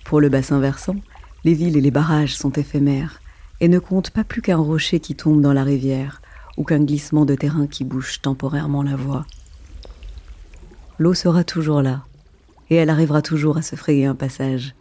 Pour 0.04 0.20
le 0.20 0.28
bassin 0.28 0.58
versant, 0.58 0.96
les 1.44 1.54
villes 1.54 1.76
et 1.76 1.80
les 1.80 1.90
barrages 1.90 2.34
sont 2.36 2.52
éphémères 2.52 3.20
et 3.60 3.68
ne 3.68 3.78
compte 3.78 4.10
pas 4.10 4.24
plus 4.24 4.42
qu'un 4.42 4.56
rocher 4.56 5.00
qui 5.00 5.14
tombe 5.14 5.40
dans 5.40 5.52
la 5.52 5.64
rivière 5.64 6.22
ou 6.56 6.64
qu'un 6.64 6.82
glissement 6.82 7.24
de 7.24 7.34
terrain 7.34 7.66
qui 7.66 7.84
bouche 7.84 8.20
temporairement 8.20 8.82
la 8.82 8.96
voie. 8.96 9.26
L'eau 10.98 11.14
sera 11.14 11.44
toujours 11.44 11.82
là, 11.82 12.04
et 12.70 12.76
elle 12.76 12.90
arrivera 12.90 13.22
toujours 13.22 13.56
à 13.56 13.62
se 13.62 13.76
frayer 13.76 14.06
un 14.06 14.16
passage. 14.16 14.74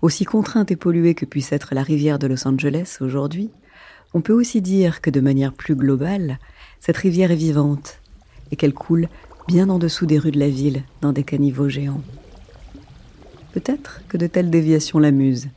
Aussi 0.00 0.24
contrainte 0.24 0.70
et 0.70 0.76
polluée 0.76 1.14
que 1.14 1.26
puisse 1.26 1.52
être 1.52 1.74
la 1.74 1.82
rivière 1.82 2.18
de 2.18 2.26
Los 2.26 2.46
Angeles 2.46 2.98
aujourd'hui, 3.00 3.50
on 4.14 4.22
peut 4.22 4.32
aussi 4.32 4.62
dire 4.62 5.00
que 5.00 5.10
de 5.10 5.20
manière 5.20 5.52
plus 5.52 5.74
globale, 5.74 6.38
cette 6.80 6.96
rivière 6.96 7.30
est 7.30 7.36
vivante 7.36 8.00
et 8.50 8.56
qu'elle 8.56 8.72
coule 8.72 9.08
bien 9.46 9.68
en 9.68 9.78
dessous 9.78 10.06
des 10.06 10.18
rues 10.18 10.30
de 10.30 10.38
la 10.38 10.48
ville 10.48 10.82
dans 11.02 11.12
des 11.12 11.24
caniveaux 11.24 11.68
géants. 11.68 12.02
Peut-être 13.52 14.00
que 14.08 14.16
de 14.16 14.26
telles 14.26 14.50
déviations 14.50 14.98
l'amusent, 14.98 15.48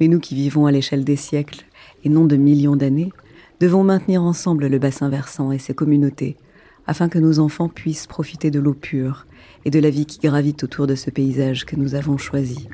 mais 0.00 0.08
nous 0.08 0.20
qui 0.20 0.34
vivons 0.34 0.66
à 0.66 0.72
l'échelle 0.72 1.04
des 1.04 1.16
siècles 1.16 1.64
et 2.04 2.08
non 2.08 2.24
de 2.24 2.36
millions 2.36 2.76
d'années, 2.76 3.12
devons 3.60 3.84
maintenir 3.84 4.22
ensemble 4.22 4.66
le 4.66 4.78
bassin 4.78 5.08
versant 5.08 5.52
et 5.52 5.58
ses 5.58 5.74
communautés, 5.74 6.36
afin 6.86 7.08
que 7.08 7.18
nos 7.18 7.38
enfants 7.38 7.68
puissent 7.68 8.06
profiter 8.06 8.50
de 8.50 8.60
l'eau 8.60 8.74
pure 8.74 9.26
et 9.64 9.70
de 9.70 9.78
la 9.78 9.90
vie 9.90 10.06
qui 10.06 10.18
gravite 10.18 10.64
autour 10.64 10.86
de 10.86 10.94
ce 10.94 11.10
paysage 11.10 11.64
que 11.64 11.76
nous 11.76 11.94
avons 11.94 12.18
choisi. 12.18 12.68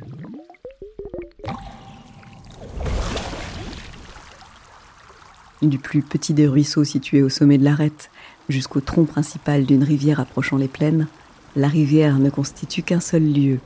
Du 5.62 5.78
plus 5.78 6.02
petit 6.02 6.33
des 6.33 6.48
ruisseaux 6.48 6.85
situés 6.85 7.22
au 7.22 7.28
sommet 7.28 7.59
de 7.59 7.64
l'arête 7.64 8.11
jusqu'au 8.48 8.80
tronc 8.80 9.04
principal 9.04 9.66
d'une 9.66 9.85
rivière 9.85 10.18
approchant 10.18 10.56
les 10.56 10.68
plaines, 10.68 11.06
la 11.54 11.68
rivière 11.68 12.18
ne 12.18 12.30
constitue 12.30 12.83
qu'un 12.83 13.00
seul 13.00 13.30
lieu 13.30 13.59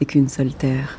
et 0.00 0.04
qu'une 0.04 0.28
seule 0.28 0.52
terre. 0.52 0.98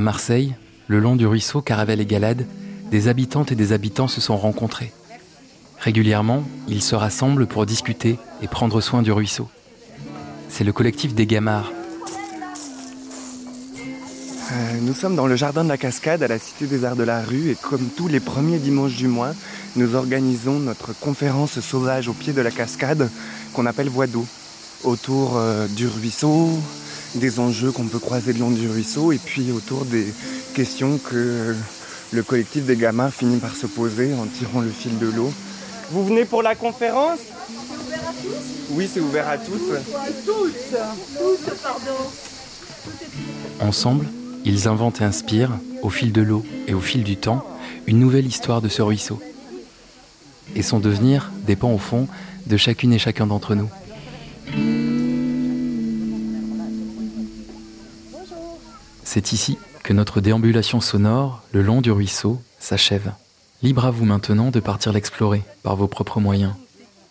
À 0.00 0.02
Marseille, 0.02 0.54
le 0.88 0.98
long 0.98 1.14
du 1.14 1.26
ruisseau 1.26 1.60
Caravelle 1.60 2.00
et 2.00 2.06
Galade, 2.06 2.46
des 2.90 3.08
habitantes 3.08 3.52
et 3.52 3.54
des 3.54 3.74
habitants 3.74 4.08
se 4.08 4.22
sont 4.22 4.38
rencontrés. 4.38 4.94
Régulièrement, 5.78 6.42
ils 6.68 6.80
se 6.80 6.94
rassemblent 6.94 7.46
pour 7.46 7.66
discuter 7.66 8.18
et 8.40 8.48
prendre 8.48 8.80
soin 8.80 9.02
du 9.02 9.12
ruisseau. 9.12 9.46
C'est 10.48 10.64
le 10.64 10.72
collectif 10.72 11.14
des 11.14 11.26
Gamards. 11.26 11.70
Euh, 13.76 14.78
nous 14.80 14.94
sommes 14.94 15.16
dans 15.16 15.26
le 15.26 15.36
jardin 15.36 15.64
de 15.64 15.68
la 15.68 15.76
cascade 15.76 16.22
à 16.22 16.28
la 16.28 16.38
Cité 16.38 16.66
des 16.66 16.86
Arts 16.86 16.96
de 16.96 17.04
la 17.04 17.20
Rue 17.20 17.50
et 17.50 17.54
comme 17.54 17.86
tous 17.94 18.08
les 18.08 18.20
premiers 18.20 18.58
dimanches 18.58 18.96
du 18.96 19.06
mois, 19.06 19.34
nous 19.76 19.96
organisons 19.96 20.60
notre 20.60 20.98
conférence 20.98 21.60
sauvage 21.60 22.08
au 22.08 22.14
pied 22.14 22.32
de 22.32 22.40
la 22.40 22.50
cascade 22.50 23.10
qu'on 23.52 23.66
appelle 23.66 23.90
Voix 23.90 24.06
d'eau, 24.06 24.24
autour 24.82 25.36
euh, 25.36 25.66
du 25.66 25.86
ruisseau, 25.86 26.58
des 27.14 27.40
enjeux 27.40 27.72
qu'on 27.72 27.84
peut 27.84 27.98
croiser 27.98 28.32
le 28.32 28.40
long 28.40 28.50
du 28.50 28.68
ruisseau 28.68 29.12
et 29.12 29.18
puis 29.18 29.50
autour 29.52 29.84
des 29.84 30.06
questions 30.54 30.98
que 30.98 31.54
le 32.12 32.22
collectif 32.22 32.64
des 32.64 32.76
gamins 32.76 33.10
finit 33.10 33.38
par 33.38 33.54
se 33.54 33.66
poser 33.66 34.14
en 34.14 34.26
tirant 34.26 34.60
le 34.60 34.70
fil 34.70 34.98
de 34.98 35.06
l'eau. 35.06 35.32
Vous 35.90 36.04
venez 36.04 36.24
pour 36.24 36.42
la 36.42 36.54
conférence? 36.54 37.18
C'est 37.28 37.90
ouvert 37.90 38.08
à 38.08 38.12
tous 38.12 38.70
Oui, 38.70 38.88
c'est 38.92 39.00
ouvert 39.00 39.28
à 39.28 39.38
toutes. 39.38 39.68
Toutes, 40.24 40.54
toutes, 41.18 41.62
pardon. 41.62 41.98
Ensemble, 43.60 44.06
ils 44.44 44.68
inventent 44.68 45.00
et 45.00 45.04
inspirent, 45.04 45.52
au 45.82 45.90
fil 45.90 46.12
de 46.12 46.22
l'eau 46.22 46.44
et 46.66 46.74
au 46.74 46.80
fil 46.80 47.02
du 47.02 47.16
temps, 47.16 47.44
une 47.86 47.98
nouvelle 47.98 48.26
histoire 48.26 48.62
de 48.62 48.68
ce 48.68 48.82
ruisseau. 48.82 49.20
Et 50.54 50.62
son 50.62 50.80
devenir 50.80 51.30
dépend 51.46 51.72
au 51.72 51.78
fond 51.78 52.08
de 52.46 52.56
chacune 52.56 52.92
et 52.92 52.98
chacun 52.98 53.26
d'entre 53.26 53.54
nous. 53.54 53.68
C'est 59.12 59.32
ici 59.32 59.58
que 59.82 59.92
notre 59.92 60.20
déambulation 60.20 60.80
sonore 60.80 61.42
le 61.50 61.62
long 61.62 61.80
du 61.80 61.90
ruisseau 61.90 62.40
s'achève. 62.60 63.10
Libre 63.60 63.86
à 63.86 63.90
vous 63.90 64.04
maintenant 64.04 64.52
de 64.52 64.60
partir 64.60 64.92
l'explorer 64.92 65.42
par 65.64 65.74
vos 65.74 65.88
propres 65.88 66.20
moyens, 66.20 66.54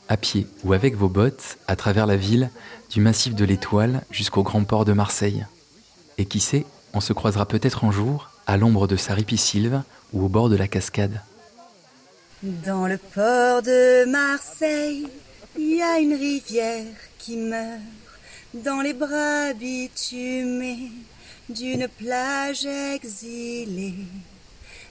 à 0.08 0.16
pied 0.16 0.48
ou 0.64 0.72
avec 0.72 0.96
vos 0.96 1.10
bottes, 1.10 1.58
à 1.68 1.76
travers 1.76 2.08
la 2.08 2.16
ville, 2.16 2.52
du 2.90 3.02
massif 3.02 3.36
de 3.36 3.44
l'Étoile 3.44 4.06
jusqu'au 4.12 4.44
grand 4.44 4.64
port 4.64 4.86
de 4.86 4.94
Marseille. 4.94 5.46
Et 6.18 6.24
qui 6.24 6.40
sait, 6.40 6.66
on 6.94 7.02
se 7.02 7.12
croisera 7.12 7.46
peut-être 7.46 7.84
un 7.84 7.92
jour 7.92 8.30
à 8.48 8.56
l'ombre 8.56 8.88
de 8.88 8.96
sa 8.96 9.14
ripisylve 9.14 9.82
ou 10.14 10.24
au 10.24 10.30
bord 10.30 10.48
de 10.48 10.56
la 10.56 10.70
cascade. 10.70 11.20
Dans 12.44 12.88
le 12.88 12.98
port 12.98 13.62
de 13.62 14.10
Marseille, 14.10 15.06
il 15.58 15.76
y 15.76 15.82
a 15.82 16.00
une 16.00 16.14
rivière 16.14 16.96
qui 17.18 17.36
meurt 17.36 17.82
dans 18.54 18.80
les 18.80 18.94
bras 18.94 19.52
bitumés 19.54 20.92
d'une 21.50 21.88
plage 21.88 22.66
exilée. 22.66 23.96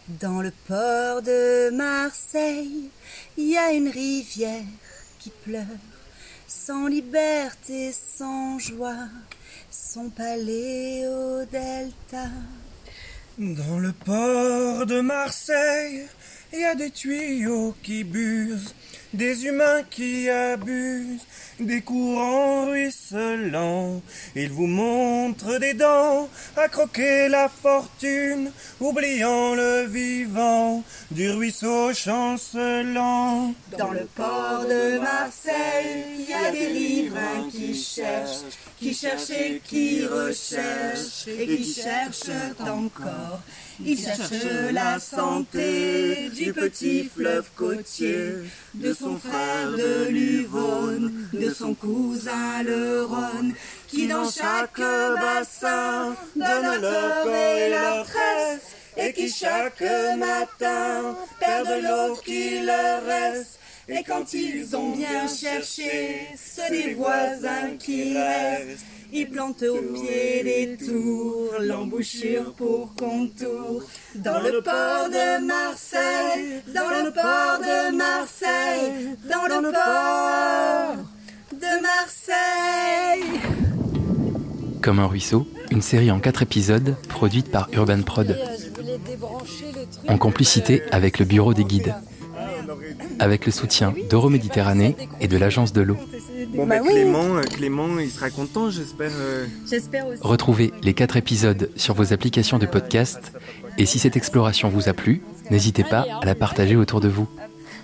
Dans 0.09 0.41
le 0.41 0.53
port 0.67 1.23
de 1.23 1.71
Marseille, 1.71 2.91
il 3.37 3.51
y 3.51 3.57
a 3.57 3.73
une 3.73 3.89
rivière 3.89 4.65
qui 5.19 5.31
pleure, 5.31 5.65
sans 6.47 6.87
liberté, 6.87 7.93
sans 7.93 8.59
joie, 8.59 9.09
son 9.71 10.09
palais 10.11 11.07
au 11.07 11.45
delta. 11.45 12.29
Dans 13.39 13.79
le 13.79 13.93
port 13.93 14.87
de 14.87 15.01
Marseille, 15.01 16.07
il 16.53 16.61
y 16.61 16.65
a 16.65 16.75
des 16.75 16.91
tuyaux 16.91 17.75
qui 17.83 18.03
busent, 18.03 18.75
des 19.13 19.47
humains 19.47 19.83
qui 19.89 20.29
abusent, 20.29 21.27
des 21.61 21.81
courants 21.81 22.67
ruisselants. 22.67 24.01
Ils 24.35 24.51
vous 24.51 24.67
montrent 24.67 25.59
des 25.59 25.75
dents 25.75 26.29
à 26.57 26.69
croquer 26.69 27.29
la 27.29 27.49
fortune, 27.49 28.51
oubliant 28.81 29.55
le 29.55 29.87
vivant 29.87 30.83
du 31.11 31.31
ruisseau 31.31 31.93
chancelant. 31.93 33.55
Dans 33.77 33.91
le 33.91 34.07
port 34.15 34.65
de 34.69 34.99
Marseille, 34.99 36.05
il 36.19 36.31
y 36.31 36.35
a 36.35 36.51
des 36.51 36.67
riverains 36.67 37.49
qui 37.51 37.75
cherchent, 37.75 38.59
qui 38.79 38.95
cherchent 38.95 39.31
et 39.31 39.61
qui 39.65 40.07
recherchent, 40.07 41.29
et 41.29 41.47
qui 41.47 41.65
cherchent 41.65 42.31
encore. 42.61 43.41
Ils 43.85 43.99
cherchent 43.99 44.73
la 44.73 44.99
santé 44.99 46.31
du 46.35 46.53
petit 46.53 47.05
fleuve 47.05 47.49
côtier, 47.55 48.31
de 48.75 48.93
son 48.93 49.17
frère 49.19 49.71
de 49.73 50.09
de 50.09 50.98
son 51.59 51.75
cousin 51.75 52.63
le 52.63 53.05
Rhône, 53.05 53.53
qui 53.89 54.07
dans 54.07 54.31
chaque 54.31 54.81
bassin 54.81 56.15
donne 56.37 56.81
leur 56.81 57.27
et 57.27 57.71
leur 57.71 58.05
tresse, 58.05 58.67
et 58.97 59.13
qui 59.13 59.29
chaque 59.29 59.83
matin 60.17 61.17
perdent 61.41 61.83
l'eau 61.83 62.15
qui 62.25 62.61
leur 62.61 63.03
reste. 63.05 63.59
Et 63.89 64.05
quand 64.05 64.33
ils 64.35 64.77
ont 64.77 64.91
bien 64.91 65.27
cherché, 65.27 66.29
c'est 66.37 66.71
des 66.71 66.95
voisins 66.95 67.77
qui 67.79 68.17
restent. 68.17 68.85
Ils 69.11 69.29
plantent 69.29 69.63
au 69.63 69.81
pied 69.95 70.43
des 70.45 70.77
tours, 70.77 71.55
l'embouchure 71.61 72.53
pour 72.53 72.95
contour. 72.95 73.83
Dans 74.15 74.41
le 74.41 74.61
port 74.61 75.09
de 75.09 75.45
Marseille, 75.45 76.63
dans 76.73 76.91
le 77.05 77.11
port 77.11 77.59
de 77.59 77.97
Marseille, 77.97 79.17
dans 79.25 79.47
le 79.47 79.73
port 79.73 81.18
de 81.59 81.83
Marseille. 81.83 83.41
Comme 84.83 85.01
un 85.01 85.07
ruisseau, 85.07 85.47
une 85.71 85.83
série 85.83 86.11
en 86.11 86.21
quatre 86.21 86.43
épisodes 86.43 86.97
produite 87.09 87.51
par 87.51 87.69
Urban 87.73 88.03
Prod, 88.03 88.39
en 90.09 90.19
complicité 90.19 90.83
avec 90.93 91.19
le 91.19 91.25
bureau 91.25 91.55
des 91.55 91.65
guides, 91.65 91.95
avec 93.19 93.45
le 93.45 93.53
soutien 93.53 93.93
d'Euroméditerranée 94.09 94.97
et 95.21 95.27
de 95.27 95.37
l'Agence 95.37 95.73
de 95.73 95.81
l'eau. 95.81 95.97
Bon, 96.55 96.65
bah, 96.67 96.79
Clément, 96.79 97.37
euh, 97.37 97.43
Clément, 97.43 97.99
il 97.99 98.11
sera 98.11 98.31
content, 98.31 98.71
j'espère. 98.71 99.11
euh. 99.15 99.47
Retrouvez 100.21 100.73
les 100.83 100.95
quatre 100.95 101.17
épisodes 101.17 101.71
sur 101.77 101.95
vos 101.95 102.13
applications 102.13 102.59
de 102.59 102.67
podcast 102.67 103.33
et 103.79 103.87
si 103.87 103.99
cette 103.99 104.17
exploration 104.17 104.69
vous 104.69 104.89
a 104.89 104.93
plu, 104.93 105.23
n'hésitez 105.51 105.85
pas 105.85 106.07
à 106.23 106.25
la 106.25 106.35
partager 106.37 106.77
autour 106.77 107.01
de 107.01 107.09
vous. 107.09 107.27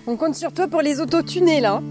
On 0.07 0.15
compte 0.15 0.35
sur 0.35 0.53
toi 0.53 0.67
pour 0.67 0.81
les 0.81 1.01
autotunés 1.01 1.59
là. 1.59 1.81